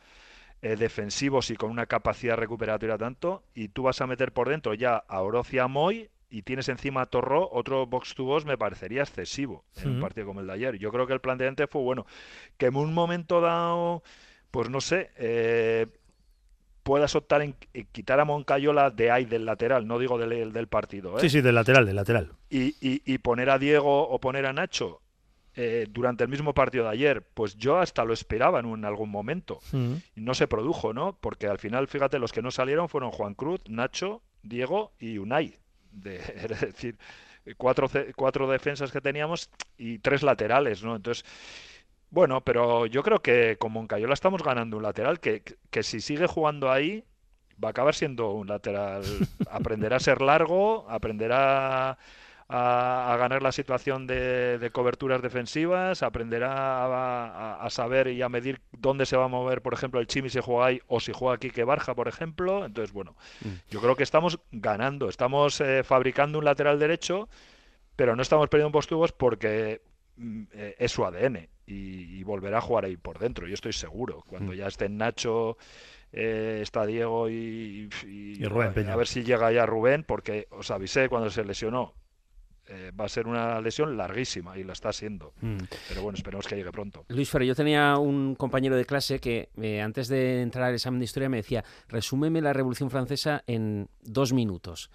eh, 0.63 0.77
defensivos 0.77 1.51
y 1.51 1.57
con 1.57 1.71
una 1.71 1.87
capacidad 1.87 2.37
recuperatoria 2.37 2.97
tanto, 2.97 3.45
y 3.55 3.69
tú 3.69 3.83
vas 3.83 4.01
a 4.01 4.07
meter 4.07 4.33
por 4.33 4.49
dentro 4.49 4.73
ya 4.73 4.97
a 4.97 5.21
Oroz 5.21 5.53
y 5.53 5.59
a 5.59 5.69
Moy 5.69 6.09
y 6.31 6.43
tienes 6.43 6.69
encima 6.69 7.03
a 7.03 7.07
Torró, 7.07 7.49
otro 7.53 7.87
box 7.87 8.15
to 8.15 8.25
box 8.25 8.45
me 8.45 8.59
parecería 8.59 9.03
excesivo 9.03 9.65
en 9.77 9.91
un 9.91 10.01
partido 10.01 10.27
como 10.27 10.41
el 10.41 10.47
de 10.47 10.55
ayer. 10.55 10.79
Yo 10.79 10.91
creo 10.91 11.07
que 11.07 11.13
el 11.13 11.21
planteamiento 11.21 11.67
fue 11.69 11.83
bueno. 11.83 12.07
Que 12.57 12.67
en 12.67 12.77
un 12.77 12.93
momento 12.95 13.41
dado, 13.41 14.03
pues 14.51 14.69
no 14.69 14.81
sé, 14.81 15.11
eh, 15.17 15.87
puedas 16.87 17.17
optar 17.17 17.43
en, 17.43 17.57
en 17.75 17.87
quitar 17.91 18.21
a 18.21 18.25
Moncayola 18.25 18.91
de 18.91 19.11
ahí 19.11 19.25
del 19.25 19.45
lateral, 19.45 19.89
no 19.89 19.99
digo 19.99 20.19
del, 20.19 20.53
del 20.53 20.69
partido, 20.69 21.19
¿eh? 21.19 21.21
Sí, 21.21 21.29
sí, 21.29 21.41
del 21.41 21.57
lateral, 21.57 21.85
del 21.85 21.97
lateral. 21.97 22.31
y, 22.49 22.77
y- 22.81 23.03
y 23.05 23.19
poner 23.19 23.51
a 23.51 23.59
Diego 23.59 24.09
o 24.09 24.21
poner 24.21 24.47
a 24.47 24.53
Nacho 24.53 25.03
eh, 25.57 25.87
durante 25.91 26.23
el 26.23 26.31
mismo 26.31 26.55
partido 26.55 26.85
de 26.85 26.91
ayer, 26.91 27.23
pues 27.35 27.57
yo 27.57 27.79
hasta 27.79 28.05
lo 28.05 28.13
esperaba 28.13 28.61
en, 28.61 28.67
un- 28.67 28.79
en 28.79 28.85
algún 28.85 29.11
momento. 29.11 29.59
Mm. 29.73 29.95
Y 30.15 30.21
no 30.21 30.35
se 30.35 30.47
produjo, 30.47 30.93
¿no? 30.95 31.19
Porque 31.21 31.49
al 31.49 31.59
final, 31.59 31.89
fíjate, 31.89 32.21
los 32.21 32.31
que 32.33 32.41
no 32.43 32.51
salieron 32.53 32.89
fueron 32.89 33.11
Juan 33.11 33.35
Cruz, 33.35 33.61
Nacho, 33.69 34.23
Diego 34.45 34.93
y 35.01 35.19
Unai. 35.19 35.59
De, 35.91 36.17
es 36.53 36.61
decir, 36.61 36.99
cuatro, 37.57 37.89
cuatro 38.15 38.49
defensas 38.49 38.93
que 38.93 39.01
teníamos 39.01 39.51
y 39.77 39.99
tres 39.99 40.23
laterales, 40.23 40.85
¿no? 40.85 40.95
Entonces, 40.95 41.25
bueno, 42.17 42.41
pero 42.43 42.87
yo 42.87 43.03
creo 43.03 43.21
que 43.21 43.57
con 43.59 43.73
Moncayola 43.73 44.15
estamos 44.15 44.43
ganando 44.43 44.77
un 44.79 44.83
lateral 44.83 45.21
que, 45.21 45.43
que 45.71 45.83
si 45.83 46.01
sigue 46.01 46.27
jugando 46.27 46.71
ahí 46.73 47.05
va 47.63 47.69
a 47.69 47.71
acabar 47.71 47.95
siendo 47.95 48.31
un 48.33 48.49
lateral. 48.49 49.03
Aprenderá 49.51 49.97
a 49.97 50.01
ser 50.01 50.21
largo, 50.23 50.87
aprenderá 50.91 51.99
a, 52.49 53.13
a 53.13 53.17
ganar 53.17 53.43
la 53.43 53.53
situación 53.53 54.07
de, 54.07 54.59
de 54.59 54.71
coberturas 54.71 55.21
defensivas, 55.23 56.03
aprenderá 56.03 56.53
a, 56.53 57.57
a- 57.57 57.67
a 57.67 57.71
saber 57.71 58.09
y 58.09 58.23
a 58.23 58.29
medir 58.29 58.61
dónde 58.73 59.07
se 59.07 59.17
va 59.17 59.25
a 59.25 59.29
mover, 59.29 59.63
por 59.63 59.75
ejemplo, 59.75 60.01
el 60.01 60.07
Chimi 60.07 60.31
si 60.31 60.41
juega 60.41 60.67
ahí 60.67 60.81
o 60.89 61.01
si 61.01 61.13
juega 61.13 61.39
Quique 61.39 61.65
Barja, 61.65 61.95
por 61.95 62.09
ejemplo. 62.09 62.65
Entonces, 62.65 62.93
bueno, 62.93 63.17
yo 63.71 63.81
creo 63.81 63.97
que 63.97 64.05
estamos 64.05 64.39
ganando, 64.53 65.09
estamos 65.09 65.61
eh, 65.61 65.83
fabricando 65.85 66.39
un 66.39 66.45
lateral 66.45 66.79
derecho, 66.79 67.29
pero 67.97 68.17
no 68.17 68.23
estamos 68.23 68.49
perdiendo 68.49 68.73
postubos 68.73 69.13
porque 69.13 69.81
mm, 69.85 69.96
es 70.79 70.93
su 70.93 71.05
ADN 71.05 71.49
y, 71.67 72.19
y 72.19 72.23
volverá 72.25 72.59
a 72.59 72.61
jugar 72.61 72.85
ahí 72.85 72.97
por 72.97 73.19
dentro, 73.19 73.47
yo 73.47 73.55
estoy 73.55 73.73
seguro. 73.73 74.23
Cuando 74.27 74.55
ya 74.55 74.67
estén 74.69 74.97
Nacho, 74.97 75.57
eh, 76.13 76.61
está 76.63 76.87
Diego 76.87 77.29
y, 77.29 77.89
y- 78.07 78.43
Y 78.43 78.45
Rubén 78.47 78.69
a- 78.69 78.73
Peña. 78.75 78.93
a 78.93 78.97
ver 78.97 79.07
si 79.07 79.23
llega 79.25 79.51
ya 79.53 79.67
Rubén, 79.67 80.05
porque 80.05 80.47
os 80.51 80.71
avisé 80.71 81.09
cuando 81.09 81.31
se 81.31 81.45
lesionó. 81.45 81.95
eh, 82.69 82.91
va 82.99 83.05
a 83.05 83.09
ser 83.09 83.29
una 83.29 83.61
lesión 83.61 83.97
larguísima 83.97 84.59
y 84.59 84.65
la 84.65 84.73
está 84.73 84.93
siendo. 84.93 85.33
Mm. 85.41 85.59
Pero 85.89 86.03
bueno, 86.03 86.17
esperemos 86.17 86.49
que 86.49 86.57
llegue 86.57 86.73
pronto. 86.73 87.05
Luis 87.11 87.31
Ferrer, 87.31 87.47
yo 87.47 87.55
tenía 87.55 87.97
un 87.97 88.35
compañero 88.35 88.75
de 88.75 88.85
clase 88.85 89.21
que 89.21 89.51
eh, 89.63 89.81
antes 89.81 90.09
de 90.09 90.43
entrar 90.43 90.65
al 90.65 90.75
examen 90.75 90.99
de 90.99 91.05
historia 91.05 91.29
me 91.29 91.37
decía, 91.37 91.65
resúmeme 91.87 92.41
la 92.41 92.53
Revolución 92.53 92.91
Francesa 92.91 93.45
en 93.47 93.89
dos 94.03 94.33
minutos. 94.33 94.91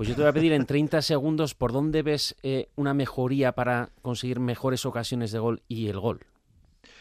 Pues 0.00 0.08
yo 0.08 0.14
te 0.14 0.22
voy 0.22 0.30
a 0.30 0.32
pedir 0.32 0.54
en 0.54 0.64
30 0.64 1.02
segundos 1.02 1.54
por 1.54 1.72
dónde 1.72 2.00
ves 2.00 2.34
eh, 2.42 2.70
una 2.74 2.94
mejoría 2.94 3.52
para 3.52 3.90
conseguir 4.00 4.40
mejores 4.40 4.86
ocasiones 4.86 5.30
de 5.30 5.40
gol 5.40 5.60
y 5.68 5.88
el 5.88 6.00
gol. 6.00 6.20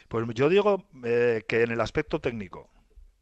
Pues 0.10 0.28
yo 0.34 0.50
digo 0.50 0.84
eh, 1.06 1.46
que 1.48 1.64
en 1.64 1.72
el 1.72 1.80
aspecto 1.80 2.20
técnico, 2.20 2.70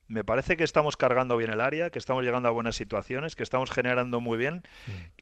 me 0.08 0.24
parece 0.24 0.58
que 0.58 0.64
estamos 0.64 0.98
cargando 0.98 1.38
bien 1.38 1.52
el 1.52 1.62
área, 1.62 1.92
que 1.92 2.00
estamos 2.00 2.24
llegando 2.24 2.50
a 2.50 2.52
buenas 2.54 2.76
situaciones, 2.76 3.36
que 3.36 3.44
estamos 3.44 3.70
generando 3.70 4.20
muy 4.20 4.40
bien. 4.40 4.64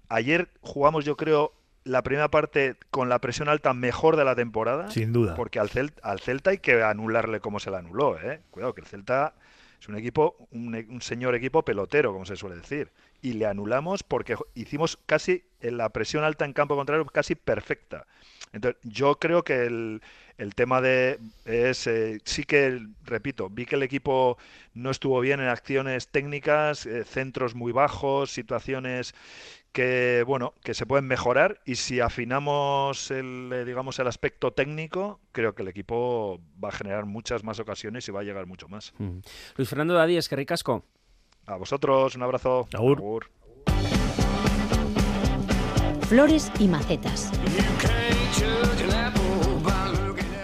Ayer 0.08 0.48
jugamos, 0.62 1.04
yo 1.04 1.18
creo, 1.18 1.52
la 1.84 2.02
primera 2.02 2.32
parte 2.32 2.78
con 2.92 3.10
la 3.10 3.20
presión 3.20 3.50
alta 3.50 3.74
mejor 3.74 4.16
de 4.16 4.24
la 4.24 4.38
temporada. 4.38 4.90
Sin 4.90 5.12
duda. 5.12 5.36
Porque 5.36 5.60
al 5.60 5.68
Celta, 5.68 6.02
al 6.10 6.22
Celta 6.22 6.52
hay 6.52 6.60
que 6.60 6.82
anularle 6.82 7.42
como 7.42 7.60
se 7.60 7.72
le 7.72 7.76
anuló, 7.76 8.18
¿eh? 8.22 8.40
Cuidado, 8.52 8.74
que 8.74 8.80
el 8.80 8.88
Celta 8.88 9.36
es 9.82 9.90
un 9.90 9.98
equipo, 9.98 10.48
un, 10.52 10.74
un 10.74 11.02
señor 11.02 11.36
equipo 11.36 11.66
pelotero, 11.66 12.14
como 12.14 12.24
se 12.24 12.38
suele 12.38 12.56
decir. 12.56 12.90
Y 13.26 13.34
le 13.34 13.48
anulamos 13.48 14.04
porque 14.04 14.36
hicimos 14.54 15.00
casi 15.08 15.46
en 15.60 15.78
la 15.78 15.90
presión 15.90 16.24
alta 16.24 16.46
en 16.46 16.54
campo 16.54 16.76
contrario 16.76 17.08
casi 17.08 17.34
perfecta. 17.34 18.06
Entonces, 18.54 18.80
yo 18.84 19.16
creo 19.16 19.44
que 19.44 19.66
el, 19.66 20.04
el 20.38 20.54
tema 20.54 20.80
de 20.80 21.20
es 21.44 21.88
eh, 21.88 22.20
sí 22.24 22.44
que 22.44 22.86
repito, 23.04 23.50
vi 23.50 23.66
que 23.66 23.78
el 23.78 23.82
equipo 23.82 24.38
no 24.76 24.92
estuvo 24.92 25.20
bien 25.22 25.40
en 25.40 25.48
acciones 25.48 26.08
técnicas, 26.10 26.86
eh, 26.86 27.04
centros 27.04 27.56
muy 27.56 27.72
bajos, 27.72 28.30
situaciones 28.30 29.16
que 29.72 30.24
bueno, 30.28 30.54
que 30.64 30.76
se 30.76 30.86
pueden 30.86 31.08
mejorar 31.08 31.60
y 31.66 31.78
si 31.78 32.02
afinamos 32.02 33.10
el 33.10 33.50
eh, 33.52 33.66
digamos 33.66 33.98
el 33.98 34.06
aspecto 34.06 34.54
técnico, 34.54 35.20
creo 35.32 35.56
que 35.56 35.64
el 35.64 35.68
equipo 35.68 36.40
va 36.64 36.70
a 36.70 36.74
generar 36.74 37.08
muchas 37.08 37.44
más 37.44 37.60
ocasiones 37.60 38.08
y 38.08 38.12
va 38.12 38.20
a 38.20 38.24
llegar 38.24 38.46
mucho 38.46 38.68
más. 38.68 38.94
Luis 39.58 39.68
Fernando 39.68 39.96
Dadí, 39.96 40.16
es 40.16 40.30
que 40.30 40.36
ricasco. 40.36 40.86
A 41.48 41.58
vosotros, 41.58 42.16
un 42.16 42.24
abrazo. 42.24 42.68
Agur. 42.74 43.30
Flores 46.08 46.52
y 46.60 46.68
macetas. 46.68 47.32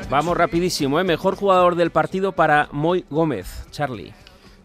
Vamos 0.10 0.38
rapidísimo, 0.38 1.00
¿eh? 1.00 1.04
Mejor 1.04 1.36
jugador 1.36 1.76
del 1.76 1.92
partido 1.92 2.34
para 2.34 2.68
Moy 2.72 3.06
Gómez, 3.10 3.66
Charlie. 3.72 4.14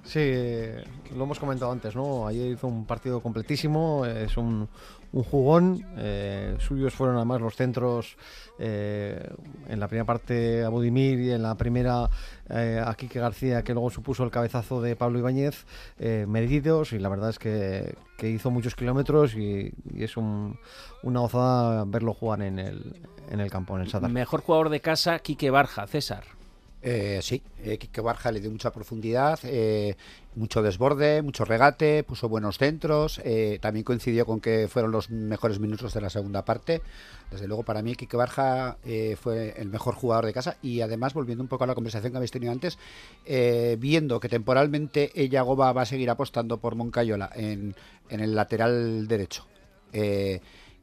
Sí, 0.04 0.20
eh, 0.22 0.84
lo 1.14 1.24
hemos 1.24 1.38
comentado 1.38 1.72
antes, 1.72 1.94
¿no? 1.96 2.26
Ayer 2.26 2.52
hizo 2.52 2.66
un 2.66 2.84
partido 2.84 3.20
completísimo, 3.20 4.04
es 4.04 4.36
un, 4.36 4.68
un 5.12 5.22
jugón. 5.22 5.84
eh, 5.96 6.56
suyos 6.58 6.94
fueron 6.94 7.16
además 7.16 7.40
los 7.40 7.56
centros 7.56 8.16
eh, 8.58 9.28
en 9.68 9.80
la 9.80 9.88
primera 9.88 10.04
parte 10.04 10.64
a 10.64 10.68
Budimir 10.68 11.18
y 11.20 11.30
en 11.32 11.42
la 11.42 11.54
primera 11.56 12.08
eh, 12.48 12.82
a 12.84 12.94
Quique 12.94 13.18
García, 13.20 13.62
que 13.62 13.72
luego 13.72 13.90
supuso 13.90 14.24
el 14.24 14.30
cabezazo 14.30 14.80
de 14.80 14.96
Pablo 14.96 15.18
Ibáñez, 15.18 15.64
eh, 15.98 16.24
medidos. 16.28 16.92
Y 16.92 16.98
la 16.98 17.08
verdad 17.08 17.30
es 17.30 17.38
que, 17.38 17.94
que 18.18 18.28
hizo 18.30 18.50
muchos 18.50 18.74
kilómetros 18.74 19.34
y, 19.34 19.72
es 19.96 20.16
un- 20.16 20.58
una 21.02 21.20
gozada 21.20 21.84
verlo 21.86 22.14
jugar 22.14 22.42
en 22.42 22.58
el, 22.58 23.00
en 23.30 23.40
el 23.40 23.50
campo, 23.50 23.76
en 23.76 23.82
el 23.82 23.88
Sadar. 23.90 24.10
Mejor 24.10 24.40
jugador 24.42 24.68
de 24.70 24.80
casa, 24.80 25.18
Quique 25.20 25.50
Barja, 25.50 25.86
César. 25.86 26.24
Eh, 26.82 27.18
sí, 27.20 27.42
eh, 27.64 27.78
Quique 27.78 28.00
Barja 28.00 28.30
le 28.30 28.40
dio 28.40 28.50
mucha 28.50 28.72
profundidad, 28.72 29.40
eh, 29.42 29.96
mucho 30.36 30.62
desborde, 30.62 31.20
mucho 31.22 31.44
regate, 31.44 32.04
puso 32.04 32.28
buenos 32.28 32.58
centros, 32.58 33.20
eh, 33.24 33.58
también 33.60 33.82
coincidió 33.82 34.24
con 34.24 34.40
que 34.40 34.68
fueron 34.68 34.92
los 34.92 35.10
mejores 35.10 35.58
minutos 35.58 35.94
de 35.94 36.00
la 36.00 36.10
segunda 36.10 36.44
parte. 36.44 36.82
Desde 37.30 37.48
luego, 37.48 37.64
para 37.64 37.82
mí, 37.82 37.96
Quique 37.96 38.16
Barja 38.16 38.76
eh, 38.84 39.16
fue 39.20 39.54
el 39.56 39.68
mejor 39.68 39.94
jugador 39.94 40.26
de 40.26 40.32
casa 40.32 40.58
y 40.62 40.80
además, 40.80 41.12
volviendo 41.12 41.42
un 41.42 41.48
poco 41.48 41.64
a 41.64 41.66
la 41.66 41.74
conversación 41.74 42.12
que 42.12 42.18
habéis 42.18 42.30
tenido 42.30 42.52
antes, 42.52 42.78
viendo 43.78 44.20
que 44.20 44.28
temporalmente 44.28 45.10
ella 45.14 45.42
Goba 45.42 45.72
va 45.72 45.82
a 45.82 45.86
seguir 45.86 46.08
apostando 46.10 46.58
por 46.58 46.76
Moncayola 46.76 47.30
en, 47.34 47.74
en 48.10 48.20
el 48.20 48.36
lateral 48.36 49.08
derecho. 49.08 49.44
Eh, 49.92 50.40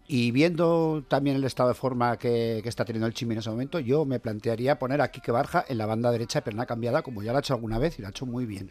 y 0.08 0.32
viendo 0.32 1.04
también 1.08 1.38
el 1.38 1.44
estado 1.44 1.70
de 1.70 1.76
forma 1.76 2.18
que, 2.18 2.60
que 2.62 2.70
está 2.70 2.86
teniendo 2.86 3.08
el 3.08 3.14
Chimi 3.14 3.34
en 3.34 3.40
ese 3.40 3.50
momento, 3.50 3.80
yo 3.80 4.06
me 4.06 4.20
plantearía 4.20 4.80
poner 4.80 5.02
a 5.02 5.10
Quique 5.10 5.32
Barja 5.32 5.64
en 5.68 5.78
la 5.78 5.86
banda 5.86 6.12
derecha 6.12 6.40
de 6.40 6.44
perna 6.44 6.66
cambiada, 6.66 7.02
como 7.02 7.24
ya 7.24 7.32
lo 7.32 7.38
ha 7.38 7.42
hecho 7.42 7.54
alguna 7.54 7.80
vez 7.80 7.98
y 7.98 8.02
lo 8.02 8.08
ha 8.08 8.12
hecho 8.12 8.26
muy 8.26 8.46
bien. 8.46 8.70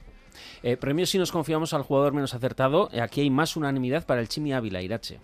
Eh, 0.62 0.76
premio 0.76 1.06
si 1.06 1.18
nos 1.18 1.32
confiamos 1.32 1.74
al 1.74 1.82
jugador 1.82 2.12
menos 2.12 2.34
acertado. 2.34 2.88
Aquí 3.00 3.20
hay 3.20 3.30
más 3.30 3.56
unanimidad 3.56 4.06
para 4.06 4.20
el 4.20 4.28
Chimi 4.28 4.52
Ávila, 4.52 4.82
Irache. 4.82 5.20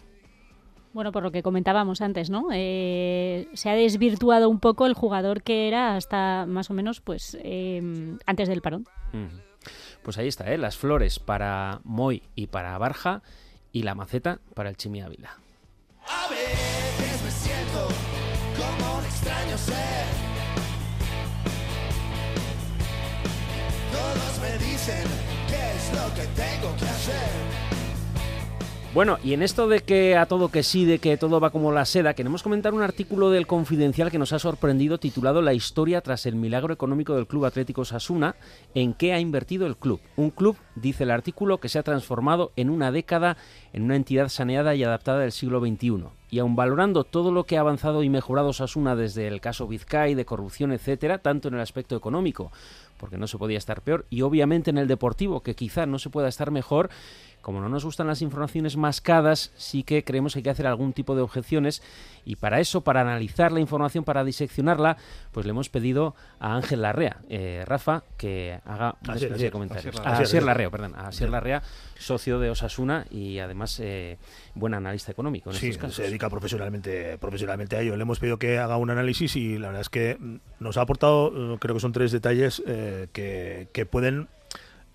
Bueno, 0.92 1.12
por 1.12 1.22
lo 1.22 1.30
que 1.30 1.42
comentábamos 1.42 2.00
antes, 2.00 2.30
¿no? 2.30 2.48
Eh, 2.52 3.48
se 3.52 3.70
ha 3.70 3.74
desvirtuado 3.74 4.48
un 4.48 4.59
poco 4.59 4.86
el 4.86 4.94
jugador 4.94 5.42
que 5.42 5.68
era 5.68 5.94
hasta 5.96 6.46
más 6.46 6.70
o 6.70 6.74
menos, 6.74 7.00
pues, 7.00 7.36
eh, 7.42 8.16
antes 8.26 8.48
del 8.48 8.62
parón. 8.62 8.86
Pues 10.02 10.16
ahí 10.18 10.28
está, 10.28 10.52
¿eh? 10.52 10.59
Las 10.59 10.76
flores 10.76 11.18
para 11.18 11.80
Moy 11.84 12.22
y 12.34 12.46
para 12.46 12.76
Barja 12.78 13.22
y 13.70 13.82
la 13.82 13.94
maceta 13.94 14.40
para 14.54 14.70
el 14.70 14.76
Chimi 14.76 15.02
Ávila. 15.02 15.38
A 16.11 16.28
veces 16.28 17.22
me 17.22 17.30
siento 17.30 17.88
como 18.56 18.98
un 18.98 19.04
extraño 19.04 19.59
ser. 19.59 20.06
Todos 23.92 24.38
me 24.40 24.59
dicen 24.64 25.04
qué 25.48 25.72
es 25.76 25.92
lo 25.92 26.14
que 26.14 26.26
tengo 26.28 26.74
que 26.76 26.84
hacer. 26.84 27.68
Bueno, 28.99 29.16
y 29.22 29.32
en 29.32 29.44
esto 29.44 29.68
de 29.68 29.78
que 29.78 30.16
a 30.16 30.26
todo 30.26 30.49
que 30.51 30.64
sí, 30.64 30.84
de 30.84 30.99
que 30.99 31.16
todo 31.16 31.38
va 31.38 31.51
como 31.51 31.70
la 31.70 31.84
seda, 31.84 32.14
queremos 32.14 32.42
comentar 32.42 32.74
un 32.74 32.82
artículo 32.82 33.30
del 33.30 33.46
Confidencial 33.46 34.11
que 34.11 34.18
nos 34.18 34.32
ha 34.32 34.40
sorprendido 34.40 34.99
titulado 34.99 35.40
La 35.40 35.55
historia 35.55 36.01
tras 36.01 36.26
el 36.26 36.34
milagro 36.34 36.74
económico 36.74 37.14
del 37.14 37.28
Club 37.28 37.44
Atlético 37.44 37.84
Sasuna, 37.84 38.34
en 38.74 38.94
qué 38.94 39.12
ha 39.12 39.20
invertido 39.20 39.68
el 39.68 39.76
club. 39.76 40.01
Un 40.16 40.30
club, 40.30 40.57
dice 40.74 41.05
el 41.05 41.12
artículo, 41.12 41.59
que 41.59 41.68
se 41.68 41.78
ha 41.78 41.84
transformado 41.84 42.51
en 42.57 42.70
una 42.70 42.90
década 42.90 43.36
en 43.72 43.84
una 43.84 43.94
entidad 43.94 44.28
saneada 44.30 44.74
y 44.74 44.82
adaptada 44.82 45.20
del 45.20 45.30
siglo 45.30 45.61
XXI. 45.61 46.07
Y 46.30 46.40
aun 46.40 46.57
valorando 46.57 47.05
todo 47.05 47.30
lo 47.30 47.44
que 47.44 47.57
ha 47.57 47.61
avanzado 47.61 48.03
y 48.03 48.09
mejorado 48.09 48.53
Sasuna 48.53 48.96
desde 48.96 49.28
el 49.28 49.40
caso 49.40 49.68
Vizcay, 49.68 50.14
de 50.14 50.24
corrupción, 50.24 50.72
etcétera, 50.72 51.18
tanto 51.18 51.46
en 51.46 51.55
el 51.55 51.61
aspecto 51.61 51.94
económico, 51.94 52.51
porque 52.99 53.16
no 53.16 53.28
se 53.28 53.38
podía 53.38 53.59
estar 53.59 53.80
peor, 53.80 54.07
y 54.11 54.22
obviamente 54.22 54.70
en 54.70 54.78
el 54.78 54.88
deportivo, 54.88 55.42
que 55.42 55.55
quizá 55.55 55.86
no 55.86 55.99
se 55.99 56.11
pueda 56.11 56.28
estar 56.28 56.51
mejor, 56.51 56.90
como 57.43 57.61
no 57.61 57.68
nos 57.68 57.84
gustan 57.84 58.07
las 58.07 58.20
informaciones 58.22 58.76
mascadas, 58.76 59.53
sí 59.57 59.82
que 59.82 60.05
creemos 60.05 60.32
que 60.32 60.41
hay 60.41 60.43
que 60.43 60.51
hacer 60.51 60.66
algún 60.66 60.93
tipo 60.93 61.14
de 61.14 61.22
objeciones 61.22 61.82
y 62.24 62.36
para 62.36 62.61
eso, 62.61 62.82
para 62.82 63.01
analizar 63.01 63.53
la 63.53 63.61
información, 63.61 64.05
para 64.05 64.22
diseccionarla, 64.24 64.97
pues 65.32 65.47
le 65.47 65.51
hemos 65.51 65.68
pedido 65.70 66.14
a 66.41 66.55
Ángel 66.57 66.82
Larrea, 66.82 67.18
eh, 67.30 67.64
Rafa, 67.66 68.03
que 68.18 68.61
haga 68.66 68.97
una 69.03 69.14
Asier, 69.14 69.14
especie 69.14 69.28
de 69.28 69.34
Asier, 69.34 69.53
comentarios. 69.53 69.97
Asier 69.97 70.03
A 70.03 70.07
Larrea. 70.11 70.22
Asier 70.24 70.43
Larrea, 70.43 70.70
perdón, 70.70 70.95
a 70.97 71.09
Asier 71.09 71.30
Larrea, 71.30 71.62
socio 71.99 72.39
de 72.39 72.51
Osasuna 72.51 73.07
y 73.11 73.39
además 73.39 73.80
eh, 73.80 74.18
buen 74.55 74.74
analista 74.74 75.11
económico 75.11 75.51
en 75.51 75.57
Sí, 75.57 75.68
estos 75.68 75.80
casos. 75.82 75.97
se 75.97 76.03
dedica 76.03 76.28
profesionalmente, 76.28 77.16
profesionalmente 77.18 77.76
a 77.76 77.80
ello. 77.80 77.97
Le 77.97 78.03
hemos 78.03 78.18
pedido 78.18 78.39
que 78.39 78.59
haga 78.59 78.76
un 78.76 78.91
análisis 78.91 79.34
y 79.36 79.57
la 79.59 79.68
verdad 79.68 79.80
es 79.82 79.89
que 79.89 80.16
mm, 80.18 80.36
nos 80.61 80.76
ha 80.76 80.82
aportado, 80.82 81.55
eh, 81.55 81.59
creo 81.59 81.74
que 81.74 81.80
son 81.80 81.93
tres 81.93 82.12
detalles 82.12 82.62
eh, 82.66 83.09
que, 83.12 83.68
que 83.72 83.86
pueden 83.86 84.28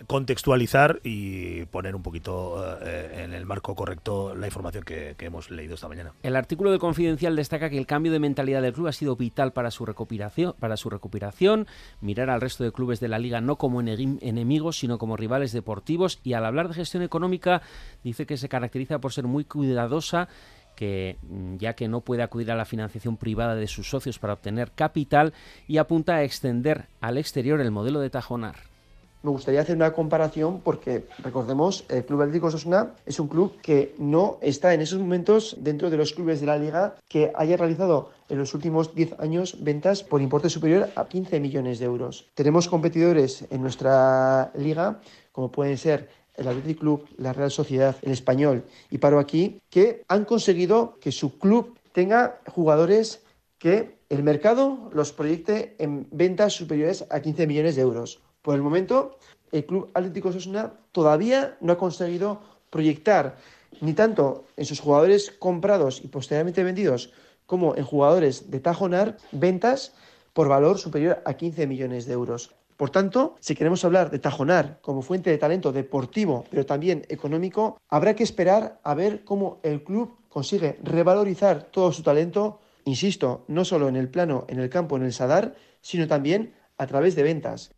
contextualizar 0.08 1.00
y 1.04 1.66
poner 1.66 1.96
un 1.96 2.04
poquito 2.04 2.78
eh, 2.82 3.24
en 3.24 3.34
el 3.34 3.46
marco 3.46 3.76
correcto 3.76 4.36
la 4.36 4.48
información 4.48 4.84
que, 4.84 5.16
que 5.18 5.26
hemos 5.26 5.50
leído 5.52 5.76
esta 5.76 5.88
mañana. 5.88 6.14
El 6.24 6.36
artículo 6.36 6.72
de 6.72 6.80
Confidencial 6.80 7.36
destaca 7.36 7.70
que 7.70 7.78
el 7.78 7.86
cambio 7.86 8.12
de 8.12 8.20
mentalidad 8.20 8.62
del 8.62 8.74
club 8.74 8.88
ha 8.88 8.92
sido 8.94 9.16
vital 9.16 9.54
para 9.54 9.72
su 9.72 9.86
recuperación, 9.86 10.54
para 10.60 10.78
su 10.78 10.90
recuperación, 10.90 11.68
mirar 12.02 12.30
al 12.30 12.42
resto 12.42 12.64
de 12.64 12.72
clubes 12.72 13.00
de 13.00 13.08
la 13.08 13.20
liga 13.20 13.42
no 13.42 13.58
como 13.58 13.82
ene- 13.82 14.20
enemigos, 14.22 14.78
sino 14.78 14.98
como 14.98 15.18
rivales 15.18 15.52
deportivos 15.52 16.20
y 16.24 16.34
al 16.34 16.46
hablar 16.46 16.68
de 16.68 16.76
gestión 16.76 17.04
económica 17.04 17.62
dice 18.04 18.26
que 18.26 18.38
se 18.38 18.50
caracteriza 18.50 19.00
por 19.00 19.14
ser 19.14 19.26
muy 19.26 19.46
cuidadosa 19.46 20.28
que 20.76 21.18
mm, 21.22 21.58
ya 21.58 21.74
que 21.76 21.88
no 21.88 22.02
puede 22.02 22.24
acudir 22.24 22.52
a 22.52 22.56
la 22.56 22.66
financiación 22.66 23.18
privada 23.18 23.54
de 23.56 23.68
sus 23.68 23.90
socios 23.90 24.18
para 24.18 24.34
obtener 24.34 24.72
capital 24.72 25.34
y 25.68 25.78
apunta 25.78 26.16
a 26.16 26.24
extender 26.24 26.88
al 27.00 27.18
exterior 27.20 27.62
el 27.62 27.70
modelo 27.72 28.00
de 28.00 28.10
Tajonar. 28.10 28.73
Me 29.24 29.32
gustaría 29.32 29.62
hacer 29.62 29.78
una 29.78 29.94
comparación 29.94 30.60
porque, 30.60 31.06
recordemos, 31.20 31.86
el 31.88 32.04
Club 32.04 32.24
Atlético 32.24 32.48
Osasuna 32.48 32.94
es 33.06 33.22
un 33.22 33.30
club 33.30 33.54
que 33.62 33.96
no 33.98 34.38
está 34.42 34.74
en 34.74 34.82
esos 34.82 35.00
momentos 35.00 35.56
dentro 35.60 35.90
de 35.90 35.96
los 35.96 36.12
clubes 36.12 36.42
de 36.42 36.48
la 36.48 36.58
liga 36.58 36.96
que 37.08 37.32
haya 37.34 37.56
realizado 37.56 38.10
en 38.28 38.38
los 38.38 38.54
últimos 38.54 38.94
10 38.94 39.22
años 39.22 39.64
ventas 39.64 40.04
por 40.04 40.22
importe 40.22 40.50
superior 40.50 40.90
a 40.98 41.06
15 41.06 41.40
millones 41.40 41.80
de 41.80 41.86
euros. 41.86 42.28
Tenemos 42.34 42.68
competidores 42.68 43.46
en 43.50 43.62
nuestra 43.62 44.52
liga, 44.56 45.00
como 45.32 45.50
pueden 45.54 45.78
ser 45.78 46.10
el 46.36 46.50
Athletic 46.50 46.80
Club, 46.80 47.08
la 47.16 47.32
Real 47.32 47.52
Sociedad, 47.52 47.96
el 48.02 48.12
Español 48.12 48.66
y 48.92 48.98
Paro 48.98 49.20
aquí, 49.20 49.62
que 49.70 50.04
han 50.10 50.26
conseguido 50.26 50.98
que 51.00 51.14
su 51.14 51.38
club 51.38 51.80
tenga 51.94 52.42
jugadores 52.48 53.24
que 53.58 53.96
el 54.10 54.22
mercado 54.22 54.90
los 54.92 55.14
proyecte 55.14 55.78
en 55.80 56.08
ventas 56.12 56.52
superiores 56.52 57.06
a 57.10 57.22
15 57.22 57.48
millones 57.48 57.78
de 57.78 57.84
euros. 57.84 58.20
Por 58.44 58.56
el 58.56 58.62
momento, 58.62 59.18
el 59.54 59.66
Club 59.66 59.90
Atlético 59.94 60.30
Osasuna 60.30 60.74
todavía 60.92 61.58
no 61.62 61.72
ha 61.72 61.78
conseguido 61.78 62.42
proyectar 62.70 63.38
ni 63.80 63.94
tanto 63.94 64.44
en 64.58 64.66
sus 64.66 64.82
jugadores 64.82 65.32
comprados 65.32 66.02
y 66.04 66.10
posteriormente 66.10 66.64
vendidos 66.64 67.14
como 67.46 67.76
en 67.76 67.86
jugadores 67.86 68.52
de 68.52 68.60
Tajonar 68.60 69.18
ventas 69.32 69.94
por 70.34 70.50
valor 70.50 70.78
superior 70.78 71.22
a 71.26 71.36
15 71.36 71.68
millones 71.68 72.06
de 72.06 72.14
euros. 72.14 72.54
Por 72.76 72.90
tanto, 72.90 73.36
si 73.40 73.56
queremos 73.56 73.86
hablar 73.86 74.12
de 74.12 74.20
Tajonar 74.20 74.80
como 74.82 75.02
fuente 75.02 75.30
de 75.30 75.38
talento 75.38 75.72
deportivo, 75.72 76.44
pero 76.50 76.66
también 76.66 77.06
económico, 77.08 77.78
habrá 77.88 78.14
que 78.14 78.24
esperar 78.24 78.82
a 78.84 78.94
ver 78.94 79.24
cómo 79.24 79.60
el 79.64 79.86
club 79.86 80.18
consigue 80.28 80.80
revalorizar 80.84 81.64
todo 81.64 81.94
su 81.94 82.04
talento, 82.04 82.60
insisto, 82.84 83.46
no 83.48 83.64
solo 83.64 83.88
en 83.88 83.96
el 83.96 84.10
plano, 84.10 84.44
en 84.50 84.60
el 84.60 84.70
campo, 84.70 84.98
en 84.98 85.04
el 85.04 85.14
Sadar, 85.14 85.56
sino 85.80 86.08
también 86.10 86.56
a 86.78 86.88
través 86.88 87.16
de 87.16 87.24
ventas. 87.24 87.72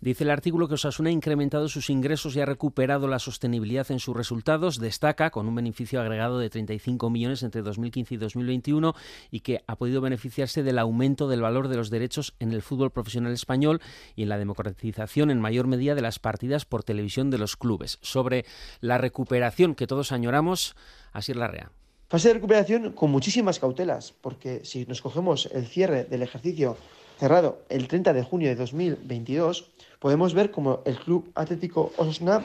Dice 0.00 0.24
el 0.24 0.30
artículo 0.30 0.68
que 0.68 0.74
Osasuna 0.74 1.08
ha 1.08 1.12
incrementado 1.12 1.68
sus 1.68 1.88
ingresos 1.88 2.36
y 2.36 2.40
ha 2.40 2.46
recuperado 2.46 3.08
la 3.08 3.18
sostenibilidad 3.18 3.90
en 3.90 3.98
sus 3.98 4.14
resultados. 4.14 4.78
Destaca 4.78 5.30
con 5.30 5.48
un 5.48 5.54
beneficio 5.54 6.00
agregado 6.00 6.38
de 6.38 6.50
35 6.50 7.08
millones 7.08 7.42
entre 7.42 7.62
2015 7.62 8.14
y 8.14 8.16
2021 8.18 8.94
y 9.30 9.40
que 9.40 9.62
ha 9.66 9.76
podido 9.76 10.02
beneficiarse 10.02 10.62
del 10.62 10.78
aumento 10.78 11.28
del 11.28 11.40
valor 11.40 11.68
de 11.68 11.76
los 11.76 11.88
derechos 11.88 12.34
en 12.40 12.52
el 12.52 12.60
fútbol 12.60 12.90
profesional 12.90 13.32
español 13.32 13.80
y 14.14 14.24
en 14.24 14.28
la 14.28 14.38
democratización 14.38 15.30
en 15.30 15.40
mayor 15.40 15.66
medida 15.66 15.94
de 15.94 16.02
las 16.02 16.18
partidas 16.18 16.66
por 16.66 16.84
televisión 16.84 17.30
de 17.30 17.38
los 17.38 17.56
clubes. 17.56 17.98
Sobre 18.02 18.44
la 18.80 18.98
recuperación 18.98 19.74
que 19.74 19.86
todos 19.86 20.12
añoramos, 20.12 20.76
así 21.12 21.32
es 21.32 21.38
la 21.38 21.48
rea. 21.48 21.72
Fase 22.08 22.28
de 22.28 22.34
recuperación 22.34 22.92
con 22.92 23.10
muchísimas 23.10 23.58
cautelas, 23.58 24.12
porque 24.20 24.64
si 24.64 24.86
nos 24.86 25.02
cogemos 25.02 25.46
el 25.46 25.66
cierre 25.66 26.04
del 26.04 26.22
ejercicio 26.22 26.76
cerrado 27.18 27.58
el 27.68 27.88
30 27.88 28.12
de 28.12 28.22
junio 28.22 28.48
de 28.48 28.56
2022, 28.56 29.70
podemos 29.98 30.34
ver 30.34 30.50
como 30.50 30.80
el 30.84 30.98
Club 30.98 31.30
Atlético 31.34 31.92
Osasuna 31.96 32.44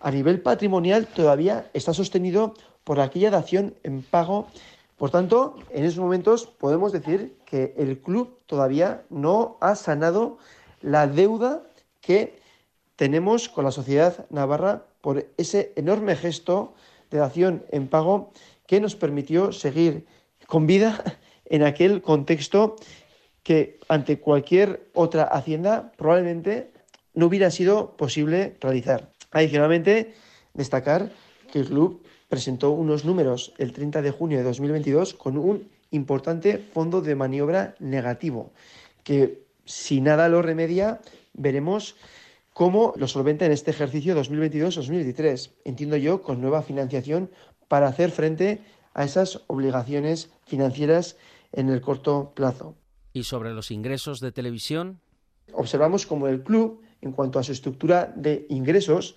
a 0.00 0.10
nivel 0.10 0.40
patrimonial 0.40 1.06
todavía 1.06 1.70
está 1.74 1.92
sostenido 1.92 2.54
por 2.84 3.00
aquella 3.00 3.30
dación 3.30 3.74
en 3.82 4.02
pago. 4.02 4.46
Por 4.96 5.10
tanto, 5.10 5.56
en 5.70 5.84
esos 5.84 5.98
momentos 5.98 6.46
podemos 6.46 6.92
decir 6.92 7.36
que 7.44 7.74
el 7.76 7.98
club 7.98 8.38
todavía 8.46 9.02
no 9.10 9.56
ha 9.60 9.74
sanado 9.74 10.38
la 10.80 11.06
deuda 11.06 11.62
que 12.00 12.38
tenemos 12.96 13.48
con 13.48 13.64
la 13.64 13.72
sociedad 13.72 14.26
navarra 14.30 14.84
por 15.00 15.26
ese 15.36 15.72
enorme 15.76 16.16
gesto 16.16 16.74
de 17.10 17.18
dación 17.18 17.64
en 17.70 17.88
pago 17.88 18.30
que 18.66 18.80
nos 18.80 18.94
permitió 18.94 19.52
seguir 19.52 20.06
con 20.46 20.66
vida 20.66 21.02
en 21.44 21.62
aquel 21.62 22.02
contexto 22.02 22.76
que 23.48 23.80
ante 23.88 24.20
cualquier 24.20 24.90
otra 24.92 25.22
hacienda 25.24 25.90
probablemente 25.96 26.70
no 27.14 27.24
hubiera 27.24 27.50
sido 27.50 27.96
posible 27.96 28.58
realizar. 28.60 29.10
Adicionalmente, 29.30 30.12
destacar 30.52 31.10
que 31.50 31.60
el 31.60 31.64
club 31.68 32.02
presentó 32.28 32.72
unos 32.72 33.06
números 33.06 33.54
el 33.56 33.72
30 33.72 34.02
de 34.02 34.10
junio 34.10 34.36
de 34.36 34.44
2022 34.44 35.14
con 35.14 35.38
un 35.38 35.66
importante 35.92 36.58
fondo 36.58 37.00
de 37.00 37.14
maniobra 37.14 37.74
negativo, 37.78 38.52
que 39.02 39.46
si 39.64 40.02
nada 40.02 40.28
lo 40.28 40.42
remedia, 40.42 41.00
veremos 41.32 41.96
cómo 42.52 42.92
lo 42.96 43.08
solventa 43.08 43.46
en 43.46 43.52
este 43.52 43.70
ejercicio 43.70 44.14
2022-2023. 44.14 45.52
Entiendo 45.64 45.96
yo, 45.96 46.20
con 46.20 46.42
nueva 46.42 46.60
financiación 46.60 47.30
para 47.66 47.88
hacer 47.88 48.10
frente 48.10 48.60
a 48.92 49.04
esas 49.04 49.40
obligaciones 49.46 50.28
financieras 50.44 51.16
en 51.52 51.70
el 51.70 51.80
corto 51.80 52.32
plazo. 52.34 52.76
Y 53.18 53.24
sobre 53.24 53.52
los 53.52 53.72
ingresos 53.72 54.20
de 54.20 54.30
televisión, 54.30 55.00
Observamos 55.52 56.06
como 56.06 56.28
el 56.28 56.44
club, 56.44 56.82
en 57.00 57.10
cuanto 57.10 57.40
a 57.40 57.42
su 57.42 57.50
estructura 57.50 58.12
de 58.14 58.46
ingresos, 58.48 59.16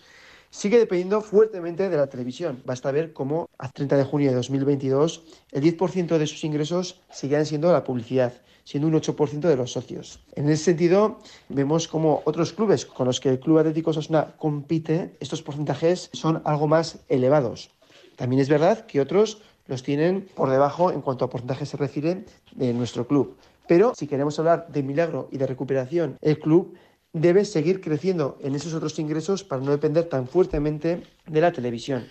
sigue 0.50 0.80
dependiendo 0.80 1.22
fuertemente 1.22 1.88
de 1.88 1.98
la 1.98 2.08
televisión. 2.08 2.64
Basta 2.66 2.92
ver 2.92 3.14
cómo 3.14 3.48
a 3.60 3.70
30 3.70 3.98
de 3.98 4.04
junio 4.04 4.30
de 4.30 4.38
2022 4.38 5.24
el 5.52 5.62
10% 5.62 6.18
de 6.18 6.26
sus 6.26 6.44
ingresos 6.44 7.02
seguían 7.12 7.46
siendo 7.46 7.72
la 7.72 7.84
publicidad, 7.84 8.34
siendo 8.64 8.88
un 8.88 8.96
8% 8.96 9.42
de 9.42 9.56
los 9.56 9.74
socios. 9.74 10.20
En 10.36 10.50
ese 10.50 10.64
sentido, 10.64 11.20
vemos 11.50 11.88
como 11.88 12.24
otros 12.26 12.54
clubes 12.54 12.88
con 12.88 13.06
los 13.06 13.20
que 13.20 13.30
el 13.30 13.40
Club 13.40 13.60
Atlético 13.60 13.92
Osasuna 13.92 14.34
compite, 14.38 15.16
estos 15.20 15.44
porcentajes 15.44 16.10
son 16.14 16.42
algo 16.46 16.68
más 16.68 17.04
elevados. 17.08 17.70
También 18.16 18.42
es 18.42 18.50
verdad 18.50 18.88
que 18.88 19.00
otros 19.00 19.44
los 19.68 19.84
tienen 19.84 20.28
por 20.34 20.50
debajo 20.50 20.92
en 20.92 21.02
cuanto 21.02 21.26
a 21.26 21.30
porcentaje 21.30 21.66
se 21.68 21.78
refiere 21.78 22.26
de 22.56 22.74
nuestro 22.74 23.06
club. 23.06 23.38
Pero 23.68 23.94
si 23.96 24.08
queremos 24.08 24.38
hablar 24.40 24.68
de 24.70 24.84
milagro 24.84 25.30
y 25.32 25.38
de 25.38 25.48
recuperación, 25.48 26.18
el 26.22 26.40
club 26.40 26.76
debe 27.14 27.46
seguir 27.46 27.82
creciendo 27.82 28.38
en 28.42 28.56
esos 28.56 28.74
otros 28.74 28.98
ingresos 29.00 29.44
para 29.44 29.62
no 29.62 29.72
depender 29.72 30.06
tan 30.06 30.28
fuertemente 30.28 31.04
de 31.28 31.42
la 31.42 31.52
televisión. 31.52 32.06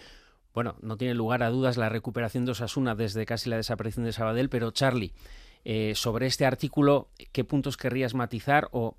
Bueno, 0.53 0.77
no 0.83 0.97
tiene 0.97 1.15
lugar 1.15 1.43
a 1.43 1.51
dudas 1.51 1.77
la 1.77 1.89
recuperación 1.89 2.45
de 2.45 2.53
Osasuna 2.53 2.95
desde 2.95 3.25
casi 3.25 3.49
la 3.49 3.57
desaparición 3.57 4.05
de 4.05 4.13
Sabadell, 4.13 4.49
pero 4.49 4.73
Charlie, 4.73 5.13
eh, 5.65 5.93
sobre 5.95 6.27
este 6.27 6.45
artículo, 6.45 7.09
¿qué 7.33 7.45
puntos 7.45 7.77
querrías 7.77 8.15
matizar 8.15 8.69
o 8.73 8.97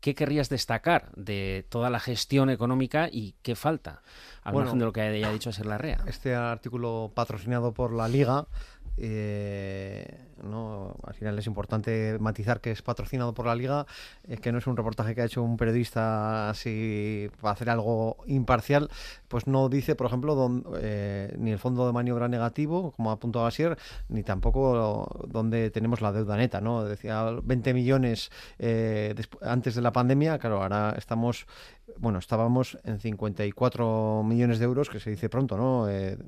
qué 0.00 0.14
querrías 0.14 0.48
destacar 0.48 1.10
de 1.16 1.66
toda 1.68 1.90
la 1.90 2.00
gestión 2.00 2.50
económica 2.50 3.08
y 3.10 3.34
qué 3.42 3.54
falta, 3.54 4.02
al 4.42 4.52
Bueno, 4.52 4.66
margen 4.66 4.78
de 4.78 4.84
lo 4.86 4.92
que 4.92 5.00
haya 5.02 5.30
dicho 5.30 5.52
Ser 5.52 5.66
Larrea? 5.66 5.98
Este 6.06 6.34
artículo 6.34 7.12
patrocinado 7.14 7.72
por 7.72 7.92
la 7.92 8.08
Liga, 8.08 8.46
eh, 8.96 10.24
¿no? 10.42 10.96
al 11.02 11.14
final 11.14 11.38
es 11.38 11.46
importante 11.46 12.16
matizar 12.20 12.60
que 12.60 12.70
es 12.70 12.82
patrocinado 12.82 13.34
por 13.34 13.46
la 13.46 13.54
Liga, 13.54 13.86
eh, 14.28 14.36
que 14.36 14.52
no 14.52 14.58
es 14.58 14.66
un 14.66 14.76
reportaje 14.76 15.14
que 15.14 15.22
ha 15.22 15.24
hecho 15.24 15.42
un 15.42 15.56
periodista 15.56 16.50
así 16.50 17.30
para 17.40 17.52
hacer 17.52 17.70
algo 17.70 18.18
imparcial, 18.26 18.90
pues 19.28 19.46
no 19.46 19.68
dice, 19.68 19.94
por 19.94 20.06
ejemplo, 20.06 20.62
eh, 20.80 21.34
ni 21.38 21.50
el 21.50 21.58
fondo 21.58 21.86
de 21.86 21.92
maniobra 21.92 22.28
negativo, 22.28 22.92
como 22.92 23.10
ha 23.10 23.14
apuntado 23.14 23.46
Asier, 23.46 23.78
ni 24.08 24.22
tampoco 24.22 25.26
donde 25.28 25.70
tenemos 25.70 26.00
la 26.00 26.12
deuda 26.12 26.36
neta, 26.36 26.60
¿no? 26.60 26.84
Decía 26.84 27.24
20 27.42 27.74
millones 27.74 28.30
eh, 28.58 29.14
antes 29.42 29.74
de 29.74 29.82
la 29.82 29.92
pandemia, 29.92 30.38
claro, 30.38 30.62
ahora 30.62 30.94
estamos 30.96 31.46
bueno, 31.98 32.18
estábamos 32.18 32.78
en 32.84 32.98
54 32.98 34.22
millones 34.24 34.58
de 34.58 34.64
euros, 34.64 34.88
que 34.90 35.00
se 35.00 35.10
dice 35.10 35.28
pronto, 35.28 35.56
¿no? 35.56 35.88
Eh, 35.88 36.18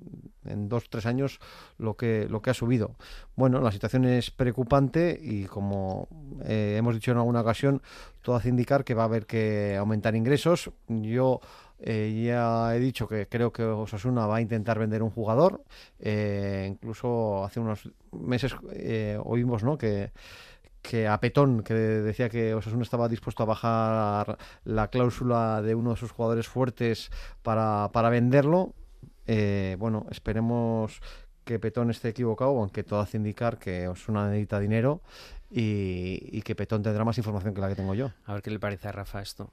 en 0.44 0.68
dos, 0.68 0.88
tres 0.88 1.07
años 1.07 1.40
lo 1.78 1.96
que, 1.96 2.26
lo 2.28 2.42
que 2.42 2.50
ha 2.50 2.54
subido. 2.54 2.96
Bueno, 3.34 3.61
la 3.61 3.72
situación 3.72 4.04
es 4.04 4.30
preocupante 4.30 5.18
y 5.20 5.44
como 5.44 6.09
eh, 6.44 6.76
hemos 6.78 6.94
dicho 6.94 7.11
en 7.11 7.18
alguna 7.18 7.40
ocasión, 7.40 7.82
todo 8.22 8.36
hace 8.36 8.48
indicar 8.48 8.84
que 8.84 8.94
va 8.94 9.02
a 9.02 9.07
haber 9.07 9.26
que 9.26 9.76
aumentar 9.76 10.14
ingresos. 10.14 10.70
Yo 10.88 11.40
eh, 11.80 12.24
ya 12.26 12.74
he 12.76 12.78
dicho 12.78 13.09
que 13.09 13.26
creo 13.28 13.52
que 13.52 13.64
Osasuna 13.64 14.26
va 14.26 14.36
a 14.36 14.40
intentar 14.40 14.78
vender 14.78 15.02
un 15.02 15.11
jugador. 15.11 15.64
Incluso 16.00 17.44
hace 17.44 17.61
unos 17.61 17.90
meses 18.12 18.54
oímos, 19.24 19.64
¿no? 19.64 19.76
Que 19.76 20.12
que 20.89 21.09
a 21.09 21.18
Petón, 21.18 21.62
que 21.62 21.74
decía 21.74 22.28
que 22.28 22.55
Osasuna 22.55 22.82
estaba 22.82 23.09
dispuesto 23.09 23.43
a 23.43 23.47
bajar 23.47 24.39
la 24.64 24.89
cláusula 24.89 25.61
de 25.61 25.74
uno 25.74 25.91
de 25.91 25.97
sus 25.97 26.12
jugadores 26.12 26.47
fuertes 26.47 27.11
para, 27.43 27.91
para 27.93 28.09
venderlo. 28.09 28.72
Eh, 29.26 29.76
bueno, 29.78 30.07
esperemos 30.11 31.01
que 31.45 31.59
Petón 31.59 31.91
esté 31.91 32.11
equivocado, 32.11 32.51
aunque 32.51 32.84
todo 32.84 33.01
hace 33.01 33.16
indicar 33.16 33.59
que 33.59 33.89
Osasuna 33.89 34.28
necesita 34.28 34.61
dinero 34.61 35.01
y, 35.51 36.20
y 36.30 36.43
que 36.43 36.55
Petón 36.55 36.82
tendrá 36.82 37.05
más 37.05 37.18
información 37.18 37.53
que 37.53 37.61
la 37.61 37.68
que 37.68 37.74
tengo 37.74 37.95
yo. 37.95 38.12
A 38.24 38.34
ver 38.34 38.43
qué 38.43 38.51
le 38.51 38.61
parece 38.61 38.89
a 38.89 38.93
Rafa 38.93 39.20
esto. 39.20 39.51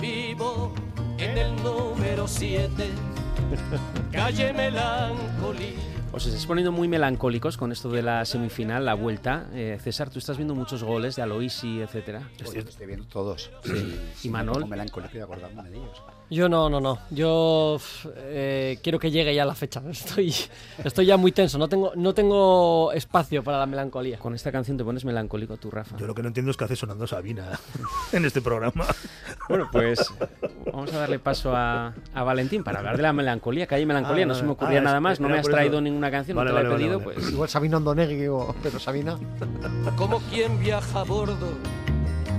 Vivo 0.00 0.74
en 1.18 1.38
el 1.38 1.56
número 1.62 2.26
7, 2.26 2.88
calle 4.12 4.52
Melancolía. 4.52 5.23
Os 6.14 6.26
estáis 6.26 6.46
poniendo 6.46 6.70
muy 6.70 6.86
melancólicos 6.86 7.56
con 7.56 7.72
esto 7.72 7.90
de 7.90 8.00
la 8.00 8.24
semifinal, 8.24 8.84
la 8.84 8.94
vuelta. 8.94 9.48
Eh, 9.52 9.80
César, 9.82 10.10
tú 10.10 10.20
estás 10.20 10.36
viendo 10.36 10.54
muchos 10.54 10.84
goles 10.84 11.16
de 11.16 11.22
Aloisi, 11.22 11.80
etcétera. 11.80 12.30
Estoy 12.38 12.86
viendo 12.86 13.04
todos. 13.06 13.50
Sí. 13.64 13.72
Sí, 14.14 14.28
¿Y 14.28 14.30
Manol? 14.30 14.60
Con 14.60 14.70
melancolía 14.70 15.10
y 15.12 15.18
acordándome 15.18 15.70
de 15.70 15.78
ellos. 15.78 16.02
Yo 16.30 16.48
no, 16.48 16.68
no, 16.70 16.80
no. 16.80 16.98
Yo 17.10 17.78
eh, 18.16 18.78
quiero 18.82 18.98
que 18.98 19.10
llegue 19.10 19.34
ya 19.34 19.44
la 19.44 19.54
fecha. 19.54 19.82
Estoy, 19.90 20.34
estoy 20.82 21.06
ya 21.06 21.16
muy 21.16 21.32
tenso. 21.32 21.58
No 21.58 21.68
tengo, 21.68 21.92
no 21.94 22.14
tengo 22.14 22.90
espacio 22.92 23.44
para 23.44 23.58
la 23.58 23.66
melancolía. 23.66 24.18
Con 24.18 24.34
esta 24.34 24.50
canción 24.50 24.76
te 24.76 24.84
pones 24.84 25.04
melancólico 25.04 25.56
tú, 25.58 25.70
Rafa. 25.70 25.96
Yo 25.96 26.06
lo 26.06 26.14
que 26.14 26.22
no 26.22 26.28
entiendo 26.28 26.50
es 26.50 26.56
que 26.56 26.64
hace 26.64 26.76
sonando 26.76 27.06
Sabina 27.06 27.58
en 28.12 28.24
este 28.24 28.40
programa. 28.40 28.84
Bueno, 29.46 29.68
pues 29.70 30.00
vamos 30.72 30.90
a 30.94 31.00
darle 31.00 31.18
paso 31.18 31.54
a, 31.54 31.92
a 32.14 32.22
Valentín 32.22 32.64
para 32.64 32.78
hablar 32.78 32.96
de 32.96 33.02
la 33.02 33.12
melancolía, 33.12 33.66
que 33.66 33.74
hay 33.74 33.84
melancolía. 33.84 34.24
Ah, 34.24 34.28
no 34.28 34.34
se 34.34 34.42
me 34.42 34.48
ah, 34.48 34.52
ocurría 34.52 34.78
es- 34.78 34.84
nada 34.84 35.00
más. 35.00 35.20
No 35.20 35.28
me 35.28 35.38
has 35.38 35.46
traído 35.46 35.82
ninguna 35.82 36.10
canción, 36.10 36.34
Vale, 36.38 36.50
no 36.50 36.56
te 36.56 36.62
la 36.62 36.68
vale, 36.70 36.74
he 36.74 36.78
pedido, 36.88 36.98
vale. 37.00 37.14
pues. 37.14 37.30
Igual 37.30 37.48
Sabina 37.50 37.76
Ondonegui 37.76 38.26
o 38.28 38.54
Pedro 38.62 38.80
Sabina. 38.80 39.18
Como 39.96 40.20
quien 40.30 40.58
viaja 40.60 41.00
a 41.00 41.04
bordo 41.04 41.48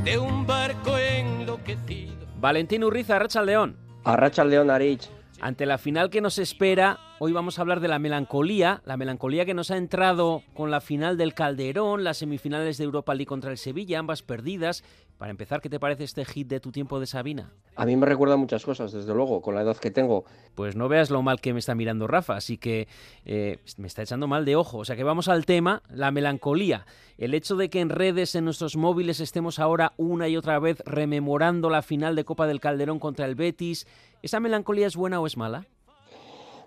de 0.03 0.17
un 0.17 0.47
barco 0.47 0.97
enloquecido. 0.97 2.24
Valentín 2.45 2.83
Urriza, 2.83 3.15
Arracha 3.15 3.41
León. 3.41 3.75
Arracha 4.03 4.45
León 4.45 4.69
Arich. 4.69 5.09
Ante 5.41 5.65
la 5.65 5.79
final 5.79 6.11
que 6.11 6.21
nos 6.21 6.37
espera, 6.37 6.99
hoy 7.17 7.31
vamos 7.31 7.57
a 7.57 7.63
hablar 7.63 7.79
de 7.79 7.87
la 7.87 7.97
melancolía, 7.97 8.83
la 8.85 8.97
melancolía 8.97 9.45
que 9.45 9.55
nos 9.55 9.71
ha 9.71 9.77
entrado 9.77 10.43
con 10.53 10.69
la 10.69 10.79
final 10.79 11.17
del 11.17 11.33
Calderón, 11.33 12.03
las 12.03 12.17
semifinales 12.17 12.77
de 12.77 12.83
Europa 12.83 13.15
League 13.15 13.25
contra 13.25 13.49
el 13.49 13.57
Sevilla, 13.57 13.97
ambas 13.97 14.21
perdidas. 14.21 14.83
Para 15.17 15.31
empezar, 15.31 15.61
¿qué 15.61 15.69
te 15.69 15.79
parece 15.79 16.03
este 16.03 16.25
hit 16.25 16.49
de 16.49 16.59
tu 16.59 16.73
tiempo 16.73 16.99
de 16.99 17.05
Sabina? 17.05 17.53
A 17.77 17.85
mí 17.85 17.95
me 17.95 18.05
recuerda 18.05 18.35
muchas 18.35 18.65
cosas, 18.65 18.91
desde 18.91 19.13
luego, 19.13 19.41
con 19.41 19.55
la 19.55 19.61
edad 19.61 19.77
que 19.77 19.89
tengo. 19.89 20.25
Pues 20.55 20.75
no 20.75 20.89
veas 20.89 21.09
lo 21.09 21.21
mal 21.21 21.39
que 21.39 21.53
me 21.53 21.59
está 21.59 21.73
mirando 21.73 22.05
Rafa, 22.05 22.35
así 22.35 22.57
que 22.57 22.89
eh, 23.23 23.59
me 23.77 23.87
está 23.87 24.01
echando 24.01 24.27
mal 24.27 24.43
de 24.43 24.57
ojo. 24.57 24.79
O 24.79 24.85
sea 24.85 24.97
que 24.97 25.05
vamos 25.05 25.29
al 25.29 25.45
tema, 25.45 25.83
la 25.89 26.11
melancolía. 26.11 26.85
El 27.17 27.33
hecho 27.33 27.55
de 27.55 27.69
que 27.69 27.79
en 27.79 27.89
redes, 27.89 28.35
en 28.35 28.43
nuestros 28.43 28.75
móviles, 28.75 29.21
estemos 29.21 29.59
ahora 29.59 29.93
una 29.95 30.27
y 30.27 30.35
otra 30.35 30.59
vez 30.59 30.83
rememorando 30.85 31.69
la 31.69 31.81
final 31.81 32.17
de 32.17 32.25
Copa 32.25 32.45
del 32.45 32.59
Calderón 32.59 32.99
contra 32.99 33.25
el 33.25 33.35
Betis, 33.35 33.87
¿esa 34.21 34.41
melancolía 34.41 34.87
es 34.87 34.97
buena 34.97 35.21
o 35.21 35.27
es 35.27 35.37
mala? 35.37 35.65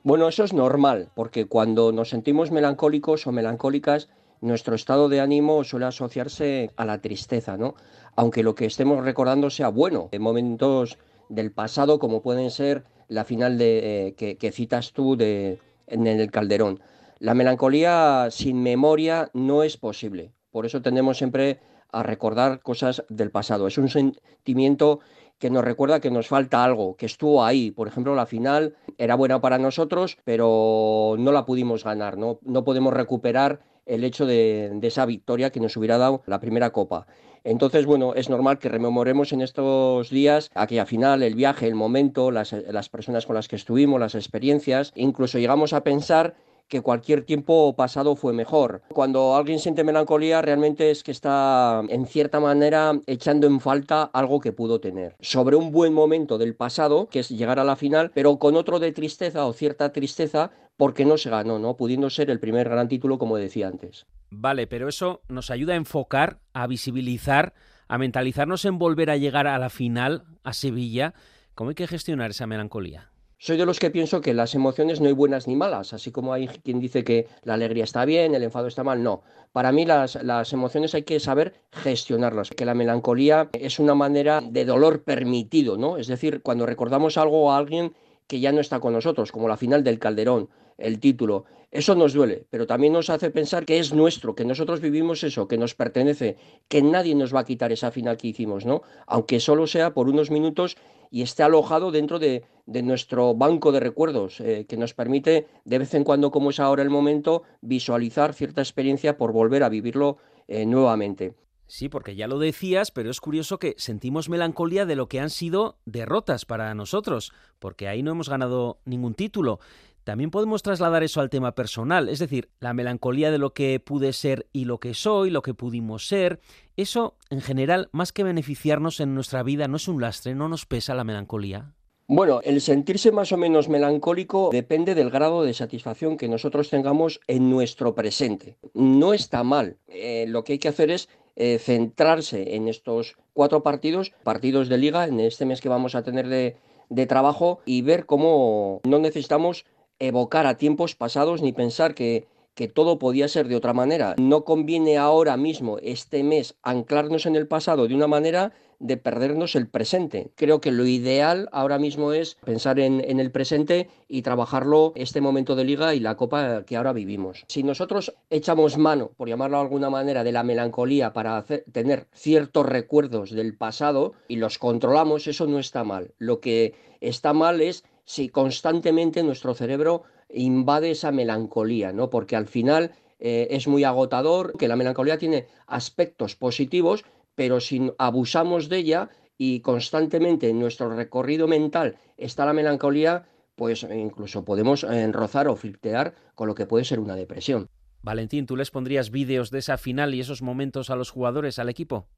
Bueno, 0.04 0.26
eso 0.26 0.44
es 0.44 0.54
normal, 0.54 1.10
porque 1.14 1.46
cuando 1.46 1.92
nos 1.92 2.08
sentimos 2.08 2.50
melancólicos 2.50 3.26
o 3.26 3.32
melancólicas, 3.32 4.08
nuestro 4.40 4.74
estado 4.74 5.08
de 5.08 5.20
ánimo 5.20 5.64
suele 5.64 5.86
asociarse 5.86 6.70
a 6.76 6.84
la 6.84 7.00
tristeza, 7.00 7.56
¿no? 7.56 7.74
Aunque 8.18 8.42
lo 8.42 8.56
que 8.56 8.66
estemos 8.66 9.04
recordando 9.04 9.48
sea 9.48 9.68
bueno, 9.68 10.08
en 10.10 10.22
momentos 10.22 10.98
del 11.28 11.52
pasado 11.52 12.00
como 12.00 12.20
pueden 12.20 12.50
ser 12.50 12.82
la 13.06 13.24
final 13.24 13.56
eh, 13.60 14.12
que, 14.16 14.50
citas 14.50 14.92
tú 14.92 15.16
en 15.20 16.06
el 16.08 16.28
Calderón. 16.32 16.80
La 17.20 17.34
melancolía 17.34 18.26
sin 18.32 18.60
memoria 18.60 19.30
no 19.34 19.62
es 19.62 19.76
posible, 19.76 20.32
por 20.50 20.66
eso 20.66 20.82
tendemos 20.82 21.16
siempre 21.16 21.60
a 21.92 22.02
recordar 22.02 22.60
cosas 22.60 23.04
del 23.08 23.30
pasado. 23.30 23.68
Es 23.68 23.78
un 23.78 23.88
sentimiento 23.88 24.98
que 25.38 25.48
nos 25.48 25.64
recuerda 25.64 26.00
que 26.00 26.10
nos 26.10 26.26
falta 26.26 26.64
algo, 26.64 26.96
que 26.96 27.06
estuvo 27.06 27.44
ahí. 27.44 27.70
Por 27.70 27.86
ejemplo, 27.86 28.16
la 28.16 28.26
final 28.26 28.74
era 28.98 29.14
buena 29.14 29.40
para 29.40 29.58
nosotros, 29.58 30.18
pero 30.24 31.14
no 31.20 31.30
la 31.30 31.46
pudimos 31.46 31.84
ganar, 31.84 32.18
no, 32.18 32.40
no 32.42 32.64
podemos 32.64 32.92
recuperar 32.92 33.60
el 33.88 34.04
hecho 34.04 34.26
de, 34.26 34.78
esa 34.82 35.06
victoria 35.06 35.50
que 35.50 35.60
nos 35.60 35.76
hubiera 35.76 35.98
dado 35.98 36.22
la 36.26 36.40
primera 36.40 36.70
copa. 36.70 37.06
Entonces, 37.44 37.86
bueno, 37.86 38.14
es 38.14 38.28
normal 38.28 38.58
que 38.58 38.68
rememoremos 38.68 39.32
en 39.32 39.40
estos 39.40 40.10
días 40.10 40.50
aquella 40.54 40.86
final, 40.86 41.22
el 41.22 41.34
viaje, 41.34 41.66
el 41.66 41.74
momento, 41.74 42.30
las, 42.30 42.52
las 42.52 42.88
personas 42.88 43.26
con 43.26 43.36
las 43.36 43.48
que 43.48 43.56
estuvimos, 43.56 44.00
las 44.00 44.14
experiencias. 44.14 44.92
Incluso 44.94 45.38
llegamos 45.38 45.72
a 45.72 45.82
pensar 45.82 46.34
que 46.68 46.82
cualquier 46.82 47.24
tiempo 47.24 47.74
pasado 47.74 48.14
fue 48.14 48.32
mejor. 48.32 48.82
Cuando 48.92 49.34
alguien 49.34 49.58
siente 49.58 49.84
melancolía, 49.84 50.42
realmente 50.42 50.90
es 50.90 51.02
que 51.02 51.10
está, 51.10 51.82
en 51.88 52.06
cierta 52.06 52.40
manera, 52.40 53.00
echando 53.06 53.46
en 53.46 53.60
falta 53.60 54.04
algo 54.12 54.40
que 54.40 54.52
pudo 54.52 54.80
tener. 54.80 55.16
Sobre 55.20 55.56
un 55.56 55.72
buen 55.72 55.94
momento 55.94 56.38
del 56.38 56.54
pasado, 56.54 57.08
que 57.08 57.20
es 57.20 57.30
llegar 57.30 57.58
a 57.58 57.64
la 57.64 57.76
final, 57.76 58.10
pero 58.14 58.38
con 58.38 58.54
otro 58.54 58.78
de 58.78 58.92
tristeza 58.92 59.46
o 59.46 59.52
cierta 59.52 59.92
tristeza, 59.92 60.50
porque 60.78 61.04
no 61.04 61.18
se 61.18 61.28
ganó, 61.28 61.58
¿no? 61.58 61.76
Pudiendo 61.76 62.08
ser 62.08 62.30
el 62.30 62.38
primer 62.38 62.68
gran 62.68 62.88
título, 62.88 63.18
como 63.18 63.36
decía 63.36 63.66
antes. 63.66 64.06
Vale, 64.30 64.66
pero 64.68 64.88
eso 64.88 65.22
nos 65.28 65.50
ayuda 65.50 65.74
a 65.74 65.76
enfocar, 65.76 66.38
a 66.54 66.66
visibilizar, 66.68 67.52
a 67.88 67.98
mentalizarnos 67.98 68.64
en 68.64 68.78
volver 68.78 69.10
a 69.10 69.16
llegar 69.16 69.48
a 69.48 69.58
la 69.58 69.70
final, 69.70 70.24
a 70.44 70.52
Sevilla. 70.52 71.14
¿Cómo 71.56 71.70
hay 71.70 71.74
que 71.74 71.88
gestionar 71.88 72.30
esa 72.30 72.46
melancolía? 72.46 73.10
Soy 73.38 73.56
de 73.56 73.66
los 73.66 73.80
que 73.80 73.90
pienso 73.90 74.20
que 74.20 74.34
las 74.34 74.54
emociones 74.54 75.00
no 75.00 75.08
hay 75.08 75.14
buenas 75.14 75.48
ni 75.48 75.56
malas, 75.56 75.92
así 75.92 76.12
como 76.12 76.32
hay 76.32 76.46
quien 76.46 76.78
dice 76.78 77.02
que 77.02 77.26
la 77.42 77.54
alegría 77.54 77.84
está 77.84 78.04
bien, 78.04 78.34
el 78.34 78.44
enfado 78.44 78.68
está 78.68 78.84
mal, 78.84 79.02
no. 79.02 79.22
Para 79.52 79.72
mí 79.72 79.84
las, 79.84 80.22
las 80.22 80.52
emociones 80.52 80.94
hay 80.94 81.02
que 81.02 81.18
saber 81.18 81.54
gestionarlas, 81.72 82.50
que 82.50 82.64
la 82.64 82.74
melancolía 82.74 83.48
es 83.52 83.80
una 83.80 83.94
manera 83.94 84.40
de 84.40 84.64
dolor 84.64 85.02
permitido, 85.02 85.76
¿no? 85.76 85.96
Es 85.96 86.06
decir, 86.06 86.40
cuando 86.42 86.66
recordamos 86.66 87.16
algo 87.16 87.50
a 87.50 87.58
alguien 87.58 87.94
que 88.28 88.40
ya 88.40 88.52
no 88.52 88.60
está 88.60 88.78
con 88.78 88.92
nosotros, 88.92 89.32
como 89.32 89.48
la 89.48 89.56
final 89.56 89.82
del 89.82 89.98
Calderón, 89.98 90.50
el 90.78 91.00
título, 91.00 91.44
eso 91.70 91.94
nos 91.94 92.14
duele, 92.14 92.46
pero 92.48 92.66
también 92.66 92.94
nos 92.94 93.10
hace 93.10 93.30
pensar 93.30 93.66
que 93.66 93.78
es 93.78 93.92
nuestro, 93.92 94.34
que 94.34 94.46
nosotros 94.46 94.80
vivimos 94.80 95.22
eso, 95.22 95.48
que 95.48 95.58
nos 95.58 95.74
pertenece, 95.74 96.38
que 96.66 96.80
nadie 96.80 97.14
nos 97.14 97.34
va 97.34 97.40
a 97.40 97.44
quitar 97.44 97.72
esa 97.72 97.90
final 97.90 98.16
que 98.16 98.28
hicimos, 98.28 98.64
¿no? 98.64 98.80
Aunque 99.06 99.38
solo 99.38 99.66
sea 99.66 99.92
por 99.92 100.08
unos 100.08 100.30
minutos 100.30 100.78
y 101.10 101.20
esté 101.20 101.42
alojado 101.42 101.90
dentro 101.90 102.18
de, 102.18 102.44
nuestro 102.66 103.34
banco 103.34 103.70
de 103.70 103.80
recuerdos, 103.80 104.40
eh, 104.40 104.64
que 104.66 104.78
nos 104.78 104.94
permite, 104.94 105.46
de 105.64 105.78
vez 105.78 105.92
en 105.92 106.04
cuando, 106.04 106.30
como 106.30 106.50
es 106.50 106.60
ahora 106.60 106.82
el 106.82 106.90
momento, 106.90 107.42
visualizar 107.60 108.32
cierta 108.32 108.62
experiencia 108.62 109.18
por 109.18 109.32
volver 109.32 109.62
a 109.62 109.68
vivirlo 109.68 110.16
eh, 110.46 110.64
nuevamente. 110.64 111.34
Sí, 111.70 111.90
porque 111.90 112.16
ya 112.16 112.26
lo 112.28 112.38
decías, 112.38 112.90
pero 112.90 113.10
es 113.10 113.20
curioso 113.20 113.58
que 113.58 113.74
sentimos 113.76 114.30
melancolía 114.30 114.86
de 114.86 114.96
lo 114.96 115.06
que 115.06 115.20
han 115.20 115.28
sido 115.28 115.76
derrotas 115.84 116.46
para 116.46 116.74
nosotros, 116.74 117.30
porque 117.58 117.88
ahí 117.88 118.02
no 118.02 118.10
hemos 118.10 118.30
ganado 118.30 118.80
ningún 118.86 119.12
título. 119.12 119.60
También 120.08 120.30
podemos 120.30 120.62
trasladar 120.62 121.02
eso 121.02 121.20
al 121.20 121.28
tema 121.28 121.54
personal, 121.54 122.08
es 122.08 122.18
decir, 122.18 122.48
la 122.60 122.72
melancolía 122.72 123.30
de 123.30 123.36
lo 123.36 123.52
que 123.52 123.78
pude 123.78 124.14
ser 124.14 124.46
y 124.54 124.64
lo 124.64 124.80
que 124.80 124.94
soy, 124.94 125.28
lo 125.28 125.42
que 125.42 125.52
pudimos 125.52 126.08
ser. 126.08 126.40
Eso, 126.78 127.18
en 127.28 127.42
general, 127.42 127.90
más 127.92 128.14
que 128.14 128.24
beneficiarnos 128.24 129.00
en 129.00 129.14
nuestra 129.14 129.42
vida, 129.42 129.68
no 129.68 129.76
es 129.76 129.86
un 129.86 130.00
lastre, 130.00 130.34
no 130.34 130.48
nos 130.48 130.64
pesa 130.64 130.94
la 130.94 131.04
melancolía. 131.04 131.74
Bueno, 132.06 132.40
el 132.42 132.62
sentirse 132.62 133.12
más 133.12 133.32
o 133.32 133.36
menos 133.36 133.68
melancólico 133.68 134.48
depende 134.50 134.94
del 134.94 135.10
grado 135.10 135.42
de 135.42 135.52
satisfacción 135.52 136.16
que 136.16 136.26
nosotros 136.26 136.70
tengamos 136.70 137.20
en 137.26 137.50
nuestro 137.50 137.94
presente. 137.94 138.56
No 138.72 139.12
está 139.12 139.44
mal. 139.44 139.76
Eh, 139.88 140.24
lo 140.26 140.42
que 140.42 140.54
hay 140.54 140.58
que 140.58 140.68
hacer 140.68 140.90
es 140.90 141.10
eh, 141.36 141.58
centrarse 141.58 142.56
en 142.56 142.68
estos 142.68 143.18
cuatro 143.34 143.62
partidos, 143.62 144.14
partidos 144.22 144.70
de 144.70 144.78
liga, 144.78 145.06
en 145.06 145.20
este 145.20 145.44
mes 145.44 145.60
que 145.60 145.68
vamos 145.68 145.94
a 145.94 146.02
tener 146.02 146.28
de, 146.28 146.56
de 146.88 147.06
trabajo, 147.06 147.60
y 147.66 147.82
ver 147.82 148.06
cómo 148.06 148.80
no 148.84 148.98
necesitamos 149.00 149.66
evocar 149.98 150.46
a 150.46 150.56
tiempos 150.56 150.94
pasados 150.94 151.42
ni 151.42 151.52
pensar 151.52 151.94
que, 151.94 152.26
que 152.54 152.66
todo 152.66 152.98
podía 152.98 153.28
ser 153.28 153.46
de 153.46 153.54
otra 153.54 153.72
manera. 153.72 154.16
No 154.18 154.44
conviene 154.44 154.98
ahora 154.98 155.36
mismo, 155.36 155.78
este 155.80 156.24
mes, 156.24 156.56
anclarnos 156.62 157.24
en 157.26 157.36
el 157.36 157.46
pasado 157.46 157.86
de 157.86 157.94
una 157.94 158.08
manera 158.08 158.52
de 158.80 158.96
perdernos 158.96 159.54
el 159.54 159.68
presente. 159.68 160.32
Creo 160.34 160.60
que 160.60 160.72
lo 160.72 160.84
ideal 160.84 161.48
ahora 161.52 161.78
mismo 161.78 162.12
es 162.12 162.36
pensar 162.44 162.80
en, 162.80 163.00
en, 163.04 163.20
el 163.20 163.30
presente 163.30 163.88
y 164.08 164.22
trabajarlo 164.22 164.92
este 164.96 165.20
momento 165.20 165.56
de 165.56 165.64
liga 165.64 165.94
y 165.94 166.00
la 166.00 166.16
copa 166.16 166.64
que 166.64 166.76
ahora 166.76 166.92
vivimos. 166.92 167.44
Si 167.48 167.62
nosotros 167.62 168.14
echamos 168.30 168.76
mano, 168.76 169.10
por 169.16 169.28
llamarlo 169.28 169.58
de 169.58 169.62
alguna 169.62 169.90
manera, 169.90 170.24
de 170.24 170.32
la 170.32 170.42
melancolía 170.42 171.12
para 171.12 171.36
hacer, 171.36 171.64
tener 171.70 172.06
ciertos 172.12 172.66
recuerdos 172.66 173.30
del 173.30 173.56
pasado 173.56 174.14
y 174.26 174.34
los 174.34 174.58
controlamos, 174.58 175.26
eso 175.26 175.46
no 175.46 175.58
está 175.60 175.84
mal. 175.84 176.12
Lo 176.18 176.40
que 176.40 176.74
está 177.00 177.32
mal 177.32 177.60
es 177.60 177.84
si 178.08 178.30
constantemente 178.30 179.22
nuestro 179.22 179.52
cerebro 179.52 180.04
invade 180.30 180.92
esa 180.92 181.12
melancolía, 181.12 181.92
¿no? 181.92 182.08
Porque 182.08 182.36
al 182.36 182.46
final 182.46 182.92
eh, 183.18 183.48
es 183.50 183.68
muy 183.68 183.84
agotador, 183.84 184.56
que 184.56 184.66
la 184.66 184.76
melancolía 184.76 185.18
tiene 185.18 185.46
aspectos 185.66 186.34
positivos, 186.34 187.04
pero 187.34 187.60
si 187.60 187.92
abusamos 187.98 188.70
de 188.70 188.78
ella 188.78 189.10
y 189.36 189.60
constantemente 189.60 190.48
en 190.48 190.58
nuestro 190.58 190.88
recorrido 190.88 191.46
mental 191.48 191.96
está 192.16 192.46
la 192.46 192.54
melancolía, 192.54 193.26
pues 193.56 193.82
incluso 193.82 194.42
podemos 194.42 194.84
enrozar 194.84 195.46
o 195.46 195.54
flirtear 195.54 196.14
con 196.34 196.48
lo 196.48 196.54
que 196.54 196.64
puede 196.64 196.86
ser 196.86 197.00
una 197.00 197.14
depresión. 197.14 197.68
Valentín, 198.00 198.46
¿tú 198.46 198.56
les 198.56 198.70
pondrías 198.70 199.10
vídeos 199.10 199.50
de 199.50 199.58
esa 199.58 199.76
final 199.76 200.14
y 200.14 200.20
esos 200.20 200.40
momentos 200.40 200.88
a 200.88 200.96
los 200.96 201.10
jugadores, 201.10 201.58
al 201.58 201.68
equipo? 201.68 202.08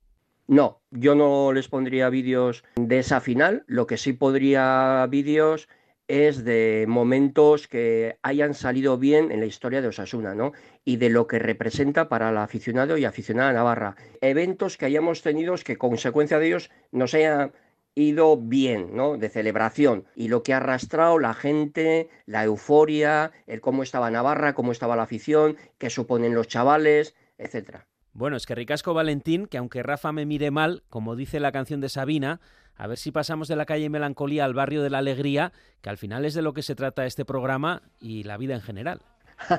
No, 0.47 0.83
yo 0.91 1.17
no 1.17 1.53
les 1.53 1.69
pondría 1.69 2.11
vídeos 2.11 2.65
de 2.77 3.01
esa 3.01 3.21
final, 3.21 3.65
lo 3.67 3.87
que 3.87 3.97
sí 3.97 4.13
podría 4.13 5.07
vídeos 5.09 5.69
es 6.11 6.45
de 6.45 6.87
momentos 6.89 7.69
que 7.69 8.19
hayan 8.23 8.55
salido 8.55 8.99
bien 8.99 9.31
en 9.31 9.39
la 9.39 9.47
historia 9.47 9.81
de 9.81 9.89
Osasuna, 9.89 10.35
¿no? 10.35 10.53
Y 10.85 10.97
de 10.97 11.09
lo 11.09 11.29
que 11.29 11.39
representa 11.39 12.09
para 12.09 12.31
el 12.31 12.37
aficionado 12.37 12.97
y 12.99 13.05
aficionada 13.05 13.53
navarra. 13.53 13.95
Eventos 14.21 14.77
que 14.77 14.87
hayamos 14.87 15.23
tenido 15.23 15.55
que, 15.65 15.79
consecuencia 15.79 16.41
de 16.41 16.49
ellos, 16.49 16.71
nos 16.91 17.15
haya 17.15 17.53
ido 17.95 18.37
bien, 18.37 18.97
¿no? 18.97 19.19
De 19.19 19.29
celebración. 19.29 20.05
Y 20.17 20.29
lo 20.29 20.43
que 20.43 20.53
ha 20.53 20.57
arrastrado 20.57 21.21
la 21.21 21.33
gente, 21.33 22.09
la 22.27 22.43
euforia, 22.43 23.31
el 23.47 23.61
cómo 23.61 23.85
estaba 23.85 24.11
Navarra, 24.11 24.55
cómo 24.55 24.73
estaba 24.73 24.97
la 24.97 25.05
afición, 25.05 25.57
qué 25.79 25.91
suponen 25.91 26.35
los 26.35 26.49
chavales, 26.49 27.15
etcétera. 27.39 27.87
Bueno, 28.13 28.37
es 28.37 28.47
que 28.47 28.57
ricasco 28.57 28.95
Valentín, 28.95 29.47
que 29.47 29.59
aunque 29.59 29.85
Rafa 29.85 30.11
me 30.11 30.27
mire 30.27 30.51
mal, 30.51 30.83
como 30.89 31.15
dice 31.15 31.39
la 31.39 31.53
canción 31.53 31.81
de 31.81 31.89
Sabina, 31.89 32.41
a 32.81 32.87
ver 32.87 32.97
si 32.97 33.13
pasamos 33.13 33.47
de 33.47 33.57
la 33.57 33.67
calle 33.67 33.91
Melancolía 33.91 34.47
al 34.47 34.55
barrio 34.55 34.83
de 34.83 34.89
la 34.89 34.99
Alegría, 34.99 35.53
que 35.83 35.91
al 35.91 35.99
final 35.99 36.25
es 36.25 36.33
de 36.33 36.41
lo 36.41 36.55
que 36.55 36.63
se 36.63 36.75
trata 36.75 37.05
este 37.05 37.27
programa 37.27 37.83
y 38.01 38.23
la 38.23 38.39
vida 38.39 38.55
en 38.55 38.63
general. 38.63 39.03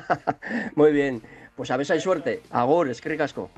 Muy 0.75 0.91
bien, 0.91 1.21
pues 1.55 1.69
a 1.69 1.77
ver 1.77 1.85
si 1.85 1.93
hay 1.93 1.99
suerte. 1.99 2.41
Agur, 2.49 2.89
es 2.89 2.99
que 2.99 3.09
ricasco. 3.09 3.51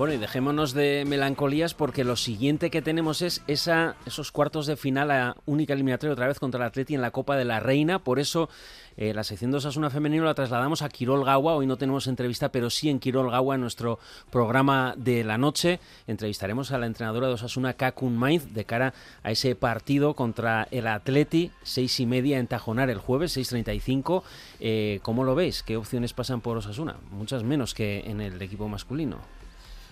Bueno, 0.00 0.14
y 0.14 0.16
dejémonos 0.16 0.72
de 0.72 1.04
melancolías 1.06 1.74
porque 1.74 2.04
lo 2.04 2.16
siguiente 2.16 2.70
que 2.70 2.80
tenemos 2.80 3.20
es 3.20 3.42
esa, 3.46 3.96
esos 4.06 4.32
cuartos 4.32 4.64
de 4.64 4.78
final 4.78 5.10
a 5.10 5.36
única 5.44 5.74
eliminatoria 5.74 6.14
otra 6.14 6.26
vez 6.26 6.38
contra 6.38 6.56
el 6.56 6.68
Atleti 6.68 6.94
en 6.94 7.02
la 7.02 7.10
Copa 7.10 7.36
de 7.36 7.44
la 7.44 7.60
Reina. 7.60 7.98
Por 7.98 8.18
eso 8.18 8.48
eh, 8.96 9.12
la 9.12 9.24
sección 9.24 9.50
de 9.50 9.58
Osasuna 9.58 9.90
Femenino 9.90 10.24
la 10.24 10.32
trasladamos 10.32 10.80
a 10.80 10.88
Quirol 10.88 11.26
Gawa. 11.26 11.54
Hoy 11.54 11.66
no 11.66 11.76
tenemos 11.76 12.06
entrevista, 12.06 12.50
pero 12.50 12.70
sí 12.70 12.88
en 12.88 12.98
Quirol 12.98 13.30
Gawa, 13.30 13.56
en 13.56 13.60
nuestro 13.60 13.98
programa 14.30 14.94
de 14.96 15.22
la 15.22 15.36
noche. 15.36 15.80
Entrevistaremos 16.06 16.72
a 16.72 16.78
la 16.78 16.86
entrenadora 16.86 17.26
de 17.26 17.34
Osasuna, 17.34 17.74
Kakun 17.74 18.16
Mainz, 18.16 18.54
de 18.54 18.64
cara 18.64 18.94
a 19.22 19.32
ese 19.32 19.54
partido 19.54 20.14
contra 20.14 20.66
el 20.70 20.86
Atleti, 20.86 21.50
seis 21.62 22.00
y 22.00 22.06
media 22.06 22.38
en 22.38 22.46
Tajonar 22.46 22.88
el 22.88 23.00
jueves, 23.00 23.36
6.35. 23.36 24.22
Eh, 24.60 25.00
¿Cómo 25.02 25.24
lo 25.24 25.34
veis? 25.34 25.62
¿Qué 25.62 25.76
opciones 25.76 26.14
pasan 26.14 26.40
por 26.40 26.56
Osasuna? 26.56 26.96
Muchas 27.10 27.44
menos 27.44 27.74
que 27.74 28.00
en 28.06 28.22
el 28.22 28.40
equipo 28.40 28.66
masculino. 28.66 29.18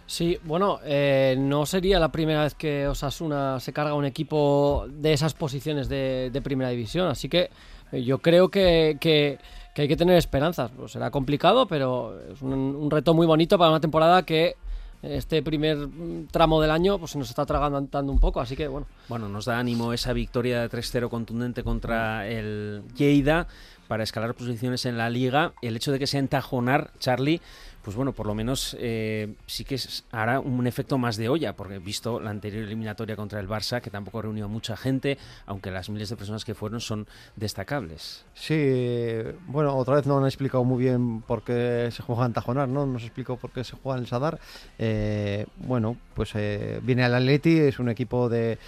Sí, 0.09 0.39
bueno, 0.43 0.81
eh, 0.85 1.37
no 1.39 1.67
sería 1.67 2.01
la 2.01 2.11
primera 2.11 2.43
vez 2.43 2.55
que 2.55 2.89
Osasuna 2.89 3.61
se 3.61 3.75
carga 3.75 3.93
un 3.93 4.07
equipo 4.07 4.87
de 4.89 5.13
esas 5.13 5.35
posiciones 5.35 5.91
de, 5.91 6.31
de 6.33 6.41
primera 6.41 6.71
división, 6.71 7.09
así 7.09 7.29
que 7.29 7.51
eh, 7.93 8.03
yo 8.03 8.17
creo 8.17 8.49
que, 8.49 8.97
que, 8.99 9.39
que, 9.75 9.83
hay 9.83 9.87
que 9.87 9.99
tener 9.99 10.17
esperanzas. 10.17 10.71
Pues 10.75 10.93
será 10.93 11.11
complicado, 11.11 11.69
pero 11.69 12.19
es 12.33 12.41
un, 12.41 12.55
un, 12.55 12.91
reto 12.91 13.13
muy 13.13 13.27
bonito 13.27 13.59
para 13.59 13.69
una 13.69 13.81
temporada 13.81 14.23
que 14.23 14.57
este 15.03 15.43
primer 15.43 15.77
mm, 15.77 16.29
tramo 16.29 16.63
del 16.63 16.71
año 16.71 16.99
pues 16.99 17.15
nos 17.15 17.29
está 17.29 17.45
tragando 17.45 17.79
un 18.11 18.19
poco, 18.19 18.41
así 18.41 18.57
que 18.57 18.67
bueno. 18.67 18.87
Bueno, 19.11 19.29
nos 19.29 19.45
da 19.45 19.59
ánimo 19.59 19.93
esa 19.93 20.15
victoria 20.15 20.63
de 20.63 20.71
3-0 20.71 21.11
contundente 21.11 21.63
contra 21.63 22.27
el 22.27 22.83
Lleida 22.97 23.47
para 23.89 24.05
escalar 24.05 24.35
posiciones 24.35 24.87
en 24.87 24.97
la 24.97 25.11
liga. 25.11 25.53
El 25.63 25.77
hecho 25.77 25.93
de 25.93 25.99
que 25.99 26.07
sea 26.07 26.21
entajonar, 26.21 26.93
Charlie, 26.99 27.41
pues 27.89 27.97
bueno, 27.97 28.13
por 28.13 28.27
lo 28.27 28.35
menos 28.35 28.77
eh, 28.79 29.33
sí 29.47 29.65
que 29.65 29.81
hará 30.13 30.41
un 30.41 30.67
efecto 30.67 30.99
más 30.99 31.17
de 31.17 31.31
olla, 31.31 31.57
porque 31.57 31.79
visto 31.79 32.21
la 32.21 32.29
anterior 32.29 32.65
eliminatoria 32.65 33.17
contra 33.17 33.41
el 33.41 33.49
Barça, 33.49 33.81
que 33.81 33.89
tampoco 33.89 34.21
reunió 34.21 34.45
a 34.45 34.49
mucha 34.49 34.77
gente, 34.77 35.17
aunque 35.47 35.71
las 35.71 35.89
miles 35.89 36.11
de 36.11 36.17
personas 36.17 36.45
que 36.45 36.55
fueron 36.55 36.83
son 36.83 37.07
destacables. 37.37 38.27
Sí, 38.35 39.23
bueno, 39.47 39.75
otra 39.75 39.95
vez 39.95 40.07
no 40.07 40.19
han 40.19 40.27
explicado 40.27 40.65
muy 40.65 40.85
bien 40.85 41.23
por 41.23 41.43
qué 41.43 41.89
se 41.91 42.03
juega 42.03 42.27
en 42.27 42.35
Tajonar, 42.35 42.69
¿no? 42.69 42.85
Nos 42.85 43.05
explicó 43.05 43.39
por 43.39 43.53
qué 43.53 43.65
se 43.65 43.75
juega 43.75 43.97
en 43.97 44.05
el 44.05 44.07
Sadar. 44.07 44.39
Eh, 44.79 45.47
bueno, 45.57 45.97
pues 46.13 46.33
eh, 46.35 46.81
viene 46.83 47.05
al 47.05 47.15
Atleti, 47.15 47.59
es 47.59 47.79
un 47.79 47.89
equipo 47.89 48.29
de 48.29 48.59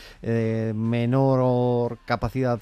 menor 0.75 1.99
capacidad 2.07 2.59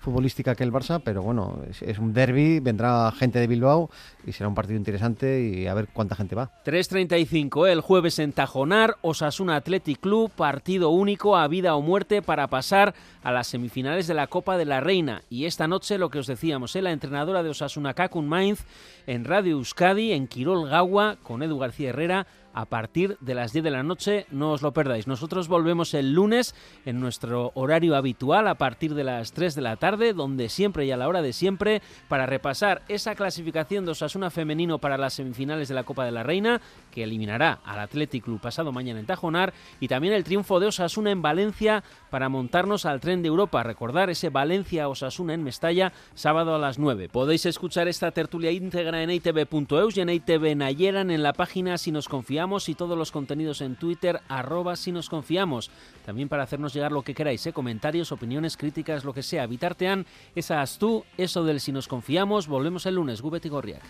futbolística 0.00 0.54
que 0.54 0.64
el 0.64 0.72
Barça, 0.72 1.00
pero 1.02 1.22
bueno, 1.22 1.62
es, 1.70 1.80
es 1.80 1.98
un 1.98 2.12
derby, 2.12 2.60
vendrá 2.60 3.10
gente 3.12 3.38
de 3.38 3.46
Bilbao 3.46 3.88
y 4.26 4.32
será 4.32 4.48
un 4.48 4.54
partido 4.54 4.76
interesante 4.76 5.40
y 5.42 5.66
a 5.66 5.74
ver 5.74 5.88
cuánta 5.92 6.16
gente 6.16 6.34
va. 6.34 6.50
3.35 6.64 7.68
el 7.68 7.80
jueves 7.80 8.18
en 8.18 8.32
Tajonar, 8.32 8.96
Osasuna 9.02 9.56
Athletic 9.56 10.00
Club, 10.00 10.30
partido 10.30 10.90
único 10.90 11.36
a 11.36 11.46
vida 11.48 11.74
o 11.74 11.82
muerte 11.82 12.22
para 12.22 12.48
pasar 12.48 12.94
a 13.22 13.32
las 13.32 13.46
semifinales 13.46 14.06
de 14.06 14.14
la 14.14 14.26
Copa 14.26 14.56
de 14.56 14.64
la 14.64 14.80
Reina. 14.80 15.22
Y 15.30 15.46
esta 15.46 15.66
noche 15.66 15.98
lo 15.98 16.10
que 16.10 16.18
os 16.18 16.26
decíamos, 16.26 16.74
¿eh? 16.76 16.82
la 16.82 16.92
entrenadora 16.92 17.42
de 17.42 17.50
Osasuna 17.50 17.94
Kakun 17.94 18.28
Mainz 18.28 18.64
en 19.06 19.24
Radio 19.24 19.52
Euskadi, 19.52 20.12
en 20.12 20.26
Quirol 20.26 20.68
Gawa, 20.68 21.16
con 21.22 21.42
Edu 21.42 21.58
García 21.58 21.90
Herrera, 21.90 22.26
a 22.54 22.66
partir 22.66 23.18
de 23.20 23.34
las 23.34 23.52
10 23.52 23.64
de 23.64 23.70
la 23.70 23.82
noche, 23.82 24.26
no 24.30 24.52
os 24.52 24.62
lo 24.62 24.72
perdáis. 24.72 25.06
Nosotros 25.06 25.48
volvemos 25.48 25.92
el 25.92 26.12
lunes 26.12 26.54
en 26.84 27.00
nuestro 27.00 27.52
horario 27.54 27.96
habitual 27.96 28.48
a 28.48 28.54
partir 28.54 28.94
de 28.94 29.04
las 29.04 29.32
3 29.32 29.54
de 29.54 29.62
la 29.62 29.76
tarde, 29.76 30.12
donde 30.12 30.48
siempre 30.48 30.86
y 30.86 30.90
a 30.90 30.96
la 30.96 31.08
hora 31.08 31.20
de 31.20 31.32
siempre, 31.32 31.82
para 32.08 32.26
repasar 32.26 32.82
esa 32.88 33.14
clasificación 33.14 33.84
de 33.84 33.90
Osasuna 33.90 34.30
femenino 34.30 34.78
para 34.78 34.96
las 34.96 35.14
semifinales 35.14 35.68
de 35.68 35.74
la 35.74 35.84
Copa 35.84 36.04
de 36.04 36.12
la 36.12 36.22
Reina, 36.22 36.60
que 36.94 37.02
eliminará 37.02 37.58
al 37.64 37.80
Athletic 37.80 38.24
Club 38.24 38.40
pasado 38.40 38.70
mañana 38.70 39.00
en 39.00 39.06
Tajonar, 39.06 39.52
y 39.80 39.88
también 39.88 40.14
el 40.14 40.22
triunfo 40.22 40.60
de 40.60 40.68
Osasuna 40.68 41.10
en 41.10 41.22
Valencia 41.22 41.82
para 42.08 42.28
montarnos 42.28 42.86
al 42.86 43.00
tren 43.00 43.20
de 43.20 43.28
Europa. 43.28 43.64
Recordar 43.64 44.10
ese 44.10 44.30
Valencia-Osasuna 44.30 45.34
en 45.34 45.42
Mestalla, 45.42 45.92
sábado 46.14 46.54
a 46.54 46.58
las 46.58 46.78
9. 46.78 47.08
Podéis 47.08 47.46
escuchar 47.46 47.88
esta 47.88 48.12
tertulia 48.12 48.52
íntegra 48.52 49.02
en 49.02 49.10
itv.eus 49.10 49.96
y 49.96 50.00
en 50.00 50.10
ITV 50.10 50.54
Nayeran 50.54 51.10
en 51.10 51.24
la 51.24 51.32
página 51.32 51.76
Si 51.78 51.90
nos 51.90 52.08
confiamos 52.08 52.68
y 52.68 52.74
todos 52.74 52.96
los 52.96 53.10
contenidos 53.10 53.60
en 53.60 53.74
Twitter, 53.74 54.20
arroba 54.28 54.76
si 54.76 54.92
nos 54.92 55.08
confiamos. 55.08 55.70
También 56.06 56.28
para 56.28 56.44
hacernos 56.44 56.72
llegar 56.72 56.92
lo 56.92 57.02
que 57.02 57.14
queráis, 57.14 57.44
¿eh? 57.46 57.52
comentarios, 57.52 58.12
opiniones, 58.12 58.56
críticas, 58.56 59.04
lo 59.04 59.12
que 59.12 59.22
sea. 59.24 59.46
Bitartean, 59.46 60.06
esa 60.36 60.64
tú, 60.78 61.04
eso 61.18 61.44
del 61.44 61.60
si 61.60 61.72
nos 61.72 61.88
confiamos. 61.88 62.46
Volvemos 62.46 62.86
el 62.86 62.94
lunes, 62.94 63.20
Gubet 63.20 63.44
y 63.44 63.48
Gorriak. 63.48 63.82